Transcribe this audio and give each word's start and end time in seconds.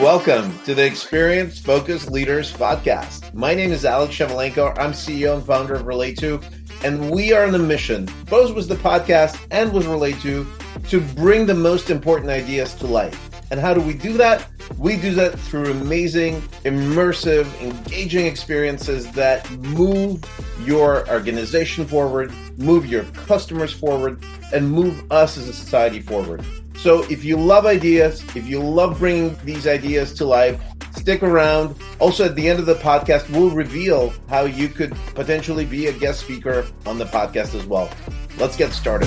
Welcome 0.00 0.56
to 0.60 0.76
the 0.76 0.86
Experience 0.86 1.58
Focused 1.58 2.08
Leaders 2.08 2.52
podcast. 2.52 3.34
My 3.34 3.52
name 3.52 3.72
is 3.72 3.84
Alex 3.84 4.14
Shevelenko. 4.14 4.78
I'm 4.78 4.92
CEO 4.92 5.34
and 5.34 5.44
founder 5.44 5.74
of 5.74 5.86
Relate2, 5.86 6.84
and 6.84 7.10
we 7.10 7.32
are 7.32 7.44
on 7.48 7.56
a 7.56 7.58
mission, 7.58 8.08
both 8.30 8.54
with 8.54 8.68
the 8.68 8.76
podcast 8.76 9.44
and 9.50 9.72
with 9.72 9.86
Relate2, 9.86 10.88
to 10.88 11.00
bring 11.16 11.46
the 11.46 11.54
most 11.54 11.90
important 11.90 12.30
ideas 12.30 12.74
to 12.74 12.86
life. 12.86 13.33
And 13.54 13.60
how 13.60 13.72
do 13.72 13.80
we 13.80 13.94
do 13.94 14.14
that? 14.14 14.48
We 14.78 14.96
do 14.96 15.14
that 15.14 15.38
through 15.38 15.70
amazing, 15.70 16.40
immersive, 16.64 17.46
engaging 17.60 18.26
experiences 18.26 19.08
that 19.12 19.48
move 19.58 20.24
your 20.64 21.08
organization 21.08 21.86
forward, 21.86 22.32
move 22.58 22.84
your 22.84 23.04
customers 23.04 23.72
forward, 23.72 24.20
and 24.52 24.68
move 24.68 25.08
us 25.12 25.38
as 25.38 25.48
a 25.48 25.52
society 25.52 26.00
forward. 26.00 26.44
So 26.78 27.04
if 27.04 27.22
you 27.22 27.36
love 27.36 27.64
ideas, 27.64 28.24
if 28.34 28.44
you 28.44 28.60
love 28.60 28.98
bringing 28.98 29.36
these 29.44 29.68
ideas 29.68 30.12
to 30.14 30.24
life, 30.24 30.60
stick 30.96 31.22
around. 31.22 31.76
Also, 32.00 32.24
at 32.24 32.34
the 32.34 32.48
end 32.48 32.58
of 32.58 32.66
the 32.66 32.74
podcast, 32.74 33.30
we'll 33.30 33.52
reveal 33.52 34.12
how 34.28 34.46
you 34.46 34.68
could 34.68 34.96
potentially 35.14 35.64
be 35.64 35.86
a 35.86 35.92
guest 35.92 36.18
speaker 36.18 36.66
on 36.86 36.98
the 36.98 37.04
podcast 37.04 37.54
as 37.54 37.64
well. 37.66 37.88
Let's 38.36 38.56
get 38.56 38.72
started. 38.72 39.06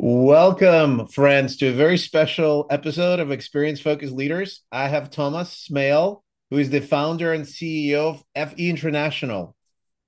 Welcome, 0.00 1.08
friends, 1.08 1.56
to 1.56 1.70
a 1.70 1.72
very 1.72 1.98
special 1.98 2.68
episode 2.70 3.18
of 3.18 3.32
Experience 3.32 3.80
Focused 3.80 4.14
Leaders. 4.14 4.62
I 4.70 4.86
have 4.86 5.10
Thomas 5.10 5.52
Smale, 5.52 6.22
who 6.50 6.58
is 6.58 6.70
the 6.70 6.80
founder 6.80 7.32
and 7.32 7.44
CEO 7.44 8.22
of 8.36 8.52
FE 8.52 8.70
International. 8.70 9.56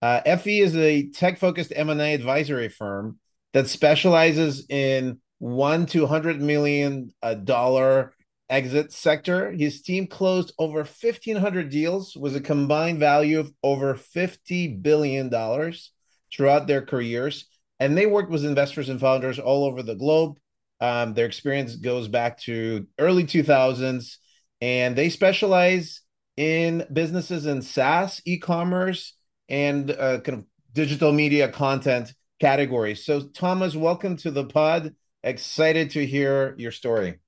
Uh, 0.00 0.20
FE 0.36 0.60
is 0.60 0.76
a 0.76 1.08
tech-focused 1.08 1.72
M&A 1.74 2.14
advisory 2.14 2.68
firm 2.68 3.18
that 3.52 3.66
specializes 3.66 4.64
in 4.68 5.20
one 5.40 5.86
to 5.86 6.06
hundred 6.06 6.40
million 6.40 7.12
dollar 7.42 8.14
exit 8.48 8.92
sector. 8.92 9.50
His 9.50 9.82
team 9.82 10.06
closed 10.06 10.52
over 10.56 10.84
fifteen 10.84 11.34
hundred 11.34 11.68
deals 11.68 12.16
with 12.16 12.36
a 12.36 12.40
combined 12.40 13.00
value 13.00 13.40
of 13.40 13.52
over 13.64 13.96
fifty 13.96 14.68
billion 14.68 15.30
dollars 15.30 15.90
throughout 16.32 16.68
their 16.68 16.82
careers, 16.82 17.46
and 17.80 17.96
they 17.96 18.06
worked 18.06 18.30
with 18.30 18.44
investors 18.44 18.88
and 18.88 19.00
founders 19.00 19.38
all 19.38 19.64
over 19.64 19.82
the 19.82 19.96
globe. 19.96 20.38
Um, 20.80 21.14
their 21.14 21.26
experience 21.26 21.76
goes 21.76 22.08
back 22.08 22.38
to 22.42 22.86
early 22.98 23.24
two 23.24 23.42
thousands, 23.42 24.18
and 24.60 24.94
they 24.94 25.08
specialize 25.08 26.02
in 26.36 26.86
businesses 26.92 27.46
in 27.46 27.62
SaaS, 27.62 28.22
e-commerce 28.24 29.14
and 29.48 29.90
uh, 29.90 30.20
kind 30.20 30.38
of 30.38 30.44
digital 30.72 31.12
media 31.12 31.48
content 31.48 32.14
categories. 32.40 33.04
So, 33.04 33.28
Thomas, 33.28 33.74
welcome 33.74 34.16
to 34.18 34.30
the 34.30 34.44
pod. 34.44 34.94
Excited 35.22 35.90
to 35.90 36.06
hear 36.06 36.54
your 36.56 36.72
story. 36.72 37.18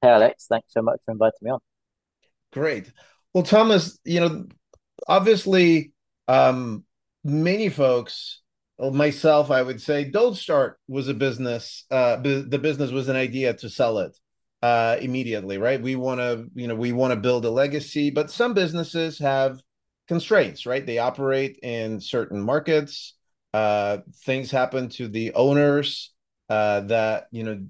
Hey, 0.00 0.08
Alex. 0.08 0.46
Thanks 0.48 0.72
so 0.72 0.82
much 0.82 1.00
for 1.04 1.12
inviting 1.12 1.38
me 1.42 1.50
on. 1.50 1.58
Great. 2.52 2.92
Well, 3.34 3.44
Thomas, 3.44 3.98
you 4.04 4.20
know, 4.20 4.46
obviously, 5.06 5.92
um, 6.28 6.84
many 7.24 7.68
folks, 7.68 8.40
myself, 8.80 9.50
I 9.50 9.62
would 9.62 9.80
say, 9.80 10.04
don't 10.04 10.36
start 10.36 10.78
was 10.88 11.08
a 11.08 11.14
business. 11.14 11.84
Uh, 11.90 12.16
bu- 12.16 12.48
the 12.48 12.58
business 12.58 12.90
was 12.90 13.08
an 13.08 13.16
idea 13.16 13.54
to 13.54 13.68
sell 13.68 13.98
it 13.98 14.16
uh, 14.62 14.96
immediately, 15.00 15.58
right? 15.58 15.80
We 15.80 15.96
want 15.96 16.20
to, 16.20 16.46
you 16.54 16.68
know, 16.68 16.74
we 16.74 16.92
want 16.92 17.12
to 17.12 17.20
build 17.20 17.44
a 17.44 17.50
legacy, 17.50 18.10
but 18.10 18.30
some 18.30 18.54
businesses 18.54 19.18
have 19.18 19.60
constraints, 20.08 20.66
right? 20.66 20.84
They 20.84 20.98
operate 20.98 21.58
in 21.62 22.00
certain 22.00 22.40
markets. 22.40 23.14
Uh, 23.54 23.98
things 24.24 24.50
happen 24.50 24.88
to 24.88 25.08
the 25.08 25.32
owners 25.34 26.12
uh, 26.48 26.80
that 26.80 27.26
you 27.30 27.44
know 27.44 27.60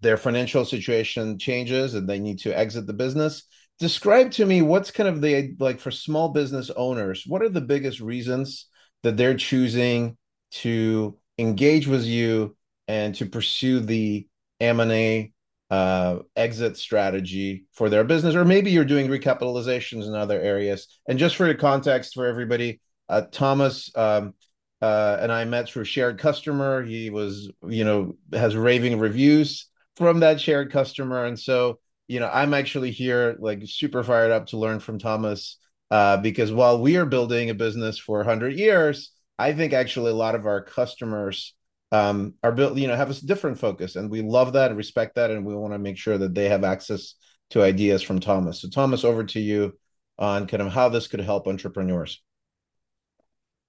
their 0.00 0.16
financial 0.16 0.64
situation 0.64 1.38
changes 1.38 1.94
and 1.94 2.08
they 2.08 2.18
need 2.18 2.38
to 2.40 2.56
exit 2.56 2.86
the 2.86 2.92
business. 2.92 3.44
Describe 3.78 4.30
to 4.32 4.46
me 4.46 4.62
what's 4.62 4.90
kind 4.90 5.08
of 5.08 5.20
the 5.20 5.54
like 5.58 5.80
for 5.80 5.90
small 5.90 6.28
business 6.28 6.70
owners. 6.76 7.24
What 7.26 7.42
are 7.42 7.48
the 7.48 7.60
biggest 7.60 8.00
reasons 8.00 8.66
that 9.02 9.16
they're 9.16 9.36
choosing 9.36 10.16
to 10.52 11.18
engage 11.38 11.86
with 11.86 12.04
you 12.04 12.56
and 12.88 13.14
to 13.16 13.26
pursue 13.26 13.80
the 13.80 14.26
M&A 14.60 15.32
uh, 15.70 16.18
exit 16.36 16.76
strategy 16.76 17.64
for 17.72 17.88
their 17.88 18.04
business, 18.04 18.34
or 18.34 18.44
maybe 18.44 18.70
you're 18.70 18.84
doing 18.84 19.08
recapitalizations 19.08 20.06
in 20.06 20.14
other 20.14 20.40
areas. 20.40 20.86
And 21.08 21.18
just 21.18 21.36
for 21.36 21.46
the 21.46 21.54
context 21.54 22.14
for 22.14 22.26
everybody, 22.26 22.80
uh, 23.08 23.22
Thomas 23.30 23.90
um, 23.96 24.34
uh, 24.82 25.18
and 25.20 25.32
I 25.32 25.44
met 25.44 25.68
through 25.68 25.84
shared 25.84 26.18
customer. 26.18 26.82
He 26.82 27.08
was, 27.08 27.50
you 27.66 27.84
know, 27.84 28.16
has 28.32 28.56
raving 28.56 28.98
reviews 28.98 29.68
from 29.96 30.20
that 30.20 30.40
shared 30.40 30.72
customer, 30.72 31.24
and 31.24 31.38
so 31.38 31.78
you 32.08 32.20
know, 32.20 32.28
I'm 32.30 32.52
actually 32.52 32.90
here 32.90 33.36
like 33.38 33.62
super 33.64 34.02
fired 34.02 34.32
up 34.32 34.48
to 34.48 34.58
learn 34.58 34.80
from 34.80 34.98
Thomas 34.98 35.56
uh, 35.90 36.18
because 36.18 36.52
while 36.52 36.80
we 36.80 36.96
are 36.96 37.06
building 37.06 37.48
a 37.48 37.54
business 37.54 37.96
for 37.96 38.18
100 38.18 38.58
years, 38.58 39.10
I 39.42 39.52
think 39.52 39.72
actually 39.72 40.12
a 40.12 40.14
lot 40.14 40.36
of 40.36 40.46
our 40.46 40.62
customers 40.62 41.54
um, 41.90 42.34
are 42.44 42.52
built, 42.52 42.78
you 42.78 42.86
know, 42.86 42.94
have 42.94 43.10
a 43.10 43.26
different 43.26 43.58
focus, 43.58 43.96
and 43.96 44.08
we 44.08 44.22
love 44.22 44.52
that 44.52 44.70
and 44.70 44.78
respect 44.78 45.16
that, 45.16 45.32
and 45.32 45.44
we 45.44 45.54
want 45.56 45.74
to 45.74 45.80
make 45.80 45.98
sure 45.98 46.16
that 46.16 46.32
they 46.32 46.48
have 46.48 46.62
access 46.62 47.14
to 47.50 47.60
ideas 47.60 48.02
from 48.02 48.20
Thomas. 48.20 48.62
So, 48.62 48.68
Thomas, 48.68 49.04
over 49.04 49.24
to 49.24 49.40
you 49.40 49.72
on 50.18 50.46
kind 50.46 50.62
of 50.62 50.72
how 50.72 50.88
this 50.88 51.08
could 51.08 51.20
help 51.20 51.48
entrepreneurs. 51.48 52.22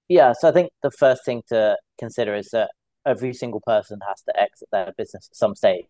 Yeah, 0.08 0.32
so 0.38 0.48
I 0.48 0.52
think 0.52 0.70
the 0.84 0.92
first 0.92 1.24
thing 1.24 1.42
to 1.48 1.76
consider 1.98 2.36
is 2.36 2.50
that 2.52 2.70
every 3.04 3.34
single 3.34 3.60
person 3.66 3.98
has 4.06 4.22
to 4.22 4.40
exit 4.40 4.68
their 4.70 4.92
business 4.96 5.28
at 5.30 5.36
some 5.36 5.56
stage. 5.56 5.86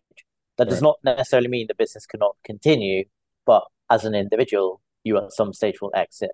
That 0.57 0.67
does 0.67 0.81
right. 0.81 0.93
not 1.03 1.15
necessarily 1.17 1.49
mean 1.49 1.67
the 1.67 1.75
business 1.75 2.07
cannot 2.07 2.37
continue, 2.43 3.03
but 3.45 3.65
as 3.91 4.03
an 4.03 4.15
individual, 4.15 4.81
you 5.03 5.15
at 5.17 5.31
some 5.31 5.53
stage 5.53 5.79
will 5.79 5.91
exit 5.93 6.31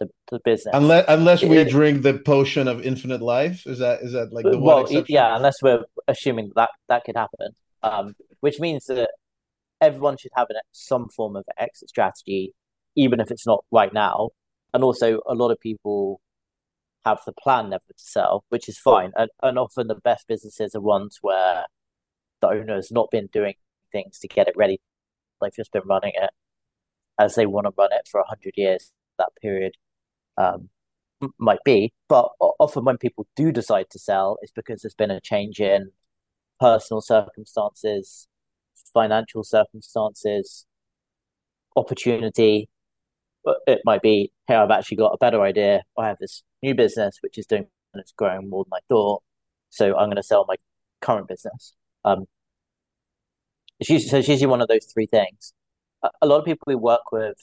the, 0.00 0.08
the 0.30 0.40
business. 0.44 0.74
Unless 0.74 1.04
unless 1.08 1.42
we 1.42 1.58
it, 1.58 1.70
drink 1.70 2.02
the 2.02 2.18
potion 2.18 2.68
of 2.68 2.82
infinite 2.82 3.22
life, 3.22 3.66
is 3.66 3.78
that 3.78 4.02
is 4.02 4.12
that 4.12 4.32
like 4.32 4.44
the 4.44 4.58
well, 4.58 4.86
yeah, 5.08 5.36
unless 5.36 5.56
we're 5.62 5.84
assuming 6.08 6.52
that 6.56 6.70
that 6.88 7.04
could 7.04 7.16
happen, 7.16 7.50
um, 7.82 8.14
which 8.40 8.60
means 8.60 8.84
that 8.86 9.10
everyone 9.80 10.16
should 10.16 10.32
have 10.36 10.46
an, 10.50 10.56
some 10.72 11.08
form 11.08 11.36
of 11.36 11.44
exit 11.58 11.88
strategy, 11.88 12.54
even 12.96 13.20
if 13.20 13.30
it's 13.30 13.46
not 13.46 13.64
right 13.70 13.92
now. 13.92 14.30
And 14.72 14.82
also, 14.82 15.20
a 15.26 15.34
lot 15.34 15.50
of 15.50 15.60
people 15.60 16.20
have 17.04 17.20
the 17.26 17.32
plan 17.32 17.70
never 17.70 17.84
to 17.86 17.94
sell, 17.96 18.44
which 18.48 18.68
is 18.68 18.78
fine. 18.78 19.12
And, 19.14 19.30
and 19.42 19.58
often 19.58 19.88
the 19.88 19.94
best 19.94 20.26
businesses 20.26 20.74
are 20.74 20.80
ones 20.80 21.18
where 21.20 21.66
the 22.40 22.48
owner 22.48 22.74
has 22.74 22.90
not 22.90 23.10
been 23.10 23.28
doing 23.32 23.54
things 23.92 24.18
to 24.20 24.28
get 24.28 24.48
it 24.48 24.56
ready. 24.56 24.80
They've 25.40 25.54
just 25.54 25.72
been 25.72 25.82
running 25.86 26.12
it 26.14 26.30
as 27.18 27.34
they 27.34 27.46
want 27.46 27.66
to 27.66 27.72
run 27.76 27.92
it 27.92 28.08
for 28.10 28.20
a 28.20 28.26
hundred 28.26 28.54
years. 28.56 28.90
That 29.18 29.28
period 29.40 29.74
um, 30.36 30.68
might 31.38 31.62
be. 31.64 31.92
But 32.08 32.28
often 32.58 32.84
when 32.84 32.98
people 32.98 33.26
do 33.36 33.52
decide 33.52 33.86
to 33.90 33.98
sell, 33.98 34.38
it's 34.42 34.52
because 34.52 34.82
there's 34.82 34.94
been 34.94 35.10
a 35.10 35.20
change 35.20 35.60
in 35.60 35.90
personal 36.60 37.00
circumstances, 37.00 38.28
financial 38.92 39.44
circumstances, 39.44 40.66
opportunity. 41.76 42.68
It 43.66 43.80
might 43.84 44.02
be, 44.02 44.32
hey, 44.46 44.54
I've 44.54 44.70
actually 44.70 44.96
got 44.96 45.12
a 45.12 45.18
better 45.18 45.42
idea. 45.42 45.82
I 45.98 46.08
have 46.08 46.18
this 46.18 46.42
new 46.62 46.74
business 46.74 47.18
which 47.20 47.38
is 47.38 47.46
doing 47.46 47.66
and 47.92 48.00
it's 48.00 48.12
growing 48.12 48.48
more 48.48 48.64
than 48.64 48.72
I 48.74 48.80
thought. 48.88 49.22
So 49.70 49.96
I'm 49.96 50.06
going 50.06 50.16
to 50.16 50.22
sell 50.22 50.44
my 50.48 50.56
current 51.00 51.28
business. 51.28 51.74
Um, 52.04 52.26
it's 53.80 53.90
usually, 53.90 54.08
so 54.08 54.18
it's 54.18 54.28
usually 54.28 54.46
one 54.46 54.60
of 54.60 54.68
those 54.68 54.86
three 54.86 55.06
things. 55.06 55.52
A, 56.02 56.10
a 56.22 56.26
lot 56.26 56.38
of 56.38 56.44
people 56.44 56.64
we 56.66 56.74
work 56.74 57.12
with 57.12 57.36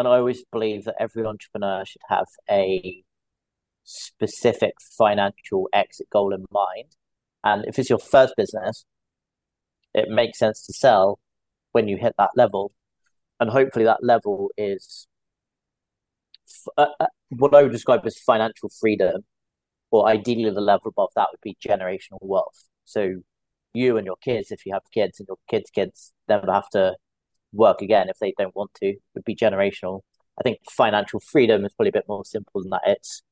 and 0.00 0.08
I 0.08 0.16
always 0.16 0.42
believe 0.50 0.84
that 0.84 0.96
every 0.98 1.26
entrepreneur 1.26 1.84
should 1.84 2.00
have 2.08 2.24
a 2.50 3.04
specific 3.84 4.72
financial 4.96 5.68
exit 5.74 6.08
goal 6.10 6.32
in 6.32 6.46
mind. 6.50 6.96
And 7.44 7.66
if 7.66 7.78
it's 7.78 7.90
your 7.90 7.98
first 7.98 8.32
business, 8.34 8.86
it 9.92 10.08
makes 10.08 10.38
sense 10.38 10.64
to 10.66 10.72
sell 10.72 11.18
when 11.72 11.86
you 11.86 11.98
hit 11.98 12.14
that 12.16 12.30
level. 12.34 12.72
And 13.40 13.50
hopefully, 13.50 13.84
that 13.84 14.02
level 14.02 14.50
is 14.56 15.06
uh, 16.78 16.86
uh, 16.98 17.06
what 17.28 17.54
I 17.54 17.62
would 17.62 17.72
describe 17.72 18.06
as 18.06 18.18
financial 18.18 18.70
freedom, 18.80 19.24
or 19.90 20.08
ideally, 20.08 20.48
the 20.48 20.62
level 20.62 20.88
above 20.88 21.10
that 21.14 21.28
would 21.30 21.42
be 21.42 21.58
generational 21.62 22.20
wealth. 22.22 22.68
So, 22.86 23.16
you 23.74 23.98
and 23.98 24.06
your 24.06 24.16
kids, 24.16 24.50
if 24.50 24.64
you 24.64 24.72
have 24.72 24.82
kids, 24.94 25.20
and 25.20 25.28
your 25.28 25.38
kids' 25.50 25.70
kids 25.70 26.14
never 26.26 26.50
have 26.50 26.70
to 26.70 26.96
work 27.52 27.82
again 27.82 28.08
if 28.08 28.18
they 28.20 28.34
don't 28.38 28.54
want 28.54 28.72
to 28.74 28.94
would 29.14 29.24
be 29.24 29.36
generational. 29.36 30.00
I 30.38 30.42
think 30.42 30.58
financial 30.70 31.20
freedom 31.20 31.64
is 31.64 31.72
probably 31.74 31.90
a 31.90 31.92
bit 31.92 32.08
more 32.08 32.24
simple 32.24 32.62
than 32.62 32.70
that. 32.70 32.82
It's 32.86 33.22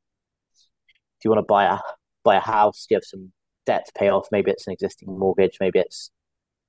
do 1.21 1.29
you 1.29 1.31
want 1.31 1.41
to 1.41 1.47
buy 1.47 1.65
a 1.65 1.79
buy 2.25 2.37
a 2.37 2.41
house? 2.41 2.87
Do 2.89 2.95
you 2.95 2.97
have 2.97 3.05
some 3.05 3.33
debt 3.67 3.87
to 3.87 3.93
pay 3.97 4.09
off? 4.09 4.29
Maybe 4.31 4.51
it's 4.51 4.67
an 4.67 4.73
existing 4.73 5.19
mortgage, 5.19 5.59
maybe 5.61 5.79
it's 5.79 6.11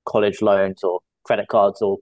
college 0.05 0.41
loans 0.41 0.83
or 0.83 0.99
credit 1.23 1.47
cards 1.47 1.81
or 1.81 1.97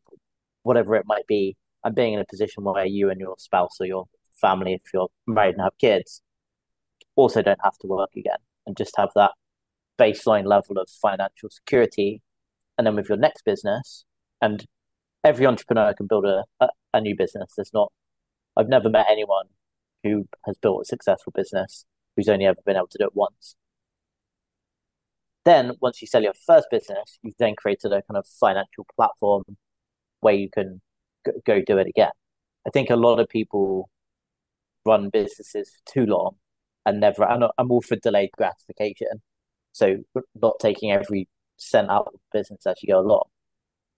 whatever 0.64 0.96
it 0.96 1.06
might 1.06 1.28
be. 1.28 1.58
And 1.84 1.96
being 1.96 2.14
in 2.14 2.20
a 2.20 2.26
position 2.26 2.64
where 2.64 2.86
you 2.86 3.10
and 3.10 3.20
your 3.20 3.36
spouse 3.38 3.78
or 3.80 3.86
your 3.86 4.06
family, 4.40 4.74
if 4.74 4.94
you're 4.94 5.10
married 5.26 5.56
and 5.56 5.64
have 5.64 5.78
kids, 5.80 6.22
also 7.16 7.42
don't 7.42 7.60
have 7.64 7.78
to 7.80 7.88
work 7.88 8.12
again 8.16 8.38
and 8.66 8.78
just 8.78 8.96
have 8.98 9.10
that 9.16 9.32
baseline 10.00 10.46
level 10.46 10.78
of 10.78 10.90
financial 10.90 11.50
security. 11.50 12.22
And 12.78 12.86
then 12.86 12.96
with 12.96 13.10
your 13.10 13.18
next 13.18 13.44
business, 13.44 14.06
and 14.42 14.66
every 15.28 15.46
entrepreneur 15.46 15.94
can 15.94 16.08
build 16.08 16.26
a, 16.26 16.44
a, 16.60 16.68
a 16.94 17.02
new 17.02 17.16
business. 17.16 17.54
There's 17.56 17.74
not, 17.74 17.92
I've 18.56 18.70
never 18.70 18.90
met 18.90 19.08
anyone 19.10 19.48
who 20.04 20.28
has 20.46 20.58
built 20.58 20.82
a 20.84 20.86
successful 20.86 21.34
business 21.36 21.86
who's 22.16 22.30
only 22.30 22.46
ever 22.46 22.60
been 22.66 22.78
able 22.78 22.88
to 22.88 22.98
do 22.98 23.06
it 23.06 23.16
once. 23.16 23.56
Then, 25.44 25.74
once 25.82 26.02
you 26.02 26.08
sell 26.08 26.24
your 26.24 26.34
first 26.46 26.68
business, 26.72 27.20
you've 27.22 27.38
then 27.40 27.56
created 27.56 27.92
a 27.92 28.02
kind 28.04 28.18
of 28.18 28.26
financial 28.28 28.86
platform 28.96 29.44
where 30.22 30.34
you 30.34 30.50
can 30.50 30.82
go, 31.26 31.32
go 31.46 31.62
do 31.62 31.78
it 31.78 31.88
again. 31.88 32.12
I 32.66 32.70
think 32.70 32.90
a 32.90 32.96
lot 32.96 33.20
of 33.20 33.30
people 33.30 33.90
run 34.86 35.10
businesses 35.10 35.70
for 35.70 35.94
too 35.94 36.06
long 36.06 36.36
and 36.86 37.00
never. 37.00 37.24
I'm, 37.24 37.72
all 37.72 37.82
for 37.82 37.96
delayed 37.98 38.32
gratification, 38.38 39.22
so 39.72 39.98
not 40.42 40.56
taking 40.60 40.92
every 40.92 41.28
cent 41.58 41.90
out 41.90 42.08
of 42.08 42.20
business 42.34 42.66
as 42.66 42.78
you 42.82 42.94
go 42.94 43.00
along. 43.00 43.24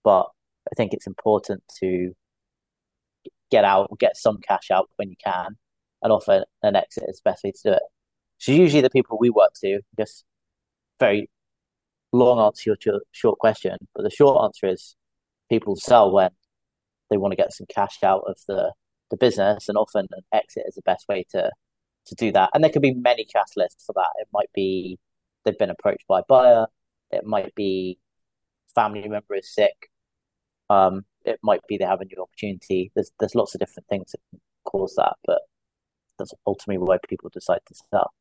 But 0.04 0.28
I 0.68 0.74
think 0.76 0.92
it's 0.92 1.06
important 1.06 1.62
to 1.80 2.12
get 3.50 3.64
out, 3.64 3.90
get 3.98 4.16
some 4.16 4.38
cash 4.38 4.70
out 4.70 4.88
when 4.96 5.10
you 5.10 5.16
can, 5.24 5.56
and 6.02 6.12
offer 6.12 6.44
an 6.62 6.76
exit 6.76 7.04
is 7.08 7.20
the 7.24 7.30
best 7.30 7.44
way 7.44 7.52
to 7.52 7.70
do 7.70 7.72
it. 7.72 7.82
So 8.38 8.52
usually 8.52 8.82
the 8.82 8.90
people 8.90 9.18
we 9.20 9.30
work 9.30 9.52
to, 9.62 9.80
just 9.98 10.24
very 10.98 11.28
long 12.12 12.38
answer 12.40 12.74
to 12.76 12.90
your 12.90 13.00
short 13.12 13.38
question, 13.38 13.76
but 13.94 14.02
the 14.02 14.10
short 14.10 14.42
answer 14.44 14.68
is 14.68 14.96
people 15.48 15.76
sell 15.76 16.10
when 16.12 16.30
they 17.10 17.16
want 17.16 17.32
to 17.32 17.36
get 17.36 17.52
some 17.52 17.66
cash 17.68 17.98
out 18.02 18.22
of 18.26 18.36
the 18.48 18.72
the 19.10 19.16
business, 19.16 19.68
and 19.68 19.76
often 19.76 20.06
an 20.12 20.22
exit 20.32 20.64
is 20.68 20.76
the 20.76 20.82
best 20.82 21.06
way 21.08 21.24
to 21.30 21.50
to 22.06 22.14
do 22.14 22.32
that. 22.32 22.50
And 22.54 22.62
there 22.64 22.70
could 22.70 22.82
be 22.82 22.94
many 22.94 23.24
catalysts 23.26 23.84
for 23.84 23.92
that. 23.94 24.10
It 24.18 24.28
might 24.32 24.50
be 24.54 24.98
they've 25.44 25.58
been 25.58 25.70
approached 25.70 26.06
by 26.08 26.20
a 26.20 26.24
buyer. 26.28 26.66
It 27.10 27.24
might 27.24 27.54
be 27.54 27.98
family 28.74 29.08
member 29.08 29.34
is 29.34 29.52
sick. 29.52 29.89
Um, 30.70 31.04
it 31.24 31.38
might 31.42 31.60
be 31.68 31.76
they 31.76 31.84
have 31.84 32.00
a 32.00 32.06
new 32.06 32.22
opportunity. 32.22 32.90
There's 32.94 33.10
there's 33.18 33.34
lots 33.34 33.54
of 33.54 33.60
different 33.60 33.88
things 33.88 34.12
that 34.12 34.40
cause 34.64 34.94
that, 34.96 35.16
but 35.26 35.42
that's 36.18 36.32
ultimately 36.46 36.78
why 36.78 36.98
people 37.08 37.28
decide 37.30 37.60
to 37.66 37.74
sell. 37.90 38.12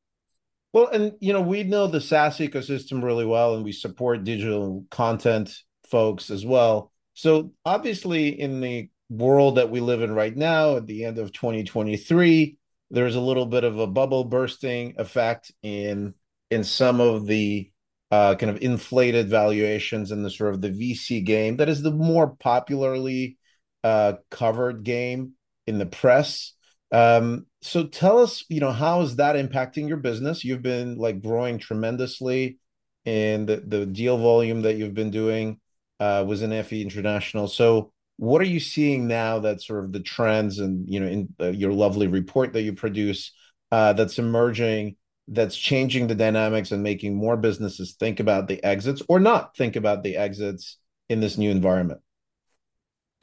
Well, 0.73 0.87
and 0.87 1.13
you 1.19 1.31
know, 1.31 1.41
we 1.41 1.63
know 1.63 1.87
the 1.87 2.01
SaaS 2.01 2.37
ecosystem 2.39 3.03
really 3.03 3.25
well, 3.25 3.55
and 3.55 3.63
we 3.63 3.71
support 3.71 4.23
digital 4.23 4.85
content 4.89 5.55
folks 5.89 6.29
as 6.29 6.45
well. 6.45 6.91
So 7.13 7.53
obviously, 7.65 8.39
in 8.39 8.61
the 8.61 8.89
world 9.09 9.55
that 9.55 9.69
we 9.69 9.79
live 9.79 10.01
in 10.01 10.13
right 10.13 10.35
now, 10.35 10.77
at 10.77 10.87
the 10.87 11.05
end 11.05 11.17
of 11.17 11.31
2023, 11.31 12.57
there's 12.91 13.15
a 13.15 13.21
little 13.21 13.45
bit 13.45 13.63
of 13.63 13.79
a 13.79 13.87
bubble 13.87 14.23
bursting 14.23 14.95
effect 14.97 15.51
in 15.61 16.13
in 16.49 16.63
some 16.63 16.99
of 16.99 17.27
the 17.27 17.71
uh, 18.11 18.35
kind 18.35 18.49
of 18.49 18.61
inflated 18.61 19.29
valuations 19.29 20.11
in 20.11 20.23
the 20.23 20.29
sort 20.29 20.53
of 20.53 20.61
the 20.61 20.69
VC 20.69 21.23
game 21.23 21.57
that 21.57 21.69
is 21.69 21.81
the 21.81 21.91
more 21.91 22.35
popularly 22.35 23.37
uh, 23.83 24.13
covered 24.31 24.83
game 24.83 25.33
in 25.67 25.77
the 25.77 25.85
press. 25.85 26.53
Um, 26.91 27.45
so 27.61 27.85
tell 27.85 28.19
us, 28.19 28.43
you 28.49 28.59
know, 28.59 28.71
how 28.71 29.01
is 29.01 29.17
that 29.17 29.35
impacting 29.35 29.87
your 29.87 29.97
business? 29.97 30.43
You've 30.43 30.63
been 30.63 30.97
like 30.97 31.21
growing 31.21 31.59
tremendously, 31.59 32.57
and 33.05 33.47
the, 33.47 33.57
the 33.57 33.85
deal 33.85 34.17
volume 34.17 34.63
that 34.63 34.75
you've 34.75 34.95
been 34.95 35.11
doing 35.11 35.59
uh, 35.99 36.23
was 36.27 36.41
in 36.41 36.63
FE 36.63 36.81
International. 36.81 37.47
So 37.47 37.91
what 38.19 38.41
are 38.41 38.45
you 38.45 38.59
seeing 38.59 39.07
now 39.07 39.39
that 39.39 39.61
sort 39.61 39.85
of 39.85 39.93
the 39.93 40.01
trends 40.01 40.59
and 40.59 40.87
you 40.89 40.99
know 40.99 41.07
in 41.07 41.33
uh, 41.39 41.47
your 41.51 41.71
lovely 41.71 42.07
report 42.07 42.51
that 42.51 42.63
you 42.63 42.73
produce 42.73 43.31
uh, 43.71 43.93
that's 43.93 44.19
emerging 44.19 44.97
that's 45.31 45.55
changing 45.55 46.07
the 46.07 46.15
dynamics 46.15 46.71
and 46.71 46.81
making 46.81 47.15
more 47.15 47.37
businesses 47.37 47.93
think 47.93 48.19
about 48.19 48.47
the 48.47 48.63
exits 48.63 49.01
or 49.07 49.19
not 49.19 49.55
think 49.55 49.75
about 49.75 50.03
the 50.03 50.17
exits 50.17 50.77
in 51.07 51.19
this 51.19 51.37
new 51.37 51.51
environment? 51.51 52.01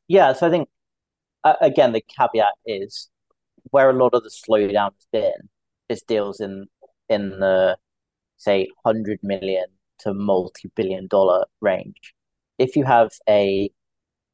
Yeah, 0.09 0.33
so 0.33 0.47
I 0.47 0.51
think 0.51 0.69
uh, 1.45 1.55
again 1.61 1.93
the 1.93 2.03
caveat 2.03 2.55
is 2.65 3.09
where 3.71 3.91
a 3.91 3.93
lot 3.93 4.15
of 4.15 4.23
the 4.23 4.31
slowdown 4.31 4.93
has 4.95 5.07
been 5.13 5.49
is 5.89 6.03
deals 6.03 6.41
in 6.41 6.67
in 7.09 7.31
the 7.31 7.77
say 8.37 8.69
hundred 8.85 9.19
million 9.23 9.67
to 10.01 10.15
multi 10.15 10.71
billion 10.75 11.07
dollar 11.09 11.47
range. 11.61 12.15
If 12.59 12.77
you 12.77 12.85
have 12.85 13.11
a 13.29 13.71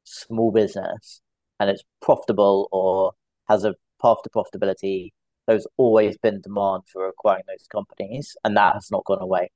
small 0.05 0.53
business 0.53 1.21
and 1.59 1.71
it's 1.71 1.85
profitable 2.01 2.69
or 2.73 3.13
has 3.49 3.65
a 3.65 3.75
path 4.01 4.19
to 4.25 4.31
profitability, 4.31 5.13
there's 5.47 5.67
always 5.77 6.17
been 6.19 6.41
demand 6.41 6.83
for 6.93 7.09
acquiring 7.09 7.45
those 7.49 7.67
companies, 7.71 8.37
and 8.45 8.57
that 8.57 8.75
has 8.75 8.91
not 8.91 9.05
gone 9.05 9.23
away. 9.23 9.51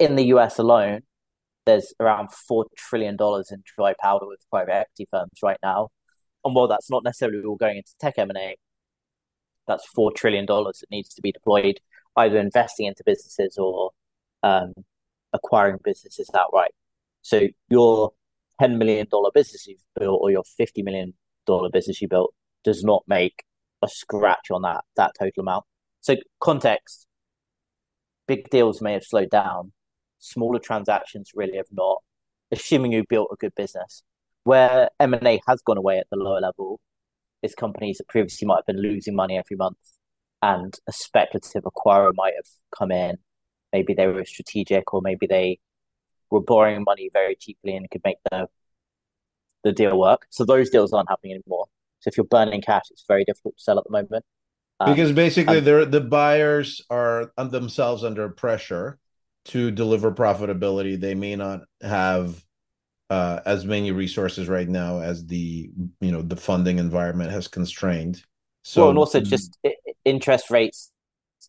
In 0.00 0.16
the 0.16 0.26
US 0.26 0.58
alone, 0.58 1.02
there's 1.66 1.94
around 2.00 2.28
$4 2.28 2.64
trillion 2.76 3.16
in 3.20 3.62
dry 3.76 3.94
powder 4.00 4.26
with 4.26 4.40
private 4.50 4.74
equity 4.74 5.06
firms 5.10 5.32
right 5.42 5.58
now. 5.62 5.88
And 6.44 6.54
while 6.54 6.68
that's 6.68 6.90
not 6.90 7.04
necessarily 7.04 7.42
all 7.44 7.56
going 7.56 7.78
into 7.78 7.92
tech 7.98 8.14
M&A, 8.18 8.56
that's 9.66 9.86
$4 9.96 10.14
trillion 10.14 10.44
that 10.46 10.84
needs 10.90 11.14
to 11.14 11.22
be 11.22 11.32
deployed, 11.32 11.80
either 12.16 12.38
investing 12.38 12.86
into 12.86 13.02
businesses 13.04 13.56
or 13.56 13.92
um, 14.42 14.74
acquiring 15.32 15.78
businesses 15.82 16.30
outright. 16.34 16.72
So 17.22 17.48
your 17.68 18.12
$10 18.60 18.76
million 18.76 19.06
business 19.32 19.66
you've 19.66 19.80
built 19.98 20.20
or 20.22 20.30
your 20.30 20.44
$50 20.60 20.84
million 20.84 21.14
business 21.72 22.02
you 22.02 22.08
built 22.08 22.34
does 22.62 22.84
not 22.84 23.04
make 23.06 23.42
a 23.84 23.88
scratch 23.88 24.50
on 24.50 24.62
that 24.62 24.84
that 24.96 25.12
total 25.18 25.42
amount. 25.42 25.64
So 26.00 26.16
context, 26.40 27.06
big 28.26 28.50
deals 28.50 28.82
may 28.82 28.92
have 28.94 29.04
slowed 29.04 29.30
down, 29.30 29.72
smaller 30.18 30.58
transactions 30.58 31.30
really 31.34 31.56
have 31.56 31.66
not. 31.72 32.02
Assuming 32.52 32.92
you 32.92 33.04
built 33.08 33.30
a 33.32 33.36
good 33.36 33.54
business, 33.56 34.02
where 34.44 34.90
M 35.00 35.14
and 35.14 35.26
A 35.26 35.40
has 35.48 35.62
gone 35.62 35.78
away 35.78 35.98
at 35.98 36.06
the 36.10 36.16
lower 36.16 36.40
level, 36.40 36.78
is 37.42 37.54
companies 37.54 37.98
that 37.98 38.08
previously 38.08 38.46
might 38.46 38.56
have 38.56 38.66
been 38.66 38.82
losing 38.82 39.16
money 39.16 39.38
every 39.38 39.56
month, 39.56 39.78
and 40.42 40.78
a 40.86 40.92
speculative 40.92 41.64
acquirer 41.64 42.12
might 42.14 42.34
have 42.36 42.46
come 42.76 42.92
in. 42.92 43.18
Maybe 43.72 43.94
they 43.94 44.06
were 44.06 44.24
strategic, 44.24 44.92
or 44.94 45.00
maybe 45.02 45.26
they 45.26 45.58
were 46.30 46.42
borrowing 46.42 46.84
money 46.84 47.10
very 47.12 47.36
cheaply 47.36 47.76
and 47.76 47.90
could 47.90 48.02
make 48.04 48.18
the 48.30 48.48
the 49.64 49.72
deal 49.72 49.98
work. 49.98 50.26
So 50.30 50.44
those 50.44 50.70
deals 50.70 50.92
aren't 50.92 51.08
happening 51.08 51.32
anymore. 51.34 51.66
So 52.04 52.08
if 52.08 52.18
you're 52.18 52.26
burning 52.26 52.60
cash, 52.60 52.82
it's 52.90 53.04
very 53.08 53.24
difficult 53.24 53.56
to 53.56 53.62
sell 53.62 53.78
at 53.78 53.84
the 53.84 53.90
moment. 53.90 54.24
Um, 54.78 54.90
because 54.90 55.12
basically, 55.12 55.58
um, 55.58 55.90
the 55.90 56.00
buyers 56.02 56.82
are 56.90 57.32
themselves 57.38 58.04
under 58.04 58.28
pressure 58.28 58.98
to 59.46 59.70
deliver 59.70 60.12
profitability. 60.12 61.00
They 61.00 61.14
may 61.14 61.34
not 61.34 61.62
have 61.80 62.44
uh, 63.08 63.40
as 63.46 63.64
many 63.64 63.90
resources 63.90 64.48
right 64.48 64.68
now 64.68 65.00
as 65.00 65.26
the 65.26 65.70
you 66.00 66.12
know 66.12 66.20
the 66.20 66.36
funding 66.36 66.78
environment 66.78 67.30
has 67.30 67.48
constrained. 67.48 68.22
So, 68.64 68.82
well, 68.82 68.90
and 68.90 68.98
also 68.98 69.20
just 69.20 69.58
interest 70.04 70.50
rates 70.50 70.90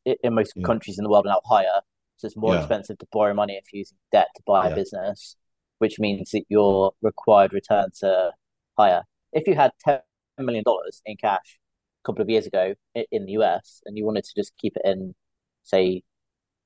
in 0.05 0.33
most 0.33 0.53
yeah. 0.55 0.63
countries 0.63 0.97
in 0.97 1.03
the 1.03 1.09
world 1.09 1.25
are 1.25 1.29
now 1.29 1.41
higher, 1.45 1.81
so 2.15 2.27
it's 2.27 2.37
more 2.37 2.53
yeah. 2.53 2.59
expensive 2.59 2.97
to 2.99 3.07
borrow 3.11 3.33
money 3.33 3.55
if 3.55 3.65
you're 3.73 3.79
using 3.79 3.97
debt 4.13 4.27
to 4.37 4.41
buy 4.45 4.67
yeah. 4.67 4.73
a 4.73 4.75
business, 4.75 5.35
which 5.79 5.99
means 5.99 6.31
that 6.31 6.43
your 6.47 6.93
required 7.01 7.51
returns 7.51 8.01
are 8.03 8.31
higher. 8.77 9.03
If 9.33 9.47
you 9.47 9.55
had 9.55 9.71
ten 9.83 9.99
million 10.43 10.63
dollars 10.63 11.01
in 11.05 11.17
cash 11.17 11.59
a 12.03 12.05
couple 12.05 12.21
of 12.21 12.29
years 12.29 12.45
ago 12.45 12.73
in 12.93 13.25
the 13.25 13.33
US, 13.33 13.81
and 13.85 13.97
you 13.97 14.05
wanted 14.05 14.23
to 14.25 14.33
just 14.35 14.53
keep 14.57 14.75
it 14.75 14.83
in, 14.85 15.15
say, 15.63 16.03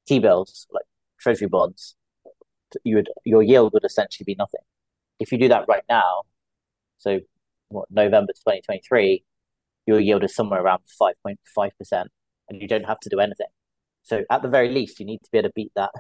T 0.07 0.19
bills 0.19 0.67
like 0.71 0.85
Treasury 1.19 1.47
bonds, 1.47 1.95
you 2.83 2.97
would 2.97 3.09
your 3.25 3.43
yield 3.43 3.73
would 3.73 3.85
essentially 3.85 4.25
be 4.25 4.35
nothing. 4.35 4.61
If 5.19 5.31
you 5.31 5.37
do 5.37 5.49
that 5.49 5.65
right 5.67 5.83
now, 5.89 6.23
so 6.97 7.19
what, 7.69 7.89
November 7.91 8.33
2023, 8.33 9.23
your 9.85 9.99
yield 9.99 10.23
is 10.23 10.33
somewhere 10.33 10.61
around 10.61 10.81
5.5%, 11.01 12.05
and 12.49 12.61
you 12.61 12.67
don't 12.67 12.85
have 12.85 12.99
to 13.01 13.09
do 13.09 13.19
anything. 13.19 13.47
So 14.03 14.23
at 14.29 14.41
the 14.41 14.47
very 14.47 14.69
least, 14.69 14.99
you 14.99 15.05
need 15.05 15.19
to 15.23 15.29
be 15.31 15.37
able 15.37 15.49
to 15.49 15.53
beat 15.55 15.71
that 15.75 15.91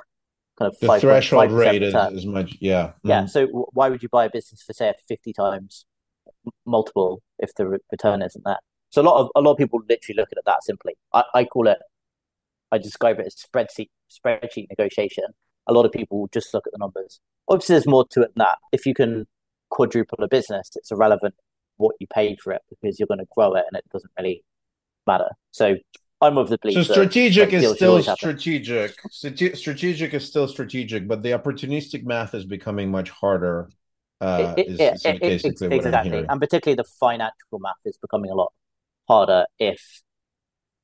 kind 0.57 0.71
of 0.71 0.79
the 0.79 0.99
threshold 0.99 1.51
rate 1.51 1.81
is 1.81 1.95
as 1.95 2.25
much. 2.25 2.57
Yeah. 2.59 2.93
Yeah. 3.03 3.23
Mm. 3.23 3.29
So 3.29 3.47
why 3.73 3.89
would 3.89 4.03
you 4.03 4.09
buy 4.09 4.25
a 4.25 4.29
business 4.29 4.61
for 4.61 4.73
say 4.73 4.93
50 5.07 5.33
times 5.33 5.85
multiple 6.65 7.21
if 7.39 7.53
the 7.55 7.79
return 7.91 8.21
isn't 8.21 8.43
there. 8.45 8.59
So 8.91 9.01
a 9.01 9.03
lot 9.03 9.21
of 9.21 9.29
a 9.35 9.41
lot 9.41 9.51
of 9.51 9.57
people 9.57 9.81
literally 9.87 10.17
look 10.17 10.29
at 10.31 10.37
it 10.37 10.45
that 10.45 10.63
simply. 10.63 10.93
I, 11.13 11.23
I 11.33 11.45
call 11.45 11.67
it, 11.67 11.77
I 12.71 12.77
describe 12.77 13.19
it 13.19 13.27
as 13.27 13.35
spreadsheet 13.35 13.89
spreadsheet 14.09 14.67
negotiation. 14.69 15.25
A 15.67 15.73
lot 15.73 15.85
of 15.85 15.91
people 15.91 16.27
just 16.33 16.53
look 16.53 16.65
at 16.65 16.73
the 16.73 16.79
numbers. 16.79 17.19
Obviously, 17.47 17.73
there's 17.73 17.87
more 17.87 18.05
to 18.11 18.21
it 18.21 18.33
than 18.35 18.45
that. 18.45 18.57
If 18.71 18.85
you 18.85 18.93
can 18.93 19.27
quadruple 19.69 20.23
a 20.23 20.27
business, 20.27 20.69
it's 20.75 20.91
irrelevant 20.91 21.35
what 21.77 21.95
you 21.99 22.07
paid 22.07 22.39
for 22.39 22.51
it 22.51 22.61
because 22.69 22.99
you're 22.99 23.07
going 23.07 23.19
to 23.19 23.27
grow 23.35 23.53
it, 23.53 23.65
and 23.71 23.77
it 23.77 23.85
doesn't 23.91 24.11
really 24.17 24.43
matter. 25.05 25.29
So 25.51 25.77
I'm 26.21 26.37
of 26.37 26.49
the 26.49 26.57
belief. 26.57 26.87
So 26.87 26.93
strategic 26.93 27.53
is 27.53 27.75
still 27.75 28.01
strategic. 28.01 28.95
Strategic 29.11 30.13
is 30.13 30.25
still 30.25 30.47
strategic, 30.47 31.07
but 31.07 31.23
the 31.23 31.31
opportunistic 31.31 32.03
math 32.05 32.33
is 32.33 32.45
becoming 32.45 32.91
much 32.91 33.09
harder 33.09 33.69
uh, 34.21 34.53
it, 34.57 34.67
it, 34.79 34.79
is, 35.23 35.45
it, 35.45 35.71
exactly, 35.71 36.25
and 36.27 36.41
particularly 36.41 36.75
the 36.75 36.83
financial 36.99 37.59
math 37.59 37.73
is 37.85 37.97
becoming 37.97 38.31
a 38.31 38.35
lot 38.35 38.51
harder 39.07 39.45
if 39.59 40.01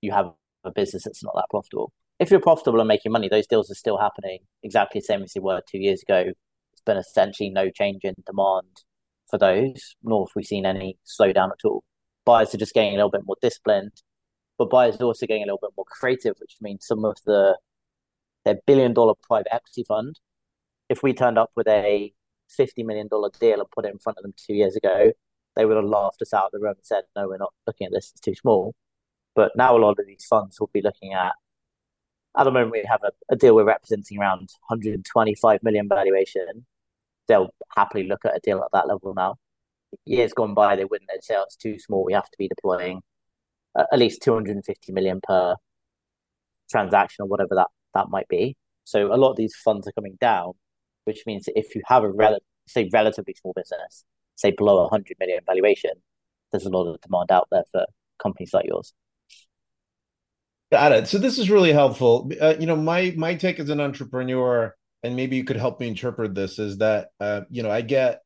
you 0.01 0.11
have 0.11 0.31
a 0.63 0.71
business 0.71 1.03
that's 1.03 1.23
not 1.23 1.33
that 1.35 1.45
profitable. 1.49 1.91
if 2.19 2.31
you're 2.31 2.39
profitable 2.39 2.79
and 2.79 2.87
making 2.87 3.11
money, 3.11 3.27
those 3.29 3.47
deals 3.47 3.69
are 3.69 3.75
still 3.75 3.97
happening 3.97 4.39
exactly 4.63 4.99
the 4.99 5.05
same 5.05 5.23
as 5.23 5.33
they 5.33 5.39
were 5.39 5.61
two 5.69 5.79
years 5.79 6.01
ago. 6.01 6.25
It's 6.71 6.81
been 6.85 6.97
essentially 6.97 7.49
no 7.49 7.69
change 7.69 8.01
in 8.03 8.15
demand 8.25 8.83
for 9.29 9.37
those, 9.37 9.95
nor 10.03 10.25
have 10.25 10.35
we 10.35 10.43
seen 10.43 10.65
any 10.65 10.97
slowdown 11.05 11.51
at 11.51 11.65
all. 11.65 11.83
Buyers 12.25 12.53
are 12.53 12.57
just 12.57 12.73
getting 12.73 12.93
a 12.93 12.95
little 12.95 13.11
bit 13.11 13.25
more 13.25 13.37
disciplined, 13.41 13.91
but 14.57 14.69
buyers 14.69 14.97
are 14.99 15.03
also 15.05 15.25
getting 15.25 15.43
a 15.43 15.45
little 15.45 15.59
bit 15.61 15.71
more 15.77 15.85
creative, 15.89 16.35
which 16.39 16.55
means 16.61 16.85
some 16.85 17.05
of 17.05 17.17
the 17.25 17.57
their 18.45 18.59
billion 18.67 18.93
dollar 18.93 19.13
private 19.27 19.53
equity 19.53 19.83
fund, 19.83 20.19
if 20.89 21.01
we 21.03 21.13
turned 21.13 21.37
up 21.37 21.51
with 21.55 21.67
a 21.67 22.13
fifty 22.49 22.83
million 22.83 23.07
dollar 23.07 23.29
deal 23.39 23.59
and 23.59 23.71
put 23.71 23.85
it 23.85 23.91
in 23.91 23.99
front 23.99 24.17
of 24.17 24.23
them 24.23 24.33
two 24.37 24.53
years 24.53 24.75
ago, 24.75 25.11
they 25.55 25.65
would 25.65 25.77
have 25.77 25.85
laughed 25.85 26.21
us 26.21 26.33
out 26.33 26.45
of 26.45 26.51
the 26.51 26.59
room 26.59 26.75
and 26.77 26.85
said, 26.85 27.03
"No, 27.15 27.27
we're 27.27 27.37
not 27.37 27.53
looking 27.67 27.85
at 27.85 27.93
this; 27.93 28.11
it's 28.11 28.21
too 28.21 28.35
small." 28.35 28.75
But 29.35 29.51
now 29.55 29.75
a 29.75 29.79
lot 29.79 29.99
of 29.99 30.07
these 30.07 30.25
funds 30.25 30.59
will 30.59 30.69
be 30.73 30.81
looking 30.81 31.13
at. 31.13 31.33
At 32.37 32.43
the 32.45 32.51
moment, 32.51 32.71
we 32.71 32.83
have 32.87 33.01
a, 33.03 33.11
a 33.29 33.35
deal 33.35 33.55
we're 33.55 33.63
representing 33.63 34.19
around 34.19 34.49
125 34.67 35.63
million 35.63 35.87
valuation. 35.87 36.65
They'll 37.27 37.49
happily 37.75 38.07
look 38.07 38.25
at 38.25 38.35
a 38.35 38.39
deal 38.43 38.61
at 38.63 38.71
that 38.73 38.87
level 38.87 39.13
now. 39.15 39.37
Years 40.05 40.33
gone 40.33 40.53
by, 40.53 40.75
they 40.75 40.85
wouldn't. 40.85 41.09
They'd 41.11 41.23
say 41.23 41.35
oh, 41.37 41.43
it's 41.43 41.55
too 41.55 41.79
small. 41.79 42.03
We 42.05 42.13
have 42.13 42.29
to 42.29 42.37
be 42.37 42.47
deploying 42.47 43.01
at 43.77 43.99
least 43.99 44.21
250 44.21 44.91
million 44.91 45.19
per 45.21 45.55
transaction 46.69 47.23
or 47.23 47.27
whatever 47.27 47.55
that 47.55 47.67
that 47.93 48.09
might 48.09 48.27
be. 48.27 48.55
So 48.83 49.13
a 49.13 49.17
lot 49.17 49.31
of 49.31 49.37
these 49.37 49.55
funds 49.55 49.87
are 49.87 49.91
coming 49.91 50.17
down, 50.19 50.53
which 51.05 51.23
means 51.25 51.47
if 51.55 51.75
you 51.75 51.81
have 51.87 52.03
a 52.03 52.11
rel- 52.11 52.39
say 52.67 52.89
relatively 52.91 53.33
small 53.39 53.53
business, 53.55 54.03
say 54.35 54.51
below 54.51 54.81
100 54.81 55.17
million 55.19 55.39
valuation, 55.45 55.91
there's 56.51 56.65
a 56.65 56.69
lot 56.69 56.87
of 56.87 56.99
demand 57.01 57.31
out 57.31 57.47
there 57.51 57.63
for 57.71 57.85
companies 58.21 58.53
like 58.53 58.65
yours. 58.65 58.93
Got 60.71 60.91
it. 60.91 61.07
So 61.07 61.17
this 61.17 61.37
is 61.37 61.49
really 61.49 61.71
helpful. 61.71 62.31
Uh, 62.41 62.55
you 62.59 62.65
know, 62.65 62.75
my 62.75 63.13
my 63.15 63.35
take 63.35 63.59
as 63.59 63.69
an 63.69 63.79
entrepreneur, 63.79 64.75
and 65.03 65.15
maybe 65.15 65.35
you 65.35 65.43
could 65.43 65.57
help 65.57 65.79
me 65.79 65.87
interpret 65.87 66.33
this, 66.33 66.59
is 66.59 66.79
that 66.79 67.09
uh, 67.19 67.41
you 67.49 67.63
know 67.63 67.71
I 67.71 67.81
get, 67.81 68.21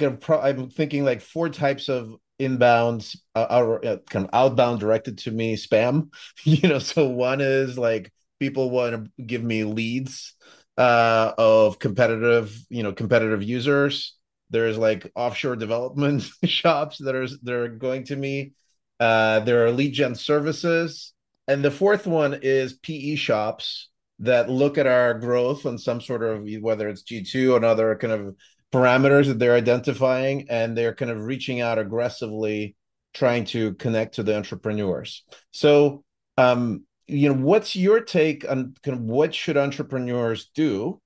I'm 0.00 0.70
thinking 0.70 1.04
like 1.04 1.20
four 1.20 1.48
types 1.48 1.88
of 1.88 2.14
inbounds, 2.40 3.16
uh, 3.34 3.40
uh, 3.40 3.98
kind 4.08 4.24
of 4.24 4.30
outbound 4.32 4.80
directed 4.80 5.18
to 5.18 5.30
me 5.30 5.56
spam. 5.56 6.10
You 6.44 6.68
know, 6.68 6.78
so 6.78 7.08
one 7.08 7.40
is 7.40 7.76
like 7.76 8.12
people 8.38 8.70
want 8.70 8.94
to 8.94 9.22
give 9.22 9.42
me 9.42 9.64
leads 9.64 10.34
uh, 10.80 11.34
of 11.36 11.78
competitive, 11.78 12.58
you 12.70 12.82
know, 12.82 12.92
competitive 12.92 13.42
users. 13.42 14.16
There's 14.48 14.78
like 14.78 15.12
offshore 15.14 15.56
development 15.56 16.22
shops 16.44 16.96
that 16.98 17.14
are 17.14 17.28
that 17.28 17.54
are 17.54 17.68
going 17.68 18.04
to 18.04 18.16
me. 18.16 18.52
Uh, 18.98 19.40
there 19.40 19.66
are 19.66 19.72
lead 19.72 19.92
gen 19.92 20.14
services, 20.14 21.12
and 21.46 21.62
the 21.62 21.70
fourth 21.70 22.06
one 22.06 22.38
is 22.42 22.72
PE 22.72 23.16
shops 23.16 23.90
that 24.20 24.48
look 24.48 24.78
at 24.78 24.86
our 24.86 25.14
growth 25.14 25.66
on 25.66 25.76
some 25.76 26.00
sort 26.00 26.22
of 26.22 26.48
whether 26.60 26.88
it's 26.88 27.02
G2 27.02 27.52
or 27.52 27.64
other 27.64 27.94
kind 27.96 28.12
of 28.14 28.36
parameters 28.72 29.26
that 29.26 29.38
they're 29.38 29.54
identifying, 29.54 30.46
and 30.48 30.76
they're 30.76 30.94
kind 30.94 31.10
of 31.10 31.24
reaching 31.24 31.60
out 31.60 31.78
aggressively, 31.78 32.74
trying 33.12 33.44
to 33.44 33.74
connect 33.74 34.14
to 34.14 34.22
the 34.22 34.34
entrepreneurs. 34.34 35.24
So, 35.50 36.04
um, 36.38 36.84
you 37.10 37.28
know, 37.28 37.40
what's 37.40 37.76
your 37.76 38.00
take 38.00 38.48
on 38.48 38.74
kind 38.82 38.96
of 38.96 39.02
what 39.02 39.34
should 39.34 39.56
entrepreneurs 39.56 40.50
do 40.54 41.00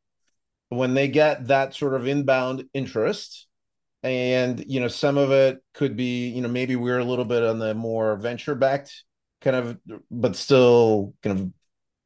when 0.69 0.95
they 0.95 1.09
get 1.09 1.49
that 1.49 1.75
sort 1.75 1.95
of 1.95 2.07
inbound 2.07 2.65
interest? 2.75 3.47
And 4.03 4.65
you 4.69 4.81
know, 4.81 4.89
some 4.89 5.17
of 5.17 5.31
it 5.31 5.59
could 5.73 5.97
be, 5.97 6.29
you 6.29 6.43
know, 6.43 6.49
maybe 6.49 6.77
we're 6.77 6.99
a 6.99 7.05
little 7.05 7.25
bit 7.25 7.43
on 7.43 7.59
the 7.59 7.75
more 7.75 8.17
venture 8.17 8.55
backed 8.55 9.05
kind 9.41 9.57
of, 9.57 9.79
but 10.11 10.37
still 10.37 11.15
kind 11.23 11.39
of 11.39 11.51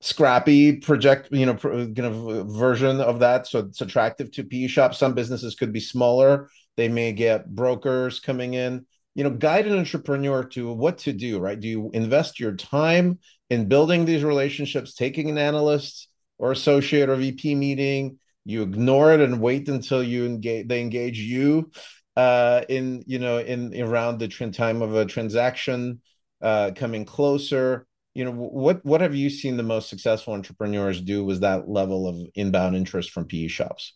scrappy 0.00 0.76
project 0.76 1.28
you 1.32 1.44
know 1.44 1.54
kind 1.56 1.98
of 1.98 2.46
version 2.48 3.00
of 3.00 3.18
that. 3.20 3.46
So 3.46 3.60
it's 3.60 3.80
attractive 3.80 4.30
to 4.32 4.44
pe 4.44 4.66
shops. 4.66 4.98
Some 4.98 5.14
businesses 5.14 5.54
could 5.54 5.72
be 5.72 5.80
smaller. 5.80 6.48
They 6.76 6.88
may 6.88 7.12
get 7.12 7.48
brokers 7.48 8.20
coming 8.20 8.54
in. 8.54 8.86
You 9.14 9.24
know 9.24 9.30
guide 9.30 9.66
an 9.66 9.76
entrepreneur 9.76 10.44
to 10.44 10.72
what 10.72 10.98
to 10.98 11.12
do 11.12 11.40
right? 11.40 11.58
Do 11.58 11.66
you 11.66 11.90
invest 11.92 12.38
your 12.38 12.54
time 12.54 13.18
in 13.50 13.68
building 13.68 14.04
these 14.04 14.24
relationships 14.24 14.94
taking 14.94 15.30
an 15.30 15.38
analyst 15.38 16.08
or 16.38 16.52
associate 16.52 17.08
or 17.08 17.16
vp 17.16 17.54
meeting 17.54 18.18
you 18.44 18.62
ignore 18.62 19.12
it 19.12 19.20
and 19.20 19.40
wait 19.40 19.68
until 19.68 20.02
you 20.02 20.24
engage 20.24 20.68
they 20.68 20.80
engage 20.80 21.18
you 21.18 21.70
uh 22.16 22.62
in 22.68 23.02
you 23.06 23.18
know 23.18 23.38
in 23.38 23.78
around 23.80 24.18
the 24.18 24.28
time 24.28 24.82
of 24.82 24.94
a 24.94 25.04
transaction 25.04 26.00
uh 26.42 26.70
coming 26.74 27.04
closer 27.04 27.86
you 28.18 28.24
know 28.24 28.32
what 28.32 28.84
what 28.84 29.00
have 29.00 29.14
you 29.14 29.30
seen 29.30 29.56
the 29.56 29.62
most 29.62 29.88
successful 29.88 30.34
entrepreneurs 30.34 31.00
do 31.00 31.24
with 31.24 31.40
that 31.42 31.68
level 31.68 32.08
of 32.08 32.16
inbound 32.34 32.74
interest 32.74 33.12
from 33.12 33.26
PE 33.26 33.46
shops? 33.46 33.94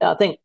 I 0.00 0.14
think 0.14 0.38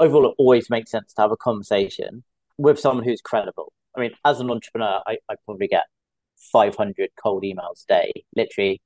overall 0.00 0.30
it 0.30 0.34
always 0.36 0.68
makes 0.70 0.90
sense 0.90 1.12
to 1.14 1.22
have 1.22 1.30
a 1.30 1.36
conversation 1.36 2.24
with 2.58 2.80
someone 2.80 3.04
who's 3.04 3.20
credible. 3.20 3.72
I 3.96 4.00
mean, 4.00 4.10
as 4.24 4.40
an 4.40 4.50
entrepreneur, 4.50 5.00
I, 5.06 5.18
I 5.28 5.36
probably 5.44 5.68
get 5.68 5.84
500 6.52 7.10
cold 7.22 7.42
emails 7.42 7.84
a 7.84 7.86
day, 7.88 8.12
literally 8.36 8.80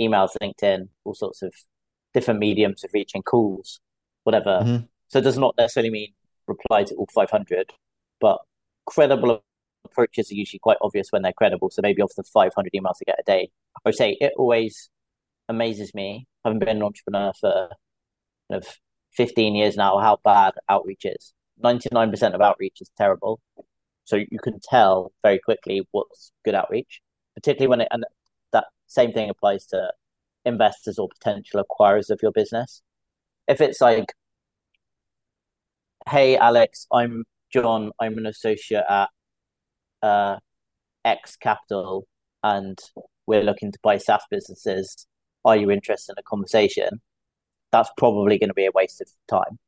emails, 0.00 0.30
LinkedIn, 0.42 0.88
all 1.04 1.14
sorts 1.14 1.42
of 1.42 1.52
different 2.14 2.40
mediums 2.40 2.84
of 2.84 2.90
reaching 2.94 3.22
calls, 3.22 3.80
whatever. 4.24 4.60
Mm-hmm. 4.62 4.84
So 5.08 5.18
it 5.18 5.22
does 5.22 5.38
not 5.38 5.54
necessarily 5.58 5.90
mean 5.90 6.12
reply 6.46 6.84
to 6.84 6.94
all 6.94 7.08
500, 7.14 7.72
but 8.20 8.38
credible 8.86 9.42
approaches 9.84 10.30
are 10.30 10.34
usually 10.34 10.60
quite 10.60 10.78
obvious 10.82 11.08
when 11.10 11.22
they're 11.22 11.32
credible. 11.32 11.70
So 11.70 11.82
maybe 11.82 12.02
off 12.02 12.12
the 12.16 12.24
500 12.24 12.72
emails 12.74 12.96
I 13.00 13.04
get 13.06 13.20
a 13.20 13.24
day, 13.24 13.50
I 13.76 13.80
would 13.84 13.94
say 13.94 14.16
it 14.20 14.32
always 14.36 14.90
amazes 15.48 15.94
me, 15.94 16.26
having 16.44 16.58
been 16.58 16.68
an 16.68 16.82
entrepreneur 16.82 17.32
for 17.40 17.70
kind 18.50 18.62
of 18.62 18.78
15 19.12 19.54
years 19.54 19.76
now, 19.76 19.98
how 19.98 20.18
bad 20.24 20.54
outreach 20.68 21.04
is. 21.04 21.32
99% 21.62 22.34
of 22.34 22.40
outreach 22.40 22.78
is 22.80 22.90
terrible. 22.96 23.40
So 24.08 24.16
you 24.16 24.38
can 24.42 24.58
tell 24.62 25.12
very 25.22 25.38
quickly 25.38 25.86
what's 25.90 26.32
good 26.42 26.54
outreach, 26.54 27.02
particularly 27.34 27.68
when 27.68 27.80
it, 27.82 27.88
and 27.90 28.04
that 28.52 28.64
same 28.86 29.12
thing 29.12 29.28
applies 29.28 29.66
to 29.66 29.92
investors 30.46 30.98
or 30.98 31.08
potential 31.10 31.62
acquirers 31.62 32.08
of 32.08 32.20
your 32.22 32.32
business. 32.32 32.80
If 33.48 33.60
it's 33.60 33.82
like, 33.82 34.14
hey, 36.08 36.38
Alex, 36.38 36.86
I'm 36.90 37.24
John, 37.52 37.92
I'm 38.00 38.16
an 38.16 38.24
associate 38.24 38.84
at 38.88 39.10
uh, 40.02 40.36
X 41.04 41.36
capital 41.36 42.06
and 42.42 42.78
we're 43.26 43.42
looking 43.42 43.72
to 43.72 43.78
buy 43.82 43.98
SaaS 43.98 44.22
businesses. 44.30 45.06
Are 45.44 45.56
you 45.56 45.70
interested 45.70 46.12
in 46.12 46.20
a 46.20 46.22
conversation? 46.22 47.02
That's 47.72 47.90
probably 47.98 48.38
going 48.38 48.48
to 48.48 48.54
be 48.54 48.64
a 48.64 48.70
waste 48.74 49.02
of 49.02 49.08
time. 49.28 49.58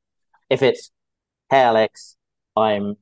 If 0.49 0.63
it's, 0.63 0.91
hey 1.51 1.61
Alex, 1.61 2.17
I'm 2.57 2.97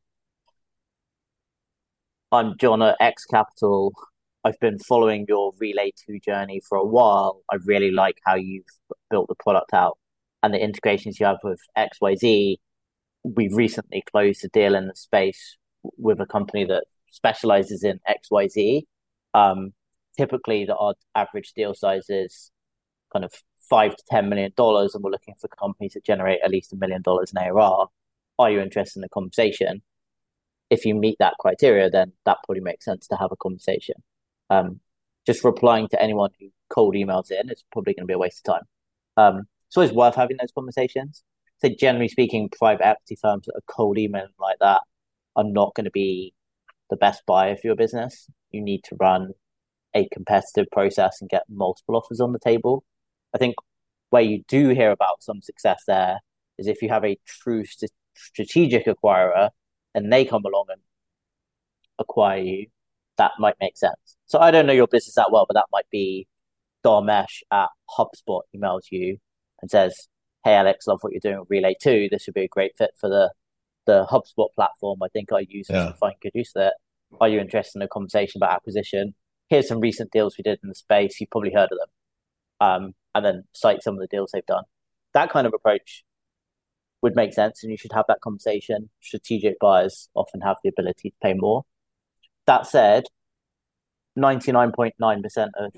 I'm 2.31 2.59
John 2.59 2.83
at 2.83 2.97
X 3.01 3.25
Capital. 3.25 3.95
I've 4.45 4.61
been 4.61 4.79
following 4.79 5.25
your 5.27 5.53
Relay 5.59 5.93
2 6.07 6.21
journey 6.21 6.61
for 6.69 6.77
a 6.77 6.85
while. 6.85 7.43
I 7.51 7.57
really 7.65 7.91
like 7.91 8.19
how 8.27 8.35
you've 8.35 8.67
built 9.11 9.29
the 9.29 9.35
product 9.35 9.73
out 9.73 9.97
and 10.43 10.53
the 10.53 10.63
integrations 10.63 11.19
you 11.19 11.25
have 11.25 11.39
with 11.43 11.61
XYZ. 11.77 12.57
We've 13.25 13.55
recently 13.55 14.03
closed 14.11 14.45
a 14.45 14.49
deal 14.49 14.75
in 14.75 14.89
the 14.89 14.95
space 14.95 15.57
with 15.97 16.21
a 16.21 16.27
company 16.27 16.67
that 16.67 16.85
specializes 17.09 17.83
in 17.83 17.99
XYZ. 18.07 18.83
Um, 19.33 19.73
typically, 20.19 20.67
the 20.67 20.77
odd 20.77 20.97
average 21.15 21.53
deal 21.55 21.73
size 21.73 22.11
is 22.11 22.51
kind 23.11 23.25
of 23.25 23.33
five 23.71 23.97
to 23.97 24.03
ten 24.11 24.29
million 24.29 24.53
dollars, 24.55 24.95
and 24.95 25.03
we're 25.03 25.11
looking 25.11 25.35
for 25.41 25.49
companies 25.49 25.95
that 25.95 26.05
generate 26.05 26.41
at 26.45 26.51
least 26.51 26.75
a 26.75 26.77
million 26.77 27.01
dollars 27.01 27.33
in 27.33 27.43
ARR. 27.43 27.87
Are 28.39 28.51
you 28.51 28.61
interested 28.61 28.99
in 28.99 29.03
the 29.03 29.09
conversation? 29.09 29.83
If 30.71 30.85
you 30.85 30.95
meet 30.95 31.17
that 31.19 31.35
criteria, 31.41 31.91
then 31.91 32.13
that 32.25 32.39
probably 32.45 32.63
makes 32.63 32.85
sense 32.85 33.07
to 33.09 33.17
have 33.17 33.33
a 33.33 33.37
conversation. 33.37 33.97
Um, 34.51 34.81
just 35.27 35.45
replying 35.45 35.89
to 35.89 36.03
anyone 36.03 36.31
who 36.39 36.49
cold 36.71 36.95
emails 36.95 37.31
in 37.31 37.51
is 37.51 37.65
probably 37.73 37.95
going 37.95 38.05
to 38.05 38.07
be 38.07 38.15
a 38.15 38.19
waste 38.19 38.47
of 38.47 38.55
time. 38.55 38.65
Um, 39.17 39.43
it's 39.67 39.77
always 39.77 39.93
worth 39.93 40.15
having 40.15 40.37
those 40.39 40.53
conversations. 40.55 41.23
So 41.61 41.69
generally 41.69 42.09
speaking, 42.09 42.49
private 42.51 42.87
equity 42.87 43.17
firms 43.21 43.47
that 43.47 43.57
are 43.57 43.75
cold 43.75 43.99
emailing 43.99 44.29
like 44.39 44.59
that 44.61 44.81
are 45.37 45.45
not 45.45 45.75
going 45.75 45.85
to 45.85 45.91
be 45.91 46.35
the 46.91 46.97
best 46.97 47.23
buyer 47.27 47.57
for 47.57 47.67
your 47.67 47.77
business, 47.77 48.27
you 48.51 48.63
need 48.63 48.83
to 48.85 48.97
run 48.99 49.33
a 49.95 50.09
competitive 50.09 50.67
process 50.73 51.19
and 51.21 51.31
get 51.31 51.43
multiple 51.49 51.97
offers 51.97 52.21
on 52.21 52.33
the 52.33 52.39
table. 52.39 52.85
I 53.35 53.39
think 53.39 53.57
where 54.11 54.23
you 54.23 54.45
do 54.49 54.71
hear 54.71 54.91
about 54.91 55.23
some 55.23 55.43
success 55.43 55.83
there 55.87 56.21
is 56.59 56.67
if 56.67 56.83
you 56.83 56.89
have 56.89 57.05
a 57.05 57.19
true 57.27 57.65
st- 57.65 57.91
strategic 58.15 58.87
acquirer 58.87 59.51
and 59.95 60.13
they 60.13 60.25
come 60.25 60.45
along 60.45 60.67
and 60.71 60.81
acquire 61.99 62.41
you, 62.41 62.67
that 63.17 63.33
might 63.39 63.57
make 63.61 63.77
sense. 63.77 64.17
So 64.27 64.39
I 64.39 64.51
don't 64.51 64.67
know 64.67 64.73
your 64.73 64.87
business 64.87 65.15
that 65.17 65.33
well, 65.33 65.47
but 65.47 65.55
that 65.55 65.67
might 65.73 65.89
be 65.91 66.27
Dharmesh 66.85 67.43
at 67.51 67.69
HubSpot 67.99 68.43
emails 68.55 68.83
you 68.91 69.19
and 69.61 69.71
says, 69.71 70.09
Hey 70.45 70.55
Alex, 70.55 70.87
love 70.87 70.99
what 71.03 71.13
you're 71.13 71.21
doing 71.21 71.41
with 71.41 71.49
Relate2. 71.49 72.11
This 72.11 72.27
would 72.27 72.35
be 72.35 72.45
a 72.45 72.49
great 72.49 72.73
fit 72.77 72.91
for 73.01 73.09
the 73.09 73.33
the 73.87 74.07
HubSpot 74.07 74.49
platform. 74.55 74.99
I 75.03 75.09
think 75.09 75.33
I 75.33 75.47
use 75.49 75.67
yeah. 75.71 75.87
to 75.87 75.93
find 75.95 76.15
good 76.21 76.33
use 76.35 76.53
of 76.55 76.67
it. 76.67 76.75
Are 77.21 77.29
you 77.29 77.41
interested 77.41 77.79
in 77.79 77.83
a 77.83 77.89
conversation 77.89 78.39
about 78.39 78.55
acquisition? 78.55 79.15
here's 79.49 79.69
some 79.69 79.81
recent 79.81 80.11
deals 80.13 80.37
we 80.37 80.43
did 80.43 80.59
in 80.63 80.69
the 80.69 80.75
space. 80.75 81.21
You've 81.21 81.31
probably 81.31 81.53
heard 81.53 81.71
of 81.73 81.79
them. 81.79 81.89
Um, 82.61 82.95
and 83.15 83.25
then 83.25 83.45
cite 83.53 83.83
some 83.83 83.95
of 83.95 84.01
the 84.01 84.07
deals 84.07 84.31
they've 84.33 84.47
done. 84.47 84.65
That 85.15 85.31
kind 85.31 85.47
of 85.47 85.55
approach 85.55 86.05
would 87.03 87.15
make 87.17 87.33
sense, 87.33 87.63
and 87.63 87.71
you 87.71 87.77
should 87.77 87.93
have 87.93 88.07
that 88.09 88.21
conversation. 88.21 88.91
Strategic 89.01 89.59
buyers 89.61 90.09
often 90.15 90.41
have 90.41 90.57
the 90.63 90.71
ability 90.71 91.11
to 91.11 91.17
pay 91.23 91.35
more. 91.35 91.65
That 92.47 92.67
said, 92.67 93.05
99.9% 94.19 95.49
of 95.59 95.73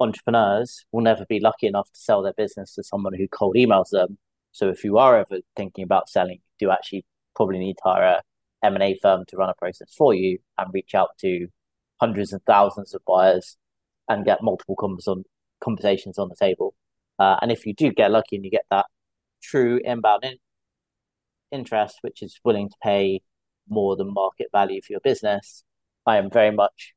entrepreneurs 0.00 0.84
will 0.92 1.02
never 1.02 1.24
be 1.28 1.40
lucky 1.40 1.66
enough 1.66 1.90
to 1.92 1.98
sell 1.98 2.22
their 2.22 2.34
business 2.34 2.74
to 2.74 2.82
someone 2.82 3.14
who 3.14 3.26
cold 3.28 3.56
emails 3.56 3.90
them. 3.90 4.18
So 4.52 4.68
if 4.68 4.84
you 4.84 4.98
are 4.98 5.18
ever 5.18 5.40
thinking 5.56 5.84
about 5.84 6.08
selling, 6.08 6.40
you 6.60 6.66
do 6.66 6.70
actually 6.70 7.04
probably 7.34 7.58
need 7.58 7.74
to 7.74 7.82
hire 7.84 8.02
a 8.02 8.22
M&A 8.66 8.98
firm 9.00 9.24
to 9.28 9.36
run 9.36 9.50
a 9.50 9.54
process 9.54 9.94
for 9.96 10.14
you 10.14 10.38
and 10.58 10.72
reach 10.72 10.94
out 10.94 11.10
to 11.20 11.48
hundreds 12.00 12.32
and 12.32 12.42
thousands 12.44 12.94
of 12.94 13.02
buyers 13.06 13.56
and 14.08 14.24
get 14.24 14.42
multiple 14.42 14.76
conversations 15.62 16.18
on 16.18 16.28
the 16.28 16.36
table. 16.36 16.74
Uh, 17.18 17.36
and 17.40 17.50
if 17.50 17.66
you 17.66 17.74
do 17.74 17.90
get 17.92 18.10
lucky 18.10 18.36
and 18.36 18.44
you 18.44 18.50
get 18.50 18.66
that 18.70 18.86
true 19.42 19.80
inbound 19.84 20.24
in- 20.24 20.38
interest, 21.52 21.98
which 22.02 22.22
is 22.22 22.40
willing 22.44 22.68
to 22.68 22.76
pay 22.82 23.22
more 23.68 23.96
than 23.96 24.12
market 24.12 24.48
value 24.52 24.80
for 24.82 24.92
your 24.92 25.00
business, 25.00 25.64
I 26.06 26.18
am 26.18 26.30
very 26.30 26.50
much 26.50 26.94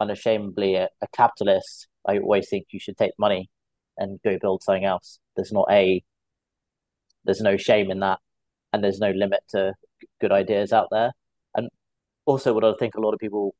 unashamedly 0.00 0.76
a, 0.76 0.88
a 1.02 1.06
capitalist. 1.12 1.88
I 2.06 2.18
always 2.18 2.48
think 2.48 2.66
you 2.70 2.80
should 2.80 2.96
take 2.96 3.12
money 3.18 3.50
and 3.96 4.20
go 4.24 4.38
build 4.40 4.62
something 4.62 4.84
else. 4.84 5.18
There's 5.36 5.52
not 5.52 5.66
a 5.70 6.02
there's 7.24 7.40
no 7.40 7.56
shame 7.56 7.90
in 7.90 8.00
that, 8.00 8.20
and 8.72 8.82
there's 8.82 9.00
no 9.00 9.10
limit 9.10 9.40
to 9.50 9.74
good 10.20 10.32
ideas 10.32 10.72
out 10.72 10.88
there. 10.90 11.12
And 11.54 11.68
also, 12.24 12.54
what 12.54 12.64
I 12.64 12.72
think 12.78 12.94
a 12.94 13.00
lot 13.00 13.12
of 13.12 13.20
people 13.20 13.54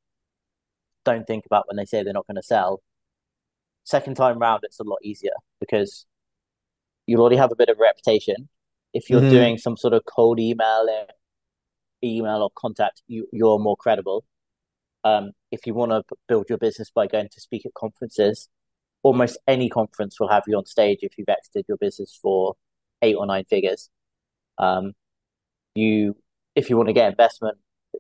don't 1.05 1.27
think 1.27 1.45
about 1.47 1.67
when 1.69 1.77
they 1.77 1.85
say 1.85 2.03
they're 2.03 2.13
not 2.13 2.27
going 2.27 2.37
to 2.37 2.43
sell. 2.43 2.81
Second 3.85 4.17
time 4.17 4.39
round, 4.39 4.61
it's 4.65 4.81
a 4.81 4.85
lot 4.85 4.99
easier 5.03 5.33
because 5.61 6.07
you 7.07 7.19
already 7.19 7.37
have 7.37 7.53
a 7.53 7.57
bit 7.57 7.69
of 7.69 7.79
reputation. 7.79 8.49
If 8.95 9.11
you're 9.11 9.21
mm-hmm. 9.21 9.31
doing 9.31 9.59
some 9.59 9.77
sort 9.77 9.95
of 9.95 10.05
cold 10.05 10.41
email, 10.41 10.87
email 12.03 12.43
or 12.43 12.51
contact, 12.57 13.03
you, 13.07 13.27
you're 13.33 13.59
more 13.59 13.77
credible. 13.77 14.25
Um, 15.05 15.33
if 15.51 15.67
you 15.67 15.75
want 15.75 15.93
to 15.93 16.03
build 16.27 16.47
your 16.49 16.59
business 16.59 16.91
by 16.91 17.07
going 17.07 17.29
to 17.31 17.41
speak 17.41 17.65
at 17.67 17.75
conferences, 17.75 18.49
almost 19.03 19.39
any 19.47 19.69
conference 19.69 20.19
will 20.19 20.29
have 20.29 20.45
you 20.47 20.57
on 20.57 20.67
stage 20.67 20.99
if 21.03 21.17
you've 21.17 21.29
exited 21.29 21.67
your 21.69 21.79
business 21.79 22.19
for 22.21 22.55
eight 23.03 23.15
or 23.15 23.27
nine 23.27 23.45
figures. 23.49 23.89
Um, 24.59 24.93
you, 25.75 26.17
if 26.55 26.69
you 26.69 26.77
want 26.77 26.89
to 26.89 26.93
get 26.93 27.11
investment, 27.11 27.59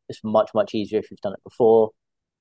it's 0.08 0.20
much 0.24 0.50
much 0.54 0.74
easier 0.74 0.98
if 0.98 1.10
you've 1.10 1.20
done 1.20 1.34
it 1.34 1.44
before. 1.44 1.90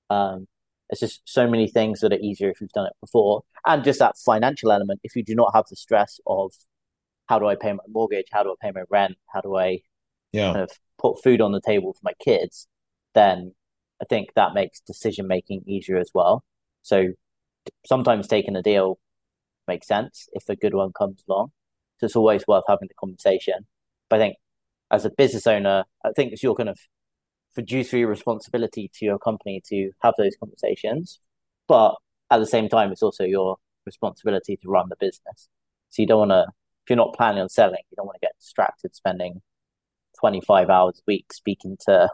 Um, 0.10 0.48
it's 0.90 1.02
just 1.02 1.22
so 1.26 1.48
many 1.48 1.68
things 1.68 2.00
that 2.00 2.14
are 2.14 2.20
easier 2.20 2.50
if 2.50 2.62
you've 2.62 2.72
done 2.72 2.88
it 2.88 2.94
before, 3.02 3.44
and 3.66 3.84
just 3.84 4.00
that 4.00 4.18
financial 4.18 4.72
element. 4.72 5.02
If 5.04 5.16
you 5.16 5.24
do 5.24 5.36
not 5.36 5.52
have 5.54 5.66
the 5.70 5.76
stress 5.76 6.20
of 6.26 6.54
how 7.28 7.40
do 7.40 7.48
I 7.48 7.56
pay 7.56 7.74
my 7.74 7.84
mortgage, 7.88 8.28
how 8.32 8.44
do 8.44 8.52
I 8.52 8.56
pay 8.66 8.72
my 8.72 8.84
rent, 8.90 9.18
how 9.28 9.42
do 9.42 9.56
I 9.56 9.80
yeah. 10.32 10.54
kind 10.54 10.64
of 10.64 10.72
put 10.98 11.22
food 11.24 11.42
on 11.42 11.52
the 11.52 11.62
table 11.62 11.94
for 11.94 12.02
my 12.04 12.14
kids, 12.20 12.68
then 13.14 13.54
I 14.02 14.06
think 14.06 14.30
that 14.36 14.54
makes 14.54 14.80
decision 14.82 15.28
making 15.28 15.64
easier 15.68 15.98
as 15.98 16.12
well. 16.14 16.44
So 16.84 17.14
sometimes 17.86 18.28
taking 18.28 18.56
a 18.56 18.62
deal 18.62 19.00
makes 19.68 19.88
sense 19.88 20.30
if 20.34 20.48
a 20.50 20.56
good 20.56 20.74
one 20.74 20.92
comes 20.94 21.24
along. 21.28 21.52
So 22.00 22.06
it's 22.06 22.16
always 22.16 22.46
worth 22.48 22.64
having 22.68 22.88
the 22.88 22.94
conversation. 22.94 23.66
But 24.10 24.18
I 24.18 24.20
think 24.20 24.36
as 24.92 25.06
a 25.06 25.10
business 25.10 25.48
owner, 25.48 25.86
I 26.06 26.12
think 26.16 26.32
it's 26.32 26.44
your 26.44 26.56
kind 26.56 26.70
of 26.70 26.80
fiduciary 27.54 28.06
responsibility 28.06 28.90
to 28.94 29.06
your 29.06 29.18
company 29.18 29.62
to 29.68 29.92
have 30.02 30.14
those 30.18 30.36
conversations. 30.40 31.20
But 31.68 31.96
at 32.30 32.38
the 32.38 32.46
same 32.46 32.70
time, 32.70 32.92
it's 32.92 33.04
also 33.04 33.24
your 33.24 33.58
responsibility 33.86 34.58
to 34.58 34.70
run 34.70 34.90
the 34.90 34.96
business. 35.00 35.50
So 35.90 36.02
you 36.02 36.08
don't 36.08 36.30
want 36.30 36.32
to, 36.32 36.46
if 36.88 36.92
you're 36.92 36.98
not 36.98 37.14
planning 37.14 37.42
on 37.42 37.50
selling, 37.50 37.82
you 37.92 37.98
don't 37.98 38.06
want 38.06 38.16
to 38.16 38.26
get 38.26 38.32
distracted 38.40 38.96
spending 38.96 39.42
25 40.22 40.70
hours 40.70 41.00
a 41.00 41.04
week 41.06 41.34
speaking 41.34 41.76
to 41.82 42.10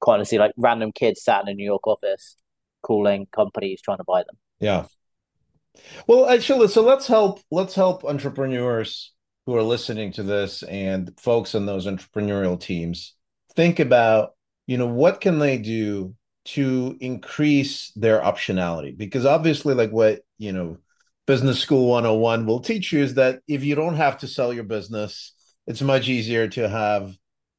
quite 0.00 0.16
honestly 0.16 0.36
like 0.36 0.52
random 0.58 0.92
kids 0.92 1.24
sat 1.24 1.42
in 1.42 1.48
a 1.48 1.54
New 1.54 1.64
York 1.64 1.86
office 1.86 2.36
calling 2.82 3.26
companies 3.34 3.80
trying 3.80 3.96
to 3.96 4.04
buy 4.04 4.18
them. 4.20 4.36
Yeah. 4.60 4.84
Well, 6.06 6.28
actually, 6.28 6.68
so 6.68 6.82
let's 6.82 7.06
help 7.06 7.40
let's 7.50 7.74
help 7.74 8.04
entrepreneurs 8.04 9.14
who 9.46 9.56
are 9.56 9.62
listening 9.62 10.12
to 10.12 10.22
this 10.22 10.62
and 10.64 11.18
folks 11.18 11.54
in 11.54 11.64
those 11.64 11.86
entrepreneurial 11.86 12.60
teams 12.60 13.14
think 13.56 13.80
about, 13.80 14.32
you 14.66 14.76
know, 14.76 14.86
what 14.86 15.22
can 15.22 15.38
they 15.38 15.56
do 15.56 16.14
to 16.44 16.98
increase 17.00 17.92
their 17.96 18.20
optionality? 18.20 18.94
Because 18.94 19.24
obviously, 19.24 19.72
like 19.72 19.90
what, 19.90 20.20
you 20.36 20.52
know, 20.52 20.76
business 21.32 21.60
school 21.60 21.88
101 21.88 22.44
will 22.44 22.60
teach 22.60 22.92
you 22.92 23.02
is 23.02 23.14
that 23.14 23.40
if 23.48 23.64
you 23.64 23.74
don't 23.74 23.96
have 23.96 24.18
to 24.18 24.28
sell 24.28 24.52
your 24.52 24.64
business, 24.64 25.32
it's 25.66 25.80
much 25.80 26.06
easier 26.06 26.46
to 26.46 26.68
have 26.68 27.16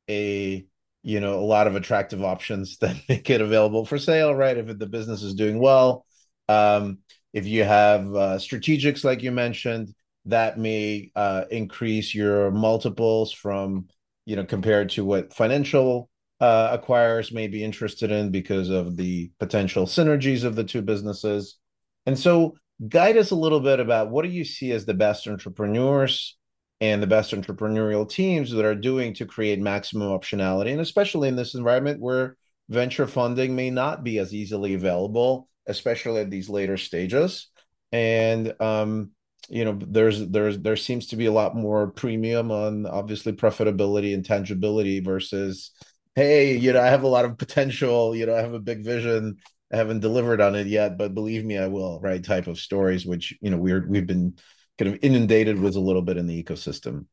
a 0.07 0.63
you 1.01 1.19
know 1.19 1.39
a 1.39 1.49
lot 1.55 1.65
of 1.65 1.75
attractive 1.75 2.23
options 2.23 2.77
that 2.81 2.95
make 3.09 3.27
it 3.31 3.41
available 3.41 3.83
for 3.83 3.97
sale 3.97 4.35
right? 4.35 4.57
If 4.57 4.77
the 4.77 4.85
business 4.85 5.23
is 5.23 5.33
doing 5.33 5.57
well 5.57 6.05
um, 6.49 6.99
if 7.33 7.47
you 7.47 7.63
have 7.63 8.01
uh, 8.13 8.37
strategics 8.37 9.03
like 9.03 9.23
you 9.23 9.31
mentioned 9.31 9.91
that 10.25 10.59
may 10.59 11.09
uh, 11.15 11.45
increase 11.49 12.13
your 12.13 12.51
multiples 12.51 13.31
from 13.31 13.87
you 14.27 14.35
know 14.35 14.45
compared 14.45 14.91
to 14.91 15.03
what 15.03 15.33
financial 15.33 16.11
uh, 16.39 16.77
acquirers 16.77 17.33
may 17.33 17.47
be 17.47 17.63
interested 17.63 18.11
in 18.11 18.29
because 18.29 18.69
of 18.69 18.97
the 18.97 19.31
potential 19.39 19.87
synergies 19.87 20.43
of 20.43 20.55
the 20.55 20.63
two 20.63 20.83
businesses. 20.83 21.57
And 22.05 22.19
so 22.19 22.55
guide 22.87 23.17
us 23.17 23.31
a 23.31 23.35
little 23.35 23.59
bit 23.59 23.79
about 23.79 24.09
what 24.09 24.23
do 24.23 24.29
you 24.29 24.43
see 24.43 24.71
as 24.71 24.85
the 24.85 24.93
best 24.93 25.27
entrepreneurs 25.27 26.37
and 26.81 27.01
the 27.01 27.07
best 27.07 27.33
entrepreneurial 27.33 28.09
teams 28.09 28.51
that 28.51 28.65
are 28.65 28.75
doing 28.75 29.13
to 29.13 29.25
create 29.25 29.59
maximum 29.59 30.09
optionality. 30.09 30.71
And 30.71 30.81
especially 30.81 31.29
in 31.29 31.35
this 31.35 31.55
environment 31.55 32.01
where 32.01 32.35
venture 32.69 33.07
funding 33.07 33.55
may 33.55 33.69
not 33.69 34.03
be 34.03 34.19
as 34.19 34.33
easily 34.33 34.73
available, 34.73 35.47
especially 35.67 36.21
at 36.21 36.29
these 36.29 36.49
later 36.49 36.77
stages. 36.77 37.49
And 37.91 38.53
um, 38.59 39.11
you 39.49 39.65
know, 39.65 39.77
there's 39.79 40.27
there's 40.29 40.59
there 40.59 40.75
seems 40.75 41.07
to 41.07 41.15
be 41.15 41.25
a 41.25 41.31
lot 41.31 41.55
more 41.55 41.87
premium 41.87 42.51
on 42.51 42.85
obviously 42.85 43.33
profitability 43.33 44.13
and 44.13 44.25
tangibility 44.25 44.99
versus, 44.99 45.71
hey, 46.15 46.57
you 46.57 46.73
know, 46.73 46.81
I 46.81 46.87
have 46.87 47.03
a 47.03 47.07
lot 47.07 47.25
of 47.25 47.37
potential, 47.37 48.15
you 48.15 48.25
know, 48.25 48.35
I 48.35 48.41
have 48.41 48.53
a 48.53 48.59
big 48.59 48.83
vision. 48.83 49.37
I 49.73 49.77
haven't 49.77 50.01
delivered 50.01 50.39
on 50.39 50.53
it 50.53 50.67
yet, 50.67 50.97
but 50.97 51.15
believe 51.15 51.43
me, 51.43 51.57
I 51.57 51.67
will. 51.67 51.99
Right, 51.99 52.23
type 52.23 52.45
of 52.45 52.59
stories, 52.59 53.05
which 53.07 53.35
you 53.41 53.49
know 53.49 53.57
we're 53.57 53.85
we've 53.87 54.05
been 54.05 54.37
kind 54.77 54.93
of 54.93 54.99
inundated 55.01 55.59
with 55.59 55.75
a 55.75 55.79
little 55.79 56.03
bit 56.03 56.17
in 56.17 56.27
the 56.27 56.43
ecosystem. 56.43 57.05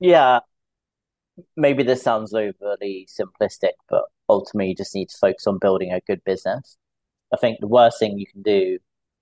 Yeah, 0.00 0.40
maybe 1.56 1.84
this 1.84 2.02
sounds 2.02 2.34
overly 2.34 3.08
simplistic, 3.08 3.72
but 3.88 4.04
ultimately 4.28 4.70
you 4.70 4.74
just 4.74 4.94
need 4.94 5.10
to 5.10 5.16
focus 5.16 5.46
on 5.46 5.58
building 5.58 5.92
a 5.92 6.00
good 6.00 6.22
business. 6.24 6.76
I 7.32 7.36
think 7.36 7.60
the 7.60 7.68
worst 7.68 8.00
thing 8.00 8.18
you 8.18 8.26
can 8.26 8.42
do 8.42 8.78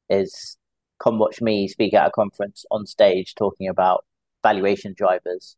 is 0.08 0.56
come 1.02 1.18
watch 1.18 1.42
me 1.42 1.68
speak 1.68 1.94
at 1.94 2.06
a 2.06 2.10
conference 2.10 2.64
on 2.70 2.86
stage 2.86 3.34
talking 3.34 3.68
about 3.68 4.04
valuation 4.42 4.94
drivers, 4.96 5.56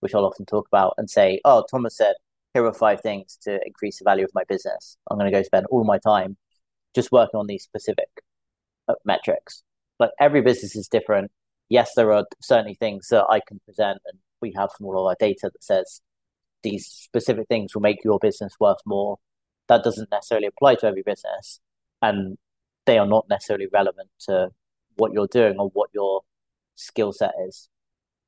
which 0.00 0.14
I'll 0.14 0.26
often 0.26 0.44
talk 0.44 0.66
about, 0.66 0.94
and 0.98 1.08
say, 1.08 1.40
Oh, 1.44 1.64
Thomas 1.70 1.96
said, 1.96 2.14
here 2.52 2.66
are 2.66 2.74
five 2.74 3.00
things 3.00 3.38
to 3.42 3.60
increase 3.64 3.98
the 3.98 4.04
value 4.04 4.24
of 4.24 4.30
my 4.34 4.44
business. 4.48 4.96
I'm 5.10 5.18
going 5.18 5.30
to 5.30 5.36
go 5.36 5.42
spend 5.42 5.66
all 5.70 5.84
my 5.84 5.98
time 5.98 6.36
just 6.94 7.12
working 7.12 7.38
on 7.38 7.46
these 7.46 7.62
specific 7.62 8.08
uh, 8.88 8.94
metrics. 9.04 9.62
But 9.98 10.12
every 10.20 10.40
business 10.40 10.76
is 10.76 10.88
different 10.88 11.30
yes, 11.68 11.92
there 11.94 12.12
are 12.12 12.24
certainly 12.40 12.74
things 12.74 13.08
that 13.08 13.26
I 13.30 13.40
can 13.46 13.60
present, 13.64 13.98
and 14.06 14.18
we 14.40 14.52
have 14.56 14.70
from 14.76 14.86
all 14.86 15.00
of 15.00 15.06
our 15.06 15.16
data 15.18 15.50
that 15.52 15.64
says 15.64 16.00
these 16.62 16.86
specific 16.86 17.48
things 17.48 17.74
will 17.74 17.82
make 17.82 18.04
your 18.04 18.18
business 18.18 18.54
worth 18.60 18.78
more. 18.86 19.18
That 19.68 19.84
doesn't 19.84 20.10
necessarily 20.10 20.46
apply 20.46 20.76
to 20.76 20.86
every 20.86 21.02
business, 21.02 21.60
and 22.02 22.38
they 22.86 22.98
are 22.98 23.06
not 23.06 23.26
necessarily 23.28 23.68
relevant 23.72 24.08
to 24.28 24.50
what 24.96 25.12
you're 25.12 25.26
doing 25.26 25.56
or 25.58 25.68
what 25.70 25.90
your 25.92 26.22
skill 26.74 27.12
set 27.12 27.32
is. 27.48 27.68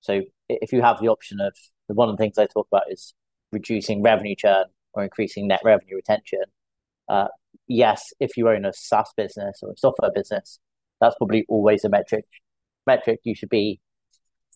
So, 0.00 0.22
if 0.48 0.72
you 0.72 0.82
have 0.82 1.00
the 1.00 1.08
option 1.08 1.40
of 1.40 1.54
the 1.88 1.94
one 1.94 2.08
of 2.08 2.16
the 2.16 2.22
things 2.22 2.38
I 2.38 2.46
talk 2.46 2.68
about 2.70 2.90
is 2.90 3.14
reducing 3.52 4.02
revenue 4.02 4.34
churn 4.36 4.66
or 4.92 5.04
increasing 5.04 5.46
net 5.46 5.60
revenue 5.64 5.96
retention. 5.96 6.42
Uh, 7.08 7.28
yes, 7.68 8.12
if 8.20 8.36
you 8.36 8.48
own 8.48 8.64
a 8.64 8.72
SaaS 8.72 9.12
business 9.16 9.60
or 9.62 9.72
a 9.72 9.76
software 9.76 10.10
business, 10.14 10.58
that's 11.00 11.16
probably 11.16 11.44
always 11.48 11.84
a 11.84 11.88
metric 11.88 12.24
metric 12.86 13.20
you 13.24 13.34
should 13.34 13.48
be 13.48 13.80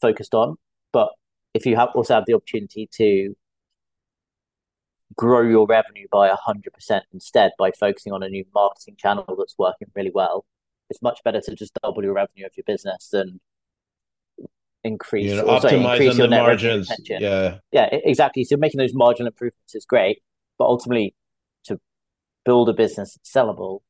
focused 0.01 0.35
on. 0.35 0.57
But 0.93 1.09
if 1.55 1.67
you 1.67 1.77
have 1.77 1.91
also 1.95 2.15
have 2.15 2.25
the 2.27 2.35
opportunity 2.35 2.89
to 2.95 3.35
grow 5.17 5.43
your 5.43 5.67
revenue 5.67 6.07
by 6.11 6.31
100% 6.31 7.01
instead 7.13 7.51
by 7.59 7.73
focusing 7.73 8.13
on 8.13 8.23
a 8.23 8.29
new 8.29 8.45
marketing 8.55 8.97
channel 8.97 9.25
that's 9.37 9.57
working 9.59 9.89
really 9.95 10.13
well, 10.15 10.45
it's 10.89 11.03
much 11.03 11.21
better 11.25 11.41
to 11.41 11.55
just 11.55 11.73
double 11.83 12.03
your 12.03 12.15
revenue 12.15 12.47
of 12.47 12.53
your 12.57 12.65
business 12.67 13.09
than 13.13 13.41
increase, 14.85 15.31
you 15.31 15.37
know, 15.37 15.47
also 15.47 15.69
increase 15.69 16.17
your 16.17 16.29
net 16.29 16.43
margins. 16.43 16.91
Yeah. 17.09 17.59
Yeah, 17.73 17.89
exactly. 17.93 18.45
So 18.45 18.57
making 18.57 18.79
those 18.79 18.95
marginal 18.95 19.29
improvements 19.29 19.75
is 19.75 19.85
great, 19.85 20.23
but 20.59 20.67
ultimately 20.67 21.15
build 22.45 22.69
a 22.69 22.73
business 22.73 23.15
that's 23.15 23.33
sellable, 23.33 23.81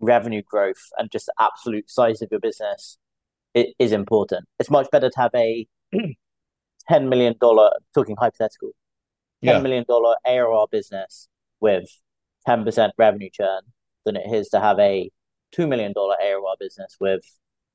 revenue 0.00 0.42
growth 0.42 0.90
and 0.98 1.10
just 1.10 1.26
the 1.26 1.34
absolute 1.40 1.90
size 1.90 2.22
of 2.22 2.28
your 2.30 2.40
business 2.40 2.98
it 3.56 3.74
is 3.78 3.90
important. 3.90 4.44
It's 4.58 4.70
much 4.70 4.86
better 4.92 5.08
to 5.08 5.18
have 5.18 5.30
a 5.34 5.66
ten 6.88 7.08
million 7.08 7.34
dollar 7.40 7.70
talking 7.94 8.14
hypothetical, 8.18 8.72
ten 9.42 9.56
yeah. 9.56 9.60
million 9.62 9.84
dollar 9.88 10.14
ARR 10.26 10.66
business 10.70 11.28
with 11.58 11.88
ten 12.44 12.64
percent 12.64 12.92
revenue 12.98 13.30
churn 13.32 13.62
than 14.04 14.14
it 14.14 14.30
is 14.30 14.50
to 14.50 14.60
have 14.60 14.78
a 14.78 15.10
two 15.52 15.66
million 15.66 15.94
dollar 15.94 16.16
ARR 16.22 16.56
business 16.60 16.98
with 17.00 17.22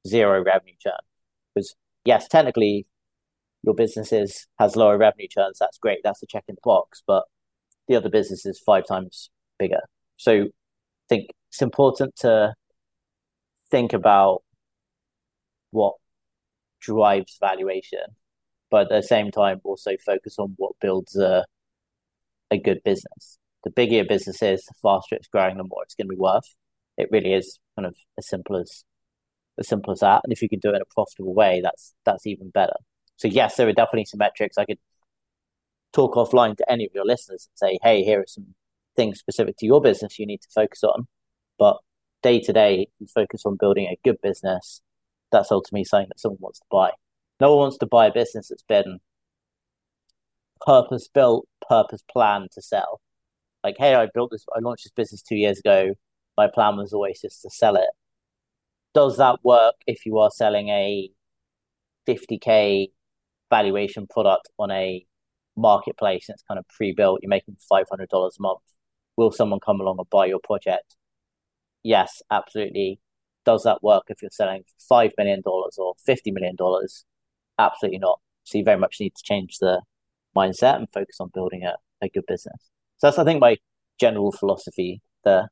zero 0.07 0.43
revenue 0.43 0.75
churn. 0.79 0.93
Because 1.55 1.73
yes, 2.05 2.27
technically 2.27 2.85
your 3.63 3.73
business 3.73 4.13
is, 4.13 4.47
has 4.59 4.75
lower 4.75 4.99
revenue 4.99 5.27
churns. 5.29 5.57
That's 5.59 5.79
great. 5.79 5.99
That's 6.03 6.21
a 6.21 6.27
check 6.27 6.43
in 6.47 6.55
the 6.55 6.61
box. 6.63 7.01
But 7.05 7.23
the 7.87 7.95
other 7.95 8.09
business 8.09 8.45
is 8.45 8.59
five 8.59 8.85
times 8.87 9.31
bigger. 9.61 9.81
So 10.17 10.31
I 10.31 11.07
think 11.09 11.29
it's 11.49 11.61
important 11.61 12.15
to 12.17 12.53
think 13.69 13.93
about 13.93 14.41
what 15.71 15.95
drives 16.79 17.37
valuation, 17.39 18.05
but 18.71 18.83
at 18.83 18.89
the 18.89 19.07
same 19.07 19.31
time 19.31 19.61
also 19.63 19.91
focus 20.05 20.35
on 20.39 20.53
what 20.57 20.73
builds 20.81 21.15
a 21.15 21.45
a 22.49 22.57
good 22.57 22.81
business. 22.83 23.37
The 23.63 23.69
bigger 23.69 23.95
your 23.95 24.05
business 24.05 24.41
is, 24.41 24.65
the 24.65 24.73
faster 24.81 25.15
it's 25.15 25.27
growing, 25.27 25.57
the 25.57 25.63
more 25.63 25.83
it's 25.83 25.95
going 25.95 26.07
to 26.07 26.15
be 26.15 26.19
worth. 26.19 26.55
It 26.97 27.07
really 27.11 27.33
is 27.33 27.59
kind 27.75 27.85
of 27.85 27.95
as 28.17 28.27
simple 28.27 28.57
as 28.57 28.83
as 29.59 29.67
simple 29.67 29.93
as 29.93 29.99
that. 29.99 30.21
And 30.23 30.33
if 30.33 30.41
you 30.41 30.49
can 30.49 30.59
do 30.59 30.69
it 30.69 30.75
in 30.75 30.81
a 30.81 30.93
profitable 30.93 31.33
way, 31.33 31.61
that's 31.61 31.93
that's 32.05 32.25
even 32.25 32.49
better. 32.49 32.77
So 33.17 33.27
yes, 33.27 33.55
there 33.55 33.67
are 33.67 33.73
definitely 33.73 34.05
some 34.05 34.17
metrics 34.17 34.57
I 34.57 34.65
could 34.65 34.79
talk 35.93 36.15
offline 36.15 36.57
to 36.57 36.71
any 36.71 36.85
of 36.85 36.91
your 36.93 37.05
listeners 37.05 37.47
and 37.47 37.69
say, 37.69 37.79
hey, 37.83 38.03
here 38.03 38.21
are 38.21 38.27
some 38.27 38.55
things 38.95 39.19
specific 39.19 39.57
to 39.57 39.65
your 39.65 39.81
business 39.81 40.19
you 40.19 40.25
need 40.25 40.41
to 40.41 40.49
focus 40.53 40.83
on. 40.83 41.07
But 41.57 41.77
day 42.23 42.39
to 42.41 42.53
day, 42.53 42.87
you 42.99 43.07
focus 43.07 43.43
on 43.45 43.57
building 43.59 43.85
a 43.85 43.97
good 44.03 44.17
business. 44.21 44.81
That's 45.31 45.51
ultimately 45.51 45.85
something 45.85 46.09
that 46.09 46.19
someone 46.19 46.39
wants 46.41 46.59
to 46.59 46.65
buy. 46.71 46.91
No 47.39 47.51
one 47.55 47.59
wants 47.63 47.77
to 47.79 47.85
buy 47.85 48.07
a 48.07 48.13
business 48.13 48.49
that's 48.49 48.63
been 48.63 48.99
purpose 50.65 51.07
built, 51.07 51.47
purpose 51.67 52.03
planned 52.11 52.51
to 52.51 52.61
sell. 52.61 53.01
Like, 53.63 53.75
hey, 53.77 53.95
I 53.95 54.07
built 54.13 54.31
this, 54.31 54.45
I 54.55 54.59
launched 54.59 54.85
this 54.85 54.91
business 54.91 55.21
two 55.21 55.35
years 55.35 55.59
ago. 55.59 55.93
My 56.37 56.47
plan 56.47 56.77
was 56.77 56.93
always 56.93 57.21
just 57.21 57.41
to 57.43 57.49
sell 57.49 57.75
it. 57.75 57.89
Does 58.93 59.17
that 59.17 59.39
work 59.43 59.75
if 59.87 60.05
you 60.05 60.17
are 60.19 60.31
selling 60.31 60.69
a 60.69 61.09
50k 62.07 62.87
valuation 63.49 64.07
product 64.07 64.49
on 64.57 64.71
a 64.71 65.05
marketplace 65.55 66.29
and 66.29 66.35
it's 66.35 66.43
kind 66.43 66.59
of 66.59 66.67
pre-built, 66.67 67.19
you're 67.21 67.29
making 67.29 67.55
$500 67.71 67.83
a 68.11 68.29
month. 68.41 68.59
Will 69.17 69.31
someone 69.31 69.59
come 69.59 69.79
along 69.81 69.97
and 69.99 70.09
buy 70.09 70.25
your 70.25 70.39
project? 70.43 70.95
Yes, 71.83 72.21
absolutely. 72.29 72.99
Does 73.45 73.63
that 73.63 73.81
work 73.81 74.03
if 74.07 74.21
you're 74.21 74.31
selling 74.31 74.63
$5 74.91 75.11
million 75.17 75.41
or 75.45 75.95
$50 76.07 76.33
million? 76.33 76.55
Absolutely 77.57 77.99
not. 77.99 78.19
So 78.43 78.57
you 78.57 78.63
very 78.63 78.79
much 78.79 78.97
need 78.99 79.15
to 79.15 79.23
change 79.23 79.57
the 79.59 79.81
mindset 80.35 80.77
and 80.77 80.87
focus 80.91 81.17
on 81.19 81.29
building 81.33 81.63
a, 81.63 81.75
a 82.03 82.09
good 82.09 82.25
business. 82.27 82.69
So 82.97 83.07
that's, 83.07 83.17
I 83.17 83.23
think, 83.23 83.41
my 83.41 83.57
general 83.99 84.31
philosophy 84.31 85.01
there. 85.23 85.49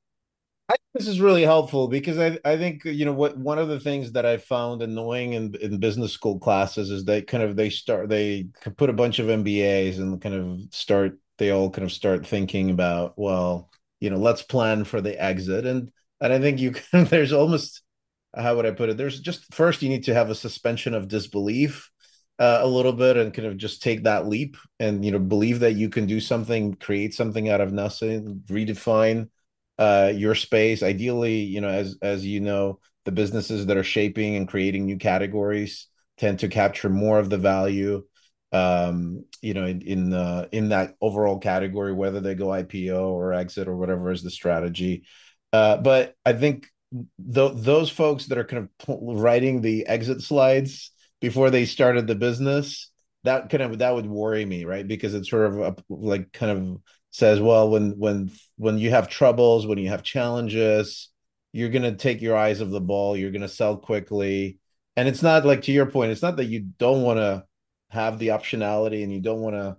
I 0.70 0.76
this 0.94 1.08
is 1.08 1.22
really 1.22 1.44
helpful 1.44 1.88
because 1.88 2.18
I, 2.20 2.38
I 2.46 2.58
think 2.58 2.86
you 2.86 3.06
know 3.06 3.14
what 3.14 3.38
one 3.38 3.58
of 3.58 3.70
the 3.70 3.80
things 3.80 4.12
that 4.12 4.26
I 4.26 4.38
found 4.38 4.82
annoying 4.82 5.34
in, 5.34 5.56
in 5.62 5.80
business 5.80 6.12
school 6.12 6.40
classes 6.40 6.92
is 6.92 7.06
they 7.06 7.22
kind 7.22 7.44
of 7.44 7.56
they 7.56 7.70
start 7.70 8.10
they 8.10 8.48
put 8.78 8.90
a 8.90 8.94
bunch 8.94 9.20
of 9.20 9.28
MBAs 9.28 9.98
and 9.98 10.22
kind 10.22 10.36
of 10.36 10.60
start 10.74 11.18
they 11.40 11.52
all 11.52 11.70
kind 11.70 11.86
of 11.86 11.92
start 11.92 12.28
thinking 12.28 12.70
about 12.70 13.14
well 13.18 13.70
you 14.00 14.10
know 14.10 14.18
let's 14.18 14.44
plan 14.44 14.84
for 14.84 15.02
the 15.02 15.22
exit 15.22 15.66
and 15.66 15.92
and 16.22 16.34
I 16.34 16.40
think 16.40 16.60
you 16.60 16.72
can 16.92 17.06
there's 17.06 17.34
almost 17.34 17.82
how 18.36 18.56
would 18.56 18.66
I 18.66 18.72
put 18.72 18.90
it 18.90 18.98
there's 18.98 19.20
just 19.20 19.54
first 19.54 19.82
you 19.82 19.90
need 19.90 20.04
to 20.06 20.14
have 20.14 20.30
a 20.30 20.36
suspension 20.36 20.94
of 20.94 21.08
disbelief 21.08 21.90
uh, 22.38 22.60
a 22.62 22.68
little 22.68 22.94
bit 22.94 23.18
and 23.18 23.34
kind 23.34 23.48
of 23.48 23.58
just 23.58 23.82
take 23.82 24.04
that 24.04 24.28
leap 24.28 24.56
and 24.80 25.04
you 25.04 25.12
know 25.12 25.20
believe 25.20 25.62
that 25.62 25.74
you 25.74 25.90
can 25.90 26.06
do 26.06 26.20
something 26.20 26.76
create 26.76 27.14
something 27.14 27.50
out 27.50 27.62
of 27.62 27.74
nothing 27.74 28.44
redefine 28.48 29.28
uh, 29.80 30.12
your 30.14 30.36
space. 30.36 30.84
Ideally, 30.84 31.38
you 31.40 31.62
know, 31.62 31.70
as 31.70 31.98
as 32.02 32.26
you 32.26 32.42
know, 32.42 32.80
the 33.06 33.12
businesses 33.14 33.66
that 33.66 33.78
are 33.78 33.84
shaping 33.84 34.36
and 34.36 34.48
creating 34.48 34.86
new 34.86 34.98
categories 34.98 35.88
tend 36.18 36.40
to 36.40 36.50
capture 36.50 36.90
more 36.90 37.18
of 37.18 37.30
the 37.30 37.38
value 37.38 38.04
um 38.52 39.24
you 39.42 39.54
know 39.54 39.66
in 39.66 39.82
in, 39.82 40.48
in 40.52 40.70
that 40.70 40.96
overall 41.02 41.38
category 41.38 41.94
whether 41.94 42.20
they 42.20 42.34
go 42.34 42.48
ipo 42.48 43.10
or 43.10 43.34
exit 43.34 43.68
or 43.68 43.76
whatever 43.76 44.12
is 44.12 44.24
the 44.24 44.32
strategy 44.32 45.04
uh 45.54 45.78
but 45.78 46.16
i 46.26 46.34
think 46.34 46.68
th- 47.34 47.54
those 47.56 47.90
folks 47.92 48.26
that 48.26 48.40
are 48.40 48.44
kind 48.44 48.68
of 48.88 48.98
writing 49.02 49.62
the 49.62 49.86
exit 49.86 50.22
slides 50.22 50.92
before 51.22 51.52
they 51.52 51.66
started 51.66 52.08
the 52.08 52.16
business 52.16 52.90
that 53.24 53.50
kind 53.50 53.62
of 53.62 53.78
that 53.78 53.94
would 53.94 54.08
worry 54.08 54.46
me 54.46 54.66
right 54.66 54.88
because 54.88 55.14
it's 55.14 55.30
sort 55.30 55.46
of 55.46 55.60
a, 55.60 55.76
like 55.90 56.32
kind 56.32 56.52
of 56.52 56.82
says, 57.12 57.40
well, 57.40 57.70
when 57.70 57.92
when 57.98 58.32
when 58.58 58.78
you 58.78 58.92
have 58.92 59.10
troubles, 59.10 59.66
when 59.66 59.78
you 59.78 59.90
have 59.90 60.04
challenges, 60.04 61.10
you're 61.52 61.70
gonna 61.70 61.96
take 61.96 62.22
your 62.22 62.38
eyes 62.38 62.62
of 62.62 62.70
the 62.70 62.82
ball. 62.82 63.18
You're 63.18 63.32
gonna 63.32 63.48
sell 63.48 63.78
quickly, 63.78 64.60
and 64.96 65.08
it's 65.08 65.24
not 65.24 65.46
like 65.46 65.64
to 65.64 65.72
your 65.72 65.88
point. 65.88 66.12
It's 66.12 66.22
not 66.22 66.38
that 66.38 66.46
you 66.46 66.62
don't 66.78 67.04
want 67.04 67.18
to 67.18 67.46
have 67.90 68.20
the 68.20 68.30
optionality 68.30 69.04
and 69.04 69.12
you 69.14 69.20
don't 69.22 69.42
want 69.42 69.56
to, 69.56 69.78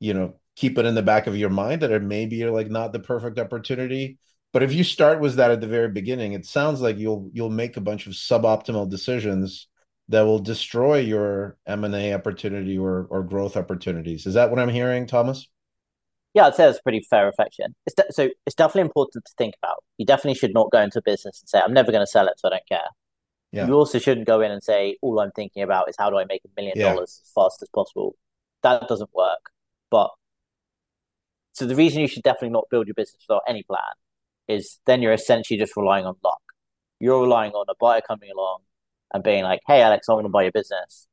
you 0.00 0.14
know, 0.14 0.34
keep 0.56 0.78
it 0.78 0.86
in 0.86 0.94
the 0.94 1.02
back 1.02 1.26
of 1.26 1.36
your 1.36 1.50
mind 1.50 1.82
that 1.82 1.90
it 1.90 2.02
maybe 2.02 2.36
you're 2.36 2.50
like 2.50 2.70
not 2.70 2.92
the 2.92 3.00
perfect 3.00 3.38
opportunity. 3.38 4.18
But 4.52 4.62
if 4.62 4.72
you 4.72 4.84
start 4.84 5.20
with 5.20 5.34
that 5.36 5.50
at 5.50 5.60
the 5.60 5.66
very 5.66 5.88
beginning, 5.88 6.32
it 6.32 6.46
sounds 6.46 6.80
like 6.80 6.98
you'll 6.98 7.30
you'll 7.32 7.50
make 7.50 7.76
a 7.76 7.80
bunch 7.80 8.06
of 8.06 8.14
suboptimal 8.14 8.88
decisions 8.90 9.68
that 10.08 10.22
will 10.22 10.38
destroy 10.38 10.98
your 11.00 11.58
M&A 11.66 12.14
opportunity 12.14 12.78
or 12.78 13.06
or 13.10 13.22
growth 13.22 13.56
opportunities. 13.56 14.26
Is 14.26 14.34
that 14.34 14.50
what 14.50 14.58
I'm 14.58 14.68
hearing, 14.68 15.06
Thomas? 15.06 15.48
yeah, 16.34 16.46
I'd 16.46 16.54
say 16.54 16.66
that's 16.66 16.78
a 16.78 16.82
pretty 16.82 17.00
fair 17.08 17.26
reflection. 17.26 17.74
It's 17.86 17.94
de- 17.94 18.12
so 18.12 18.28
it's 18.44 18.54
definitely 18.54 18.82
important 18.82 19.24
to 19.24 19.32
think 19.38 19.54
about. 19.62 19.82
You 19.96 20.04
definitely 20.06 20.34
should 20.34 20.52
not 20.54 20.70
go 20.70 20.80
into 20.80 20.98
a 20.98 21.02
business 21.02 21.40
and 21.40 21.48
say, 21.48 21.60
"I'm 21.60 21.72
never 21.72 21.90
going 21.92 22.02
to 22.02 22.06
sell 22.06 22.28
it, 22.28 22.38
so 22.38 22.48
I 22.48 22.50
don't 22.52 22.68
care." 22.68 22.88
Yeah. 23.56 23.66
You 23.66 23.74
also 23.74 23.98
shouldn't 23.98 24.26
go 24.26 24.40
in 24.40 24.50
and 24.50 24.62
say, 24.62 24.96
"All 25.02 25.18
I'm 25.20 25.32
thinking 25.32 25.62
about 25.62 25.88
is 25.88 25.96
how 25.98 26.10
do 26.10 26.18
I 26.18 26.24
make 26.24 26.42
a 26.44 26.48
million 26.56 26.78
dollars 26.78 27.20
as 27.24 27.30
fast 27.34 27.62
as 27.62 27.68
possible." 27.74 28.16
That 28.62 28.88
doesn't 28.88 29.10
work. 29.14 29.50
But 29.90 30.10
so 31.52 31.66
the 31.66 31.76
reason 31.76 32.00
you 32.00 32.08
should 32.08 32.22
definitely 32.22 32.50
not 32.50 32.68
build 32.70 32.86
your 32.86 32.94
business 32.94 33.24
without 33.28 33.42
any 33.48 33.62
plan 33.62 33.94
is 34.48 34.78
then 34.86 35.02
you're 35.02 35.12
essentially 35.12 35.58
just 35.58 35.76
relying 35.76 36.04
on 36.04 36.16
luck. 36.22 36.40
You're 37.00 37.20
relying 37.22 37.52
on 37.52 37.66
a 37.68 37.74
buyer 37.80 38.00
coming 38.06 38.30
along 38.30 38.60
and 39.12 39.22
being 39.22 39.44
like, 39.44 39.60
"Hey, 39.66 39.82
Alex, 39.82 40.08
I 40.08 40.14
want 40.14 40.26
to 40.26 40.30
buy 40.30 40.42
your 40.42 40.52
business. 40.52 41.06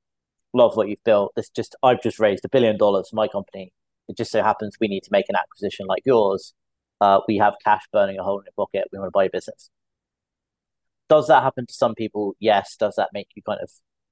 Love 0.53 0.75
what 0.77 0.89
you've 0.89 1.03
built. 1.03 1.33
This 1.35 1.49
just 1.49 1.75
I've 1.83 2.01
just 2.01 2.19
raised 2.19 2.45
a 2.45 2.49
billion 2.49 2.77
dollars 2.77 3.09
for 3.09 3.15
my 3.15 3.27
company 3.27 3.73
it 4.07 4.17
just 4.17 4.31
so 4.31 4.43
happens 4.43 4.77
we 4.79 4.87
need 4.87 5.03
to 5.03 5.09
make 5.11 5.29
an 5.29 5.35
acquisition 5.35 5.85
like 5.87 6.03
yours. 6.05 6.53
Uh, 7.01 7.19
we 7.27 7.37
have 7.37 7.55
cash 7.63 7.83
burning 7.91 8.17
a 8.19 8.23
hole 8.23 8.39
in 8.39 8.45
your 8.45 8.53
pocket. 8.65 8.87
We 8.91 8.99
want 8.99 9.07
to 9.07 9.11
buy 9.11 9.25
a 9.25 9.29
business. 9.29 9.69
Does 11.13 11.27
that 11.27 11.43
happen 11.43 11.67
to 11.67 11.73
some 11.75 11.93
people? 11.93 12.35
Yes. 12.39 12.75
Does 12.75 12.95
that 12.95 13.09
make 13.13 13.27
you 13.35 13.43
kind 13.43 13.59
of 13.61 13.69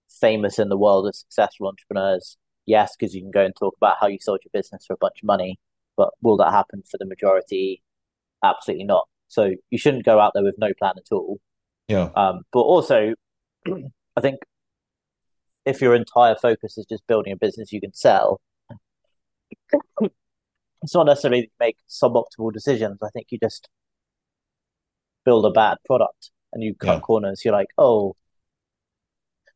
famous 0.08 0.60
in 0.60 0.70
the 0.70 0.78
world 0.78 1.08
as 1.08 1.18
successful 1.18 1.68
entrepreneurs? 1.68 2.38
Yes, 2.68 2.96
because 2.96 3.16
you 3.16 3.24
can 3.24 3.32
go 3.32 3.44
and 3.44 3.56
talk 3.56 3.74
about 3.76 3.98
how 4.00 4.06
you 4.06 4.20
sold 4.22 4.42
your 4.44 4.52
business 4.54 4.86
for 4.86 4.94
a 4.94 4.98
bunch 4.98 5.16
of 5.24 5.26
money. 5.26 5.58
But 5.98 6.10
will 6.22 6.38
that 6.38 6.52
happen 6.52 6.84
for 6.92 7.00
the 7.00 7.08
majority? 7.08 7.82
Absolutely 8.44 8.86
not. 8.86 9.08
So 9.30 9.50
you 9.72 9.80
shouldn't 9.80 10.06
go 10.06 10.20
out 10.20 10.34
there 10.36 10.44
with 10.44 10.60
no 10.60 10.74
plan 10.78 10.94
at 10.96 11.12
all. 11.12 11.40
Yeah. 11.88 12.12
Um, 12.16 12.44
but 12.54 12.60
also, 12.60 13.16
I 13.68 14.22
think 14.22 14.42
if 15.66 15.82
your 15.82 15.96
entire 15.96 16.36
focus 16.36 16.78
is 16.78 16.86
just 16.86 17.08
building 17.08 17.34
a 17.34 17.36
business 17.36 17.72
you 17.72 17.82
can 17.82 17.96
sell, 17.96 18.40
it's 20.84 20.94
not 20.94 21.08
necessarily 21.08 21.52
make 21.60 21.78
suboptimal 21.90 22.54
decisions. 22.54 23.00
I 23.02 23.10
think 23.10 23.26
you 23.32 23.40
just 23.42 23.70
build 25.26 25.48
a 25.48 25.52
bad 25.52 25.80
product 25.88 26.30
and 26.54 26.64
you 26.64 26.76
cut 26.76 26.96
yeah. 26.96 27.00
corners. 27.00 27.44
You're 27.44 27.54
like, 27.54 27.70
oh, 27.78 28.16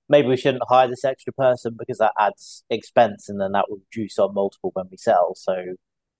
maybe 0.10 0.28
we 0.28 0.38
shouldn't 0.38 0.64
hire 0.68 0.88
this 0.88 1.06
extra 1.06 1.34
person 1.34 1.76
because 1.78 1.98
that 1.98 2.14
adds 2.20 2.64
expense 2.70 3.30
and 3.30 3.40
then 3.40 3.54
that 3.54 3.70
will 3.70 3.82
reduce 3.92 4.20
our 4.20 4.32
multiple 4.32 4.72
when 4.74 4.86
we 4.90 4.98
sell. 4.98 5.34
So 5.36 5.76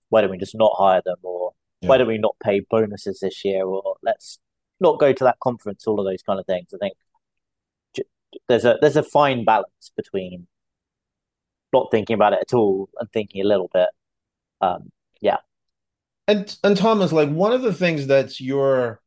why 0.08 0.20
don't 0.20 0.30
we 0.30 0.38
just 0.38 0.56
not 0.56 0.72
hire 0.76 1.02
them 1.04 1.16
or 1.22 1.52
yeah. 1.80 1.88
why 1.88 1.98
don't 1.98 2.08
we 2.08 2.18
not 2.18 2.36
pay 2.42 2.60
bonuses 2.60 3.20
this 3.20 3.44
year 3.44 3.64
or 3.64 3.96
let's 4.02 4.38
not 4.80 4.98
go 4.98 5.12
to 5.12 5.24
that 5.24 5.40
conference, 5.40 5.86
all 5.86 6.00
of 6.00 6.06
those 6.06 6.22
kind 6.22 6.38
of 6.38 6.46
things. 6.46 6.68
I 6.74 6.78
think 6.78 6.96
there's 8.48 8.64
a 8.64 8.78
there's 8.80 8.96
a 8.96 9.02
fine 9.02 9.44
balance 9.44 9.92
between 9.96 10.46
not 11.72 11.90
thinking 11.90 12.14
about 12.14 12.32
it 12.32 12.40
at 12.42 12.54
all 12.54 12.88
and 12.98 13.10
thinking 13.12 13.40
a 13.40 13.46
little 13.46 13.70
bit. 13.72 13.88
Um, 14.60 14.90
yeah. 15.20 15.38
And 16.28 16.56
and 16.64 16.76
Thomas, 16.76 17.12
like 17.12 17.30
one 17.30 17.52
of 17.52 17.62
the 17.62 17.72
things 17.72 18.06
that's 18.06 18.40
your 18.40 19.00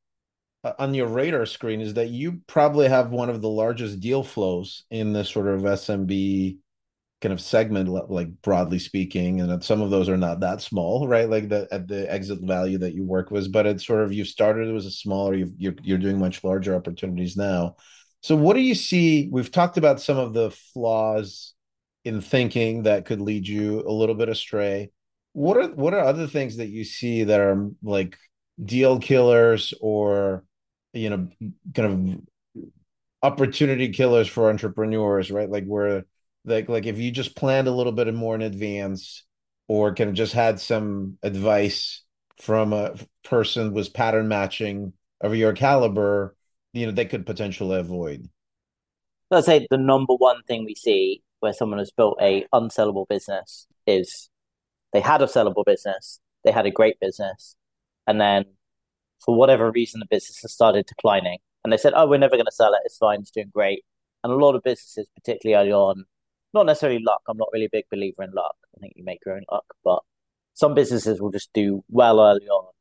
Uh, 0.63 0.74
on 0.78 0.93
your 0.93 1.08
radar 1.08 1.45
screen 1.45 1.80
is 1.80 1.93
that 1.93 2.10
you 2.10 2.41
probably 2.48 2.88
have 2.88 3.12
one 3.12 3.30
of 3.30 3.41
the 3.41 3.50
largest 3.50 4.00
deal 4.00 4.24
flows 4.24 4.84
in 4.91 5.13
the 5.13 5.24
sort 5.24 5.48
of 5.48 5.62
SMB 5.62 6.58
kind 7.22 7.34
of 7.34 7.41
segment 7.41 7.89
like 8.10 8.30
broadly 8.41 8.80
speaking 8.80 9.41
and 9.41 9.63
some 9.63 9.82
of 9.82 9.89
those 9.89 10.08
are 10.08 10.17
not 10.17 10.39
that 10.39 10.62
small 10.62 11.08
right? 11.08 11.30
Like 11.30 11.50
the 11.50 11.67
at 11.72 11.88
the 11.88 12.12
exit 12.12 12.39
value 12.41 12.78
that 12.80 12.93
you 12.93 13.04
work 13.04 13.30
with 13.32 13.52
but 13.52 13.65
it's 13.65 13.86
sort 13.86 14.04
of 14.04 14.13
you 14.13 14.24
started 14.26 14.72
was 14.74 14.86
a 14.86 14.91
smaller 14.91 15.34
you 15.34 15.54
you're, 15.58 15.76
you're 15.82 15.98
doing 15.98 16.19
much 16.19 16.43
larger 16.43 16.76
opportunities 16.76 17.36
now. 17.36 17.76
So 18.22 18.36
what 18.36 18.56
do 18.56 18.62
you 18.62 18.76
see? 18.76 19.30
We've 19.32 19.52
talked 19.52 19.78
about 19.78 20.02
some 20.02 20.17
of 20.17 20.34
the 20.34 20.52
flaws 20.52 21.54
in 22.04 22.22
thinking 22.22 22.84
that 22.84 23.06
could 23.06 23.22
lead 23.22 23.48
you 23.48 23.82
a 23.88 23.91
little 23.91 24.15
bit 24.15 24.30
astray. 24.30 24.91
What 25.34 25.58
are 25.58 25.67
what 25.69 25.93
are 25.93 26.02
other 26.02 26.28
things 26.28 26.58
that 26.58 26.67
you 26.67 26.84
see 26.84 27.24
that 27.26 27.39
are 27.39 27.69
like 27.82 28.17
deal 28.63 29.00
killers 29.00 29.74
or 29.80 30.43
you 30.93 31.10
know 31.10 31.30
kind 31.75 32.17
of 32.17 32.21
opportunity 33.21 33.89
killers 33.89 34.28
for 34.28 34.49
entrepreneurs 34.49 35.32
right? 35.32 35.49
Like 35.49 35.65
where 35.65 36.06
like 36.45 36.69
like 36.69 36.86
if 36.86 36.97
you 36.97 37.12
just 37.12 37.36
planned 37.36 37.67
a 37.67 37.71
little 37.71 37.91
bit 37.91 38.13
more 38.13 38.36
in 38.36 38.41
advance 38.41 39.25
or 39.67 39.93
kind 39.93 40.10
of 40.10 40.15
just 40.15 40.34
had 40.34 40.60
some 40.60 41.17
advice 41.21 42.04
from 42.39 42.73
a 42.73 42.95
person 43.23 43.73
was 43.73 43.89
pattern 43.89 44.28
matching 44.28 44.93
of 45.21 45.36
your 45.36 45.54
caliber 45.54 46.36
you 46.73 46.86
know 46.86 46.91
they 46.91 47.06
could 47.06 47.25
potentially 47.25 47.78
avoid. 47.80 48.30
Let's 49.32 49.45
say 49.45 49.67
the 49.69 49.78
number 49.78 50.15
one 50.15 50.41
thing 50.47 50.65
we 50.65 50.75
see 50.75 51.21
where 51.39 51.54
someone 51.54 51.80
has 51.80 51.91
built 51.91 52.17
a 52.21 52.45
unsellable 52.54 53.08
business 53.08 53.67
is 53.86 54.30
they 54.93 55.02
had 55.02 55.21
a 55.21 55.25
sellable 55.25 55.65
business 55.65 56.19
they 56.43 56.52
had 56.52 56.65
a 56.65 56.71
great 56.71 56.99
business 56.99 57.56
and 58.08 58.19
then 58.19 58.45
for 59.24 59.36
whatever 59.36 59.72
reason 59.72 60.00
the 60.00 60.06
business 60.06 60.42
has 60.42 60.52
started 60.52 60.86
declining 60.86 61.38
and 61.64 61.72
they 61.72 61.78
said 61.78 61.94
oh 61.96 62.08
we're 62.08 62.18
never 62.18 62.36
going 62.36 62.46
to 62.46 62.52
sell 62.52 62.74
it 62.74 62.80
it's 62.86 62.98
fine 62.98 63.20
it's 63.22 63.32
doing 63.32 63.52
great 63.54 63.84
and 64.24 64.34
a 64.34 64.36
lot 64.36 64.56
of 64.56 64.64
businesses 64.64 65.08
particularly 65.16 65.60
early 65.60 65.74
on 65.74 66.06
not 66.54 66.66
necessarily 66.66 67.02
luck. 67.06 67.22
I'm 67.28 67.38
not 67.38 67.50
really 67.54 67.66
a 67.66 67.72
big 67.72 67.86
believer 67.92 68.24
in 68.24 68.32
luck. 68.32 68.56
I 68.76 68.80
think 68.80 68.94
you 68.96 69.04
make 69.04 69.20
your 69.26 69.36
own 69.36 69.44
luck, 69.52 69.66
but 69.84 70.00
some 70.54 70.74
businesses 70.74 71.22
will 71.22 71.32
just 71.32 71.52
do 71.54 71.84
well 71.90 72.20
early 72.20 72.48
on. 72.48 72.72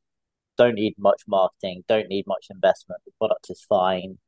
Don't 0.57 0.75
need 0.75 0.95
much 0.99 1.23
marketing. 1.29 1.85
Don't 1.87 2.09
need 2.09 2.27
much 2.27 2.47
investment. 2.51 3.01
The 3.05 3.13
product 3.19 3.47
is 3.51 3.63
fine. 3.69 4.19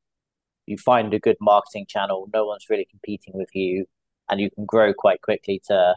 You 0.66 0.76
find 0.76 1.12
a 1.14 1.18
good 1.18 1.38
marketing 1.40 1.86
channel. 1.88 2.28
No 2.32 2.46
one's 2.46 2.66
really 2.70 2.86
competing 2.88 3.34
with 3.34 3.48
you, 3.54 3.86
and 4.28 4.40
you 4.40 4.50
can 4.50 4.66
grow 4.66 4.92
quite 4.94 5.22
quickly 5.22 5.60
to 5.66 5.96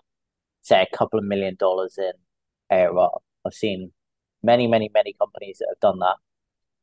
say 0.62 0.82
a 0.82 0.98
couple 0.98 1.20
of 1.20 1.26
million 1.26 1.56
dollars 1.60 1.98
in 1.98 2.14
ARR. 2.72 3.12
I've 3.46 3.54
seen 3.54 3.92
many, 4.44 4.68
many, 4.68 4.90
many 4.94 5.14
companies 5.14 5.58
that 5.60 5.68
have 5.70 5.80
done 5.80 6.00
that. 6.00 6.16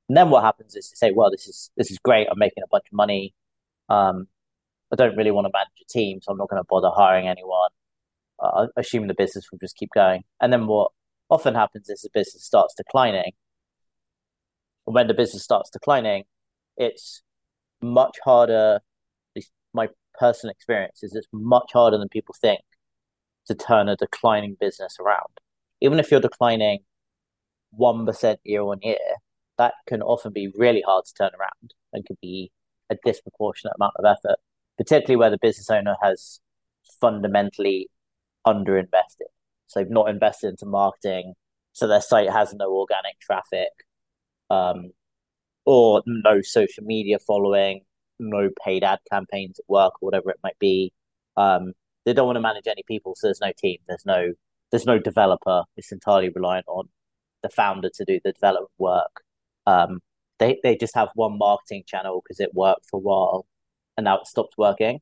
And 0.09 0.17
then 0.17 0.31
what 0.31 0.43
happens 0.43 0.75
is 0.75 0.89
to 0.91 0.97
say, 0.97 1.13
well, 1.13 1.31
this 1.31 1.47
is 1.47 1.71
this 1.77 1.91
is 1.91 1.99
great. 1.99 2.27
I'm 2.31 2.39
making 2.39 2.65
a 2.65 2.69
bunch 2.71 2.87
of 2.91 2.97
money. 2.97 3.35
Um, 3.89 4.27
I 4.93 4.97
don't 4.97 5.17
really 5.17 5.31
want 5.31 5.47
to 5.47 5.53
manage 5.53 5.69
a 5.81 5.85
team, 5.89 6.21
so 6.21 6.33
I'm 6.33 6.39
not 6.39 6.49
going 6.49 6.61
to 6.61 6.67
bother 6.69 6.91
hiring 6.93 7.29
anyone. 7.29 7.71
Uh, 8.43 8.67
assuming 8.77 9.09
the 9.09 9.15
business 9.15 9.47
will 9.53 9.59
just 9.59 9.77
keep 9.77 9.91
going. 9.95 10.23
And 10.41 10.53
then 10.53 10.67
what 10.67 10.91
often 11.29 11.55
happens 11.55 11.89
is 11.89 12.01
the 12.01 12.11
business 12.13 12.45
starts 12.45 12.75
declining. 12.75 13.33
And 14.87 14.95
when 14.95 15.07
the 15.07 15.15
business 15.15 15.45
starts 15.45 15.71
declining, 15.71 16.25
it's 16.77 17.23
much 17.83 18.17
harder. 18.25 18.77
At 18.77 19.37
least 19.37 19.53
my 19.73 19.89
personal 20.19 20.51
experience 20.51 21.03
is 21.03 21.15
it's 21.15 21.29
much 21.33 21.71
harder 21.73 21.99
than 21.99 22.09
people 22.09 22.35
think 22.41 22.63
to 23.47 23.55
turn 23.55 23.89
a 23.89 23.97
declining 23.97 24.57
business 24.59 24.97
around. 24.99 25.39
Even 25.81 25.99
if 25.99 26.11
you're 26.11 26.21
declining 26.21 26.81
one 27.71 28.07
percent 28.07 28.41
year 28.45 28.63
on 28.63 28.79
year, 28.83 28.97
that 29.59 29.75
can 29.87 30.03
often 30.03 30.33
be 30.33 30.53
really 30.57 30.83
hard 30.87 31.05
to 31.05 31.15
turn 31.15 31.31
around 31.39 31.75
and 31.93 32.05
could 32.07 32.21
be 32.21 32.51
a 32.91 32.97
disproportionate 33.05 33.75
amount 33.77 33.95
of 33.99 34.05
effort 34.05 34.39
particularly 34.81 35.17
where 35.17 35.29
the 35.29 35.39
business 35.43 35.69
owner 35.69 35.95
has 36.03 36.41
fundamentally 37.03 37.91
underinvested. 38.47 39.29
So 39.67 39.79
they've 39.79 39.91
not 39.91 40.09
invested 40.09 40.49
into 40.49 40.65
marketing, 40.65 41.35
so 41.75 41.87
their 41.87 42.01
site 42.01 42.31
has 42.31 42.55
no 42.55 42.73
organic 42.73 43.21
traffic, 43.21 43.69
um, 44.49 44.93
or 45.67 46.03
no 46.07 46.41
social 46.41 46.83
media 46.83 47.19
following, 47.19 47.83
no 48.19 48.49
paid 48.65 48.83
ad 48.83 49.01
campaigns 49.13 49.59
at 49.59 49.67
work 49.69 49.93
or 50.01 50.07
whatever 50.07 50.31
it 50.31 50.41
might 50.43 50.59
be. 50.59 50.95
Um, 51.37 51.75
they 52.07 52.15
don't 52.15 52.27
want 52.27 52.37
to 52.37 52.41
manage 52.41 52.67
any 52.67 52.83
people, 52.89 53.15
so 53.15 53.27
there's 53.27 53.43
no 53.43 53.53
team, 53.59 53.81
there's 53.87 54.07
no 54.07 54.33
there's 54.71 54.87
no 54.87 54.99
developer. 54.99 55.65
It's 55.77 55.93
entirely 55.93 56.31
reliant 56.31 56.67
on 56.69 56.89
the 57.43 57.49
founder 57.49 57.91
to 57.95 58.05
do 58.05 58.21
the 58.23 58.33
development 58.33 58.71
work. 58.79 59.23
Um, 59.67 60.01
they 60.39 60.59
they 60.63 60.77
just 60.77 60.95
have 60.95 61.09
one 61.15 61.39
marketing 61.39 61.85
channel 61.87 62.23
because 62.23 62.41
it 62.41 62.55
worked 62.55 62.87
for 62.91 62.97
a 62.97 63.01
while, 63.01 63.47
and 63.97 64.05
now 64.05 64.19
it 64.19 64.27
stopped 64.27 64.55
working. 64.59 65.01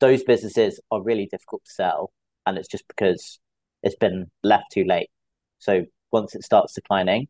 Those 0.00 0.22
businesses 0.24 0.80
are 0.90 1.02
really 1.02 1.26
difficult 1.26 1.64
to 1.64 1.72
sell, 1.72 2.12
and 2.44 2.58
it's 2.58 2.68
just 2.68 2.86
because 2.88 3.38
it's 3.82 3.96
been 3.96 4.30
left 4.42 4.72
too 4.72 4.84
late. 4.84 5.10
So 5.58 5.86
once 6.12 6.34
it 6.34 6.44
starts 6.44 6.74
declining, 6.74 7.28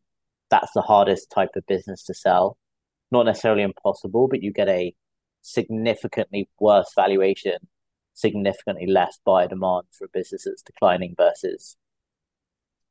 that's 0.51 0.73
the 0.75 0.83
hardest 0.83 1.31
type 1.31 1.51
of 1.57 1.67
business 1.67 2.03
to 2.05 2.15
sell. 2.15 2.57
Not 3.11 3.27
necessarily 3.27 3.63
impossible, 3.63 4.29
but 4.29 4.43
you 4.43 4.53
get 4.53 4.69
a 4.69 4.95
significantly 5.43 6.49
worse 6.59 6.93
valuation, 6.95 7.69
significantly 8.15 8.87
less 8.87 9.19
buyer 9.25 9.49
demand 9.49 9.85
for 9.93 10.07
a 10.07 10.09
business 10.13 10.45
that's 10.45 10.63
declining 10.63 11.15
versus 11.17 11.77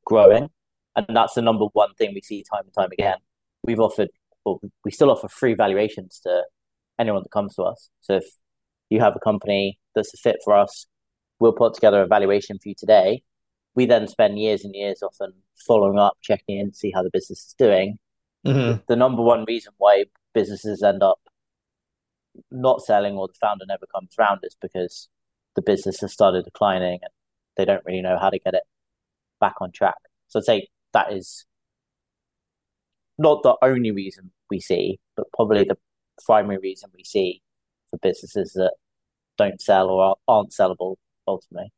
growing. 0.06 0.50
And 0.96 1.06
that's 1.10 1.34
the 1.34 1.42
number 1.42 1.66
one 1.74 1.94
thing 1.96 2.14
we 2.14 2.22
see 2.22 2.44
time 2.44 2.64
and 2.66 2.74
time 2.74 2.90
again. 2.92 3.18
We've 3.64 3.80
offered, 3.80 4.10
well, 4.46 4.62
we 4.84 4.92
still 4.92 5.12
offer 5.12 5.28
free 5.28 5.54
valuations 5.54 6.20
to 6.24 6.44
anyone 7.00 7.24
that 7.24 7.32
comes 7.32 7.56
to 7.56 7.64
us. 7.64 7.90
So 8.02 8.16
if 8.18 8.26
you 8.90 9.00
have 9.02 9.16
a 9.16 9.20
company 9.20 9.80
that's 9.94 10.14
a 10.14 10.18
fit 10.18 10.38
for 10.44 10.54
us, 10.54 10.88
we'll 11.40 11.54
put 11.54 11.74
together 11.74 12.02
a 12.02 12.08
valuation 12.08 12.58
for 12.60 12.70
you 12.70 12.76
today. 12.78 13.24
We 13.76 13.86
then 13.86 14.08
spend 14.08 14.40
years 14.40 14.64
and 14.64 14.74
years 14.74 15.02
often 15.04 15.34
following 15.68 16.00
up, 16.00 16.18
checking 16.22 16.60
in, 16.60 16.74
see 16.74 16.92
how 16.96 17.04
the 17.04 17.10
business 17.12 17.40
is 17.40 17.56
doing. 17.58 17.98
Mm-hmm. 18.46 18.82
The 18.88 18.96
number 18.96 19.22
one 19.22 19.44
reason 19.46 19.74
why 19.78 20.06
businesses 20.34 20.82
end 20.82 21.04
up 21.04 21.20
not 22.52 22.82
selling 22.82 23.18
or 23.18 23.28
the 23.28 23.34
founder 23.40 23.66
never 23.68 23.86
comes 23.94 24.14
around 24.18 24.42
is 24.44 24.56
because 24.62 25.10
the 25.56 25.62
business 25.62 26.00
has 26.02 26.14
started 26.14 26.46
declining 26.46 27.00
and 27.02 27.12
they 27.58 27.66
don't 27.66 27.84
really 27.86 28.02
know 28.02 28.18
how 28.20 28.30
to 28.30 28.40
get 28.40 28.54
it 28.54 28.64
back 29.40 29.56
on 29.62 29.72
track. 29.72 29.96
So 30.28 30.40
I'd 30.40 30.46
say 30.46 30.68
that 30.96 31.12
is 31.14 31.46
not 33.18 33.44
the 33.44 33.56
only 33.62 33.92
reason 33.92 34.32
we 34.50 34.60
see, 34.60 34.98
but 35.16 35.28
probably 35.34 35.66
the 35.66 35.78
primary 36.26 36.58
reason 36.58 36.90
we 36.96 37.04
see 37.04 37.42
for 37.90 37.98
businesses 37.98 38.54
that 38.54 38.74
don't 39.38 39.62
sell 39.62 39.90
or 39.90 40.16
aren't 40.28 40.52
sellable 40.52 40.96
ultimately. 41.28 41.72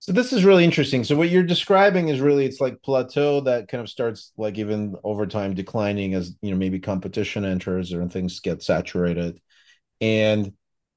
So 0.00 0.10
this 0.10 0.32
is 0.32 0.44
really 0.44 0.64
interesting. 0.64 1.04
So 1.04 1.14
what 1.14 1.30
you're 1.30 1.44
describing 1.44 2.08
is 2.08 2.20
really 2.20 2.44
it's 2.44 2.60
like 2.60 2.82
plateau 2.82 3.40
that 3.42 3.68
kind 3.68 3.80
of 3.80 3.88
starts 3.88 4.32
like 4.36 4.58
even 4.58 4.96
over 5.04 5.26
time 5.26 5.54
declining 5.54 6.14
as 6.14 6.34
you 6.42 6.50
know 6.50 6.56
maybe 6.56 6.80
competition 6.80 7.44
enters 7.44 7.92
or 7.92 8.08
things 8.08 8.40
get 8.40 8.64
saturated, 8.64 9.40
and 10.00 10.52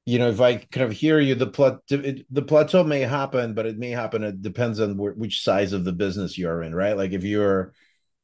you 0.06 0.20
know 0.20 0.30
if 0.30 0.42
I 0.42 0.58
kind 0.58 0.86
of 0.86 0.92
hear 0.92 1.20
you, 1.20 1.36
the 1.36 1.48
plat 1.48 1.80
the 1.88 2.44
plateau 2.48 2.84
may 2.84 3.02
happen, 3.02 3.54
but 3.54 3.66
it 3.66 3.78
may 3.78 3.90
happen. 3.90 4.24
It 4.24 4.42
depends 4.42 4.80
on 4.80 4.98
where, 4.98 5.14
which 5.14 5.44
size 5.44 5.74
of 5.74 5.84
the 5.84 5.94
business 5.94 6.38
you're 6.38 6.62
in, 6.62 6.76
right? 6.76 6.98
Like 6.98 7.12
if 7.12 7.24
you're 7.24 7.74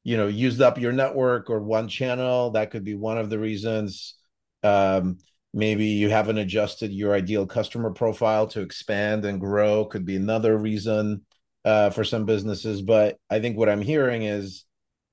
you 0.03 0.17
know 0.17 0.27
used 0.27 0.61
up 0.61 0.79
your 0.79 0.91
network 0.91 1.49
or 1.49 1.59
one 1.59 1.87
channel 1.87 2.51
that 2.51 2.71
could 2.71 2.83
be 2.83 2.95
one 2.95 3.17
of 3.17 3.29
the 3.29 3.39
reasons 3.39 4.15
um, 4.63 5.17
maybe 5.53 5.85
you 5.85 6.09
haven't 6.09 6.37
adjusted 6.37 6.91
your 6.91 7.13
ideal 7.13 7.45
customer 7.45 7.91
profile 7.91 8.47
to 8.47 8.61
expand 8.61 9.25
and 9.25 9.39
grow 9.39 9.85
could 9.85 10.05
be 10.05 10.15
another 10.15 10.57
reason 10.57 11.21
uh, 11.65 11.89
for 11.89 12.03
some 12.03 12.25
businesses 12.25 12.81
but 12.81 13.17
i 13.29 13.39
think 13.39 13.57
what 13.57 13.69
i'm 13.69 13.81
hearing 13.81 14.23
is 14.23 14.65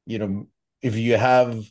you 0.06 0.18
know 0.18 0.46
if 0.80 0.96
you 0.96 1.16
have 1.16 1.64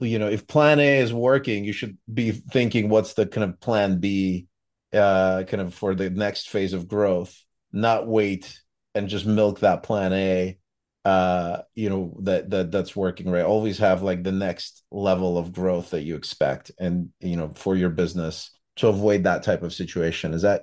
you 0.00 0.18
know 0.18 0.28
if 0.28 0.46
plan 0.46 0.80
a 0.80 0.98
is 0.98 1.12
working 1.12 1.64
you 1.64 1.72
should 1.72 1.96
be 2.12 2.30
thinking 2.30 2.88
what's 2.88 3.14
the 3.14 3.26
kind 3.26 3.44
of 3.44 3.60
plan 3.60 3.98
b 3.98 4.46
uh 4.92 5.42
kind 5.48 5.60
of 5.60 5.74
for 5.74 5.94
the 5.94 6.10
next 6.10 6.48
phase 6.48 6.72
of 6.72 6.88
growth 6.88 7.44
not 7.72 8.06
wait 8.06 8.60
and 8.94 9.08
just 9.08 9.26
milk 9.26 9.60
that 9.60 9.82
plan 9.82 10.12
a 10.12 10.58
uh 11.04 11.62
you 11.74 11.88
know 11.88 12.16
that 12.22 12.50
that 12.50 12.70
that's 12.72 12.96
working 12.96 13.30
right? 13.30 13.44
Always 13.44 13.78
have 13.78 14.02
like 14.02 14.24
the 14.24 14.32
next 14.32 14.82
level 14.90 15.38
of 15.38 15.52
growth 15.52 15.90
that 15.90 16.02
you 16.02 16.16
expect 16.16 16.70
and 16.78 17.10
you 17.20 17.36
know 17.36 17.52
for 17.54 17.76
your 17.76 17.90
business 17.90 18.50
to 18.76 18.88
avoid 18.88 19.24
that 19.24 19.42
type 19.42 19.62
of 19.62 19.72
situation. 19.72 20.34
Is 20.34 20.42
that 20.42 20.62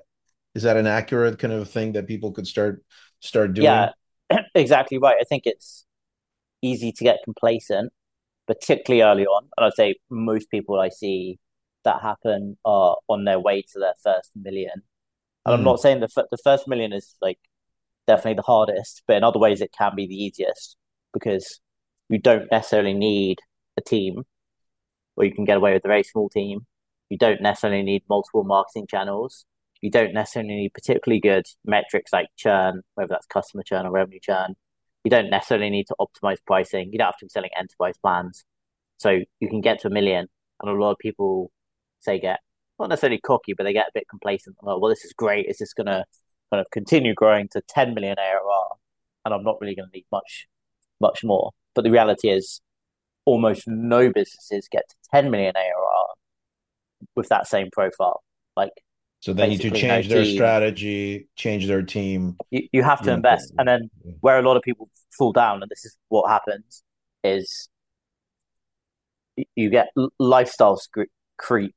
is 0.53 0.63
that 0.63 0.77
an 0.77 0.87
accurate 0.87 1.39
kind 1.39 1.53
of 1.53 1.69
thing 1.69 1.93
that 1.93 2.07
people 2.07 2.31
could 2.31 2.47
start 2.47 2.83
start 3.21 3.53
doing? 3.53 3.65
Yeah 3.65 3.91
exactly 4.55 4.97
right. 4.97 5.17
I 5.19 5.23
think 5.23 5.43
it's 5.45 5.85
easy 6.61 6.91
to 6.91 7.03
get 7.03 7.19
complacent 7.23 7.91
particularly 8.47 9.01
early 9.01 9.25
on 9.25 9.47
and 9.57 9.65
i'd 9.65 9.73
say 9.73 9.95
most 10.09 10.49
people 10.51 10.79
i 10.79 10.89
see 10.89 11.37
that 11.83 12.01
happen 12.01 12.57
are 12.65 12.97
on 13.07 13.25
their 13.25 13.39
way 13.39 13.61
to 13.61 13.79
their 13.79 13.93
first 14.03 14.31
million 14.35 14.81
and 15.45 15.53
mm. 15.53 15.57
i'm 15.57 15.63
not 15.63 15.79
saying 15.79 15.99
the, 15.99 16.27
the 16.31 16.37
first 16.43 16.67
million 16.67 16.93
is 16.93 17.15
like 17.21 17.39
definitely 18.07 18.35
the 18.35 18.41
hardest, 18.43 19.03
but 19.07 19.17
in 19.17 19.23
other 19.23 19.39
ways 19.39 19.61
it 19.61 19.71
can 19.77 19.93
be 19.95 20.07
the 20.07 20.15
easiest 20.15 20.77
because 21.13 21.59
you 22.09 22.19
don't 22.19 22.51
necessarily 22.51 22.93
need 22.93 23.39
a 23.77 23.81
team, 23.81 24.23
or 25.15 25.25
you 25.25 25.33
can 25.33 25.45
get 25.45 25.57
away 25.57 25.73
with 25.73 25.85
a 25.85 25.87
very 25.87 26.03
small 26.03 26.29
team. 26.29 26.65
You 27.09 27.17
don't 27.17 27.41
necessarily 27.41 27.83
need 27.83 28.03
multiple 28.09 28.43
marketing 28.43 28.87
channels. 28.89 29.45
You 29.81 29.91
don't 29.91 30.13
necessarily 30.13 30.55
need 30.55 30.73
particularly 30.73 31.19
good 31.19 31.45
metrics 31.65 32.13
like 32.13 32.27
churn, 32.37 32.81
whether 32.95 33.09
that's 33.09 33.27
customer 33.27 33.63
churn 33.63 33.85
or 33.85 33.91
revenue 33.91 34.19
churn. 34.21 34.55
You 35.05 35.11
don't 35.11 35.29
necessarily 35.29 35.69
need 35.69 35.87
to 35.87 35.95
optimize 35.99 36.37
pricing. 36.45 36.91
You 36.91 36.97
don't 36.97 37.05
have 37.05 37.17
to 37.19 37.25
be 37.25 37.29
selling 37.29 37.51
enterprise 37.57 37.95
plans. 38.01 38.43
So 38.97 39.19
you 39.39 39.47
can 39.47 39.61
get 39.61 39.79
to 39.81 39.87
a 39.87 39.91
million. 39.91 40.27
And 40.61 40.69
a 40.69 40.73
lot 40.73 40.91
of 40.91 40.97
people 40.97 41.51
say 42.01 42.19
get 42.19 42.39
not 42.79 42.89
necessarily 42.89 43.19
cocky, 43.19 43.53
but 43.53 43.63
they 43.63 43.73
get 43.73 43.87
a 43.87 43.91
bit 43.93 44.09
complacent. 44.09 44.57
Like, 44.61 44.81
well, 44.81 44.89
this 44.89 45.05
is 45.05 45.13
great. 45.13 45.45
Is 45.47 45.59
this 45.59 45.73
going 45.73 45.87
to 45.87 46.03
kind 46.51 46.59
of 46.59 46.65
continue 46.71 47.13
growing 47.13 47.47
to 47.49 47.61
10 47.69 47.93
million 47.93 48.17
ARR? 48.17 48.67
And 49.23 49.33
I'm 49.33 49.43
not 49.43 49.61
really 49.61 49.75
going 49.75 49.89
to 49.89 49.95
need 49.95 50.05
much, 50.11 50.47
much 50.99 51.23
more. 51.23 51.51
But 51.73 51.83
the 51.83 51.91
reality 51.91 52.29
is, 52.29 52.61
almost 53.25 53.63
no 53.67 54.11
businesses 54.11 54.67
get 54.71 54.83
to 54.89 54.95
10 55.11 55.31
million 55.31 55.53
ARR 55.55 56.05
with 57.15 57.29
that 57.29 57.47
same 57.47 57.69
profile. 57.71 58.23
Like, 58.55 58.71
so 59.25 59.33
they 59.33 59.47
need 59.47 59.61
to 59.61 59.71
change 59.71 60.07
no 60.07 60.17
their 60.17 60.23
team. 60.23 60.35
strategy, 60.35 61.27
change 61.35 61.65
their 61.65 61.81
team. 61.81 62.37
You, 62.51 62.67
you 62.71 62.83
have 62.83 63.01
to 63.01 63.09
yeah. 63.09 63.15
invest. 63.15 63.51
And 63.57 63.67
then 63.67 63.89
where 64.19 64.37
a 64.37 64.43
lot 64.43 64.55
of 64.55 64.61
people 64.61 64.87
fall 65.17 65.31
down, 65.31 65.63
and 65.63 65.71
this 65.71 65.83
is 65.83 65.97
what 66.09 66.29
happens, 66.29 66.83
is 67.23 67.67
you 69.55 69.71
get 69.71 69.87
lifestyle 70.19 70.79
creep 71.39 71.73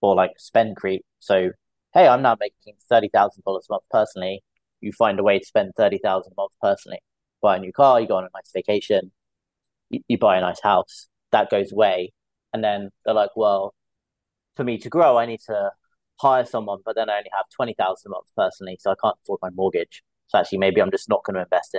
or 0.00 0.16
like 0.16 0.32
spend 0.36 0.74
creep. 0.74 1.04
So, 1.20 1.52
hey, 1.92 2.08
I'm 2.08 2.22
now 2.22 2.36
making 2.40 2.74
thirty 2.88 3.08
thousand 3.08 3.44
dollars 3.44 3.68
a 3.70 3.74
month 3.74 3.84
personally. 3.92 4.42
You 4.80 4.90
find 4.90 5.20
a 5.20 5.22
way 5.22 5.38
to 5.38 5.46
spend 5.46 5.74
thirty 5.76 5.98
thousand 5.98 6.32
a 6.36 6.40
month 6.40 6.54
personally. 6.60 6.98
Buy 7.40 7.58
a 7.58 7.60
new 7.60 7.72
car, 7.72 8.00
you 8.00 8.08
go 8.08 8.16
on 8.16 8.24
a 8.24 8.30
nice 8.34 8.50
vacation, 8.52 9.12
you, 9.90 10.00
you 10.08 10.18
buy 10.18 10.38
a 10.38 10.40
nice 10.40 10.60
house. 10.60 11.06
That 11.30 11.50
goes 11.50 11.70
away, 11.70 12.12
and 12.52 12.64
then 12.64 12.90
they're 13.04 13.14
like, 13.14 13.30
well, 13.36 13.76
for 14.56 14.64
me 14.64 14.76
to 14.78 14.88
grow, 14.88 15.16
I 15.16 15.26
need 15.26 15.38
to 15.46 15.70
hire 16.20 16.44
someone, 16.44 16.80
but 16.84 16.96
then 16.96 17.10
I 17.10 17.18
only 17.18 17.30
have 17.32 17.46
twenty 17.54 17.74
thousand 17.74 18.10
a 18.10 18.14
month 18.14 18.26
personally, 18.36 18.78
so 18.80 18.90
I 18.90 18.94
can't 19.02 19.16
afford 19.22 19.40
my 19.42 19.50
mortgage. 19.50 20.02
So 20.28 20.38
actually, 20.38 20.58
maybe 20.58 20.80
I'm 20.80 20.90
just 20.90 21.08
not 21.08 21.24
going 21.24 21.34
to 21.34 21.42
invest 21.42 21.76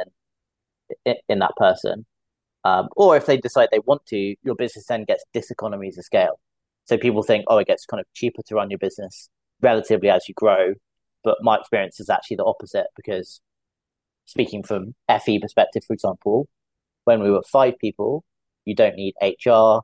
in 1.06 1.16
in 1.30 1.40
that 1.40 1.56
person. 1.58 2.06
Um, 2.64 2.90
or 2.96 3.16
if 3.16 3.28
they 3.28 3.38
decide 3.38 3.70
they 3.72 3.80
want 3.80 4.06
to, 4.08 4.36
your 4.44 4.56
business 4.56 4.88
then 4.88 5.06
gets 5.06 5.24
diseconomies 5.36 5.98
of 5.98 6.06
scale. 6.06 6.40
So 6.86 6.98
people 6.98 7.22
think, 7.24 7.46
oh, 7.48 7.58
it 7.60 7.68
gets 7.68 7.86
kind 7.86 8.02
of 8.02 8.08
cheaper 8.14 8.42
to 8.48 8.56
run 8.56 8.70
your 8.72 8.80
business 8.80 9.30
relatively 9.62 10.10
as 10.10 10.28
you 10.28 10.34
grow. 10.36 10.74
But 11.24 11.38
my 11.42 11.58
experience 11.58 12.00
is 12.00 12.10
actually 12.10 12.38
the 12.38 12.46
opposite 12.46 12.88
because 12.96 13.40
speaking 14.26 14.64
from 14.64 14.96
FE 15.24 15.40
perspective, 15.40 15.84
for 15.86 15.94
example, 15.94 16.48
when 17.06 17.22
we 17.22 17.32
were 17.32 17.44
five 17.44 17.78
people, 17.80 18.24
you 18.66 18.76
don't 18.76 18.96
need 18.96 19.14
HR. 19.22 19.82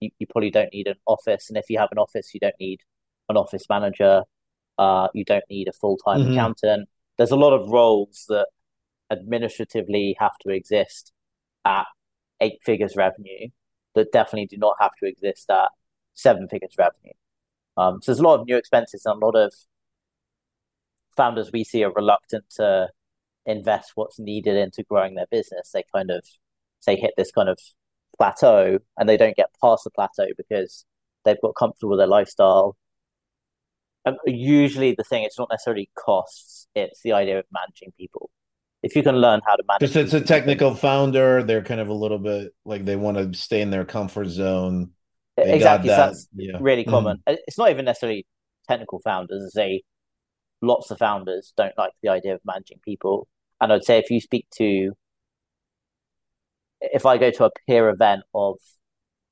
You, 0.00 0.10
you 0.18 0.26
probably 0.28 0.50
don't 0.50 0.72
need 0.72 0.88
an 0.88 0.96
office. 1.06 1.48
And 1.48 1.56
if 1.56 1.66
you 1.70 1.78
have 1.78 1.88
an 1.92 1.98
office, 1.98 2.34
you 2.34 2.40
don't 2.40 2.54
need 2.60 2.80
an 3.28 3.36
office 3.36 3.64
manager. 3.68 4.22
Uh, 4.78 5.08
you 5.14 5.24
don't 5.24 5.44
need 5.48 5.68
a 5.68 5.72
full 5.72 5.96
time 5.96 6.20
mm-hmm. 6.20 6.32
accountant. 6.32 6.88
There's 7.16 7.30
a 7.30 7.36
lot 7.36 7.52
of 7.52 7.68
roles 7.68 8.26
that 8.28 8.46
administratively 9.10 10.16
have 10.18 10.36
to 10.42 10.50
exist 10.50 11.12
at 11.64 11.86
eight 12.40 12.58
figures 12.62 12.96
revenue 12.96 13.48
that 13.94 14.12
definitely 14.12 14.46
do 14.46 14.58
not 14.58 14.76
have 14.80 14.92
to 15.00 15.08
exist 15.08 15.50
at 15.50 15.68
seven 16.14 16.48
figures 16.48 16.74
revenue. 16.78 17.12
Um, 17.76 18.00
so 18.02 18.12
there's 18.12 18.20
a 18.20 18.24
lot 18.24 18.40
of 18.40 18.46
new 18.46 18.56
expenses 18.56 19.04
and 19.04 19.22
a 19.22 19.24
lot 19.24 19.36
of 19.36 19.52
founders 21.16 21.50
we 21.52 21.64
see 21.64 21.82
are 21.84 21.92
reluctant 21.92 22.44
to 22.56 22.88
invest 23.46 23.92
what's 23.94 24.18
needed 24.18 24.56
into 24.56 24.82
growing 24.82 25.14
their 25.14 25.26
business. 25.30 25.70
They 25.72 25.84
kind 25.94 26.10
of 26.10 26.24
say 26.80 26.96
hit 26.96 27.14
this 27.16 27.30
kind 27.30 27.48
of 27.48 27.58
plateau 28.16 28.78
and 28.98 29.08
they 29.08 29.16
don't 29.16 29.36
get 29.36 29.50
past 29.62 29.84
the 29.84 29.90
plateau 29.90 30.28
because 30.36 30.84
they've 31.24 31.40
got 31.42 31.54
comfortable 31.54 31.90
with 31.90 32.00
their 32.00 32.06
lifestyle. 32.06 32.76
And 34.06 34.16
usually 34.24 34.94
the 34.96 35.04
thing 35.04 35.24
it's 35.24 35.38
not 35.38 35.48
necessarily 35.50 35.90
costs, 35.98 36.68
it's 36.74 37.02
the 37.02 37.12
idea 37.12 37.40
of 37.40 37.44
managing 37.52 37.92
people 37.98 38.30
if 38.86 38.94
you 38.94 39.02
can 39.02 39.16
learn 39.16 39.40
how 39.44 39.56
to 39.56 39.64
manage. 39.66 39.80
Because 39.80 39.96
it's 39.96 40.14
a 40.14 40.20
technical 40.20 40.74
founder, 40.74 41.42
they're 41.42 41.62
kind 41.62 41.80
of 41.80 41.88
a 41.88 41.92
little 41.92 42.18
bit 42.18 42.54
like 42.64 42.84
they 42.84 42.94
want 42.94 43.16
to 43.18 43.36
stay 43.36 43.60
in 43.60 43.70
their 43.70 43.84
comfort 43.84 44.28
zone. 44.28 44.92
They 45.36 45.54
exactly, 45.54 45.88
that. 45.88 45.96
so 45.96 46.06
that's 46.06 46.28
yeah. 46.36 46.58
really 46.60 46.82
mm-hmm. 46.82 46.90
common. 46.90 47.16
Mm. 47.28 47.36
It's 47.46 47.58
not 47.58 47.70
even 47.70 47.84
necessarily 47.84 48.26
technical 48.68 49.00
founders. 49.00 49.52
Say 49.52 49.82
lots 50.62 50.90
of 50.90 50.98
founders 50.98 51.52
don't 51.56 51.76
like 51.76 51.92
the 52.02 52.10
idea 52.10 52.34
of 52.34 52.40
managing 52.44 52.78
people, 52.84 53.26
and 53.60 53.72
I'd 53.72 53.84
say 53.84 53.98
if 53.98 54.10
you 54.10 54.20
speak 54.20 54.46
to, 54.58 54.92
if 56.80 57.04
I 57.04 57.18
go 57.18 57.30
to 57.32 57.44
a 57.46 57.50
peer 57.66 57.88
event 57.88 58.22
of 58.34 58.56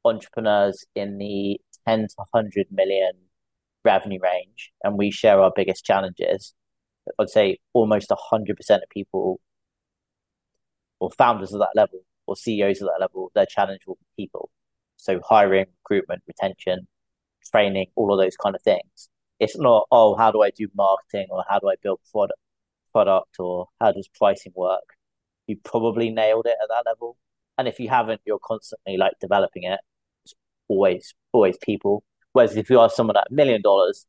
entrepreneurs 0.04 0.84
in 0.96 1.18
the 1.18 1.60
ten 1.86 2.08
to 2.08 2.24
hundred 2.34 2.66
million 2.70 3.12
revenue 3.84 4.20
range, 4.22 4.72
and 4.82 4.98
we 4.98 5.10
share 5.10 5.40
our 5.40 5.52
biggest 5.54 5.84
challenges, 5.84 6.54
I'd 7.18 7.30
say 7.30 7.58
almost 7.72 8.10
hundred 8.12 8.56
percent 8.56 8.82
of 8.82 8.88
people 8.90 9.40
or 11.00 11.10
founders 11.10 11.52
of 11.52 11.60
that 11.60 11.72
level 11.74 12.00
or 12.26 12.36
CEOs 12.36 12.80
of 12.80 12.88
that 12.88 13.00
level, 13.00 13.30
their 13.34 13.46
challenge 13.46 13.80
will 13.86 13.98
be 14.16 14.24
people. 14.24 14.50
So 14.96 15.20
hiring, 15.28 15.66
recruitment, 15.82 16.22
retention, 16.26 16.86
training, 17.50 17.88
all 17.96 18.12
of 18.12 18.18
those 18.18 18.36
kind 18.36 18.54
of 18.54 18.62
things. 18.62 19.08
It's 19.40 19.58
not, 19.58 19.86
oh, 19.90 20.14
how 20.14 20.30
do 20.30 20.42
I 20.42 20.50
do 20.50 20.68
marketing 20.74 21.26
or 21.30 21.44
how 21.48 21.58
do 21.58 21.68
I 21.68 21.74
build 21.82 22.00
product 22.10 22.38
product 22.92 23.36
or 23.38 23.66
how 23.80 23.92
does 23.92 24.08
pricing 24.08 24.52
work? 24.54 24.94
You 25.46 25.56
probably 25.64 26.10
nailed 26.10 26.46
it 26.46 26.56
at 26.62 26.68
that 26.68 26.84
level. 26.86 27.16
And 27.58 27.68
if 27.68 27.78
you 27.78 27.88
haven't, 27.88 28.20
you're 28.24 28.38
constantly 28.42 28.96
like 28.96 29.14
developing 29.20 29.64
it. 29.64 29.80
It's 30.24 30.34
always, 30.68 31.14
always 31.32 31.58
people. 31.58 32.04
Whereas 32.34 32.56
if 32.56 32.68
you 32.68 32.80
are 32.80 32.90
someone 32.90 33.16
at 33.16 33.28
a 33.30 33.32
million 33.32 33.62
dollars, 33.62 34.06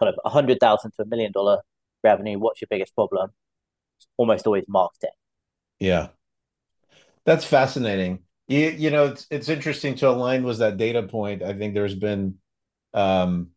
kind 0.00 0.08
of 0.08 0.18
a 0.24 0.30
hundred 0.30 0.58
thousand 0.60 0.92
to 0.92 1.02
a 1.02 1.06
million 1.06 1.30
dollar 1.30 1.58
revenue, 2.02 2.38
what's 2.38 2.60
your 2.60 2.68
biggest 2.70 2.94
problem? 2.94 3.30
It's 3.98 4.08
almost 4.16 4.46
always 4.46 4.64
marketing. 4.66 5.10
Yeah. 5.78 6.08
That's 7.26 7.44
fascinating. 7.44 8.20
You, 8.48 8.70
you 8.70 8.90
know, 8.90 9.06
it's 9.08 9.26
it's 9.30 9.50
interesting 9.50 9.94
to 9.96 10.08
align 10.08 10.42
was 10.42 10.58
that 10.58 10.78
data 10.78 11.02
point. 11.02 11.42
I 11.42 11.52
think 11.52 11.74
there's 11.74 11.94
been 11.94 12.36
um 12.94 13.50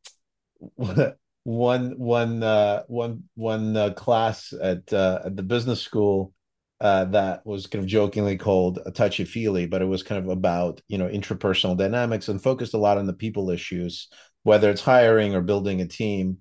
one 1.44 1.98
one 1.98 2.44
uh 2.44 2.84
one 2.88 3.24
one 3.36 3.78
uh, 3.78 3.92
class 3.92 4.54
at 4.62 4.92
uh 4.92 5.22
at 5.26 5.38
the 5.38 5.44
business 5.44 5.82
school 5.82 6.34
uh, 6.82 7.06
that 7.06 7.46
was 7.46 7.68
kind 7.68 7.84
of 7.84 7.88
jokingly 7.88 8.38
called 8.38 8.80
a 8.88 8.92
touchy 8.92 9.24
feely, 9.24 9.68
but 9.68 9.84
it 9.84 9.86
was 9.86 10.02
kind 10.02 10.24
of 10.24 10.30
about 10.32 10.82
you 10.88 10.98
know 10.98 11.08
intrapersonal 11.08 11.78
dynamics 11.78 12.28
and 12.28 12.42
focused 12.42 12.74
a 12.74 12.78
lot 12.80 12.98
on 12.98 13.06
the 13.06 13.14
people 13.14 13.52
issues, 13.52 14.08
whether 14.42 14.72
it's 14.72 14.82
hiring 14.82 15.36
or 15.36 15.42
building 15.42 15.80
a 15.82 15.88
team. 15.88 16.40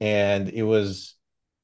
And 0.00 0.48
it 0.48 0.62
was 0.62 1.14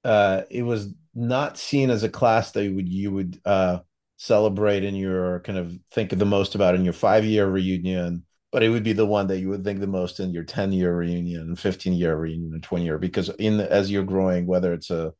uh, 0.04 0.42
it 0.50 0.62
was 0.62 0.92
not 1.14 1.56
seen 1.56 1.88
as 1.88 2.02
a 2.02 2.08
class 2.10 2.52
that 2.52 2.64
you 2.64 2.74
would 2.74 2.88
you 2.88 3.10
would 3.12 3.40
uh, 3.46 3.78
celebrate 4.18 4.84
in 4.84 4.94
your 4.94 5.40
kind 5.40 5.58
of 5.58 5.74
think 5.92 6.10
the 6.10 6.26
most 6.26 6.54
about 6.54 6.74
in 6.74 6.84
your 6.84 6.92
five 6.92 7.24
year 7.24 7.46
reunion, 7.48 8.26
but 8.52 8.62
it 8.62 8.68
would 8.68 8.84
be 8.84 8.92
the 8.92 9.06
one 9.06 9.28
that 9.28 9.38
you 9.38 9.48
would 9.48 9.64
think 9.64 9.80
the 9.80 9.86
most 9.86 10.20
in 10.20 10.32
your 10.32 10.44
ten 10.44 10.70
year 10.70 10.94
reunion, 10.94 11.56
fifteen 11.56 11.94
year 11.94 12.14
reunion, 12.14 12.60
twenty 12.60 12.84
year 12.84 12.98
because 12.98 13.30
in 13.38 13.58
as 13.58 13.90
you're 13.90 14.04
growing, 14.04 14.46
whether 14.46 14.74
it's 14.74 14.90
a 14.90 15.14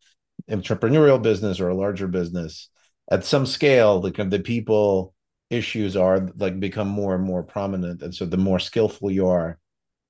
entrepreneurial 0.50 1.20
business 1.22 1.58
or 1.58 1.68
a 1.70 1.74
larger 1.74 2.06
business, 2.06 2.68
at 3.10 3.24
some 3.24 3.46
scale, 3.46 4.00
the 4.00 4.10
the 4.24 4.40
people 4.40 5.14
issues 5.50 5.96
are 5.96 6.28
like 6.36 6.60
become 6.60 6.88
more 6.88 7.14
and 7.14 7.24
more 7.24 7.42
prominent, 7.42 8.02
and 8.02 8.14
so 8.14 8.26
the 8.26 8.36
more 8.36 8.58
skillful 8.58 9.10
you 9.10 9.28
are 9.28 9.58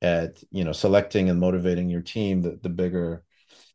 at 0.03 0.43
you 0.51 0.65
know 0.65 0.73
selecting 0.73 1.31
and 1.31 1.41
motivating 1.41 1.89
your 1.89 2.03
team, 2.03 2.43
the, 2.43 2.59
the 2.63 2.69
bigger 2.69 3.23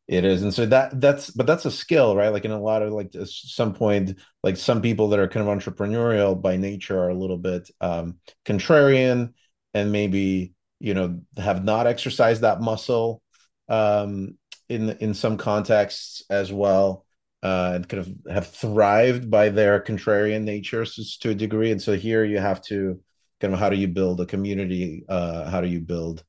it 0.08 0.26
is. 0.26 0.44
And 0.44 0.54
so 0.54 0.66
that 0.68 1.00
that's 1.00 1.30
but 1.32 1.48
that's 1.48 1.66
a 1.66 1.72
skill 1.72 2.16
right? 2.16 2.30
Like 2.30 2.46
in 2.46 2.52
a 2.52 2.62
lot 2.62 2.82
of 2.82 2.92
like 2.92 3.16
some 3.26 3.74
point 3.74 4.20
like 4.44 4.58
some 4.58 4.82
people 4.82 5.10
that 5.10 5.20
are 5.20 5.28
kind 5.28 5.48
of 5.48 5.58
entrepreneurial 5.58 6.40
by 6.42 6.58
nature 6.58 7.00
are 7.00 7.10
a 7.10 7.16
little 7.16 7.38
bit 7.38 7.70
um 7.82 8.18
contrarian 8.46 9.34
and 9.74 9.92
maybe 9.92 10.54
you 10.80 10.94
know 10.94 11.22
have 11.38 11.64
not 11.64 11.88
exercised 11.88 12.42
that 12.42 12.62
muscle 12.62 13.22
um 13.70 14.38
in 14.70 14.90
in 15.00 15.14
some 15.14 15.38
contexts 15.38 16.24
as 16.30 16.52
well 16.52 17.06
uh 17.44 17.74
and 17.76 17.88
kind 17.88 18.02
of 18.02 18.34
have 18.34 18.48
thrived 18.48 19.30
by 19.30 19.50
their 19.50 19.80
contrarian 19.80 20.44
natures 20.44 21.18
to 21.22 21.30
a 21.30 21.36
degree 21.36 21.72
and 21.72 21.82
so 21.82 21.96
here 21.96 22.24
you 22.24 22.40
have 22.40 22.62
to 22.62 23.00
kind 23.40 23.54
of 23.54 23.60
how 23.60 23.70
do 23.70 23.76
you 23.76 23.88
build 23.88 24.20
a 24.22 24.26
community 24.26 25.04
uh 25.10 25.50
how 25.50 25.62
do 25.62 25.68
you 25.68 25.80
build 25.80 26.24